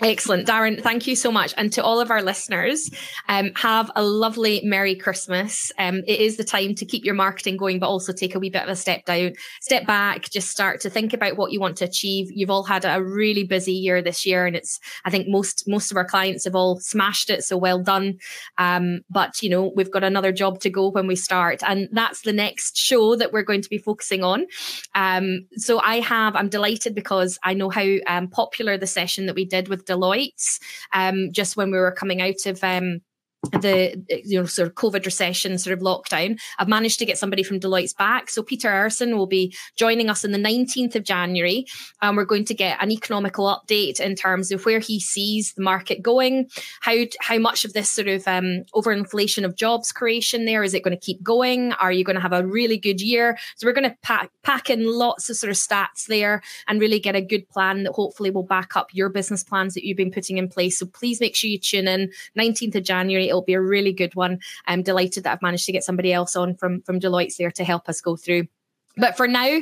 Excellent. 0.01 0.47
Darren, 0.47 0.81
thank 0.81 1.05
you 1.05 1.15
so 1.15 1.31
much. 1.31 1.53
And 1.55 1.71
to 1.73 1.83
all 1.83 2.01
of 2.01 2.09
our 2.09 2.23
listeners, 2.23 2.89
um, 3.29 3.51
have 3.55 3.91
a 3.95 4.03
lovely 4.03 4.59
Merry 4.63 4.95
Christmas. 4.95 5.71
Um, 5.77 6.01
it 6.07 6.19
is 6.19 6.35
the 6.35 6.43
time 6.43 6.73
to 6.75 6.85
keep 6.85 7.05
your 7.05 7.13
marketing 7.13 7.57
going, 7.57 7.77
but 7.77 7.89
also 7.89 8.11
take 8.11 8.33
a 8.33 8.39
wee 8.39 8.49
bit 8.49 8.63
of 8.63 8.69
a 8.69 8.75
step 8.75 9.05
down, 9.05 9.33
step 9.61 9.85
back, 9.85 10.23
just 10.31 10.49
start 10.49 10.81
to 10.81 10.89
think 10.89 11.13
about 11.13 11.37
what 11.37 11.51
you 11.51 11.59
want 11.59 11.77
to 11.77 11.85
achieve. 11.85 12.27
You've 12.31 12.49
all 12.49 12.63
had 12.63 12.85
a 12.85 13.03
really 13.03 13.43
busy 13.43 13.71
year 13.71 14.01
this 14.01 14.25
year, 14.25 14.47
and 14.47 14.55
it's, 14.55 14.79
I 15.05 15.11
think 15.11 15.27
most, 15.27 15.65
most 15.67 15.91
of 15.91 15.97
our 15.97 16.05
clients 16.05 16.45
have 16.45 16.55
all 16.55 16.79
smashed 16.79 17.29
it. 17.29 17.43
So 17.43 17.55
well 17.55 17.79
done. 17.79 18.17
Um, 18.57 19.01
but, 19.11 19.43
you 19.43 19.49
know, 19.49 19.71
we've 19.75 19.91
got 19.91 20.03
another 20.03 20.31
job 20.31 20.59
to 20.61 20.71
go 20.71 20.89
when 20.89 21.05
we 21.05 21.15
start. 21.15 21.61
And 21.67 21.87
that's 21.91 22.21
the 22.21 22.33
next 22.33 22.77
show 22.77 23.15
that 23.15 23.31
we're 23.31 23.43
going 23.43 23.61
to 23.61 23.69
be 23.69 23.77
focusing 23.77 24.23
on. 24.23 24.47
Um, 24.95 25.45
so 25.55 25.79
I 25.79 25.99
have, 25.99 26.35
I'm 26.35 26.49
delighted 26.49 26.95
because 26.95 27.37
I 27.43 27.53
know 27.53 27.69
how 27.69 27.87
um, 28.07 28.27
popular 28.27 28.75
the 28.75 28.87
session 28.87 29.27
that 29.27 29.35
we 29.35 29.45
did 29.45 29.67
with 29.67 29.82
Deloitte 29.85 30.59
um, 30.93 31.29
just 31.31 31.57
when 31.57 31.71
we 31.71 31.77
were 31.77 31.91
coming 31.91 32.21
out 32.21 32.45
of 32.45 32.63
um, 32.63 33.01
the 33.51 34.01
you 34.25 34.39
know 34.39 34.45
sort 34.45 34.67
of 34.67 34.75
COVID 34.75 35.05
recession 35.05 35.57
sort 35.57 35.73
of 35.73 35.79
lockdown. 35.79 36.39
I've 36.59 36.67
managed 36.67 36.99
to 36.99 37.05
get 37.05 37.17
somebody 37.17 37.43
from 37.43 37.59
Deloitte's 37.59 37.93
back. 37.93 38.29
So 38.29 38.41
Peter 38.41 38.69
Erson 38.69 39.17
will 39.17 39.27
be 39.27 39.55
joining 39.75 40.09
us 40.09 40.23
on 40.23 40.31
the 40.31 40.37
19th 40.37 40.95
of 40.95 41.03
January. 41.03 41.65
And 42.01 42.15
we're 42.15 42.25
going 42.25 42.45
to 42.45 42.53
get 42.53 42.81
an 42.81 42.91
economical 42.91 43.45
update 43.45 43.99
in 43.99 44.15
terms 44.15 44.51
of 44.51 44.65
where 44.65 44.79
he 44.79 44.99
sees 44.99 45.53
the 45.53 45.61
market 45.61 46.01
going, 46.01 46.49
how 46.81 46.95
how 47.19 47.37
much 47.37 47.65
of 47.65 47.73
this 47.73 47.89
sort 47.89 48.07
of 48.07 48.27
um, 48.27 48.63
overinflation 48.73 49.43
of 49.43 49.55
jobs 49.55 49.91
creation 49.91 50.45
there 50.45 50.63
is 50.63 50.73
it 50.73 50.83
going 50.83 50.97
to 50.97 51.05
keep 51.05 51.21
going? 51.21 51.73
Are 51.73 51.91
you 51.91 52.03
going 52.03 52.15
to 52.15 52.21
have 52.21 52.33
a 52.33 52.45
really 52.45 52.77
good 52.77 53.01
year? 53.01 53.37
So 53.57 53.67
we're 53.67 53.73
going 53.73 53.89
to 53.89 53.97
pack 54.01 54.29
pack 54.43 54.69
in 54.69 54.85
lots 54.85 55.29
of 55.29 55.35
sort 55.35 55.51
of 55.51 55.57
stats 55.57 56.05
there 56.07 56.41
and 56.67 56.79
really 56.79 56.99
get 56.99 57.15
a 57.15 57.21
good 57.21 57.47
plan 57.49 57.83
that 57.83 57.93
hopefully 57.93 58.29
will 58.29 58.43
back 58.43 58.75
up 58.75 58.93
your 58.93 59.09
business 59.09 59.43
plans 59.43 59.73
that 59.73 59.85
you've 59.85 59.97
been 59.97 60.11
putting 60.11 60.37
in 60.37 60.47
place. 60.47 60.79
So 60.79 60.85
please 60.85 61.19
make 61.19 61.35
sure 61.35 61.49
you 61.49 61.59
tune 61.59 61.87
in 61.87 62.11
19th 62.37 62.75
of 62.75 62.83
January 62.83 63.32
it'll 63.33 63.41
be 63.41 63.53
a 63.53 63.61
really 63.61 63.93
good 63.93 64.15
one. 64.15 64.39
I'm 64.67 64.83
delighted 64.83 65.23
that 65.23 65.33
I've 65.33 65.41
managed 65.41 65.65
to 65.65 65.71
get 65.71 65.83
somebody 65.83 66.13
else 66.13 66.35
on 66.35 66.55
from 66.55 66.81
from 66.81 66.99
Deloitte's 66.99 67.37
there 67.37 67.51
to 67.51 67.63
help 67.63 67.89
us 67.89 68.01
go 68.01 68.15
through. 68.15 68.47
But 68.95 69.17
for 69.17 69.27
now, 69.27 69.61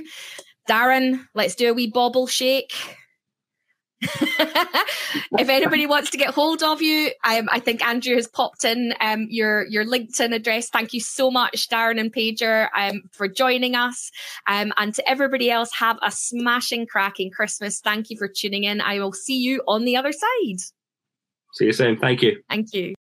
Darren, 0.69 1.25
let's 1.33 1.55
do 1.55 1.71
a 1.71 1.73
wee 1.73 1.89
bobble 1.89 2.27
shake. 2.27 2.73
if 4.01 5.47
anybody 5.47 5.85
wants 5.85 6.09
to 6.09 6.17
get 6.17 6.33
hold 6.33 6.63
of 6.63 6.81
you, 6.81 7.11
um, 7.23 7.47
I 7.51 7.59
think 7.59 7.85
Andrew 7.85 8.15
has 8.15 8.27
popped 8.27 8.65
in 8.65 8.95
um, 8.99 9.27
your 9.29 9.67
your 9.67 9.85
LinkedIn 9.85 10.33
address. 10.33 10.69
Thank 10.69 10.93
you 10.93 10.99
so 10.99 11.29
much, 11.29 11.69
Darren 11.69 11.99
and 11.99 12.11
Paiger, 12.11 12.69
um, 12.75 13.03
for 13.11 13.27
joining 13.27 13.75
us. 13.75 14.11
Um, 14.47 14.73
and 14.77 14.93
to 14.95 15.07
everybody 15.07 15.51
else, 15.51 15.71
have 15.73 15.99
a 16.01 16.11
smashing, 16.11 16.87
cracking 16.87 17.29
Christmas. 17.29 17.79
Thank 17.79 18.09
you 18.09 18.17
for 18.17 18.27
tuning 18.27 18.63
in. 18.63 18.81
I 18.81 18.99
will 18.99 19.13
see 19.13 19.37
you 19.37 19.61
on 19.67 19.85
the 19.85 19.95
other 19.95 20.11
side. 20.11 20.59
See 21.53 21.65
you 21.65 21.73
soon. 21.73 21.97
Thank 21.97 22.23
you. 22.23 22.41
Thank 22.49 22.73
you. 22.73 22.95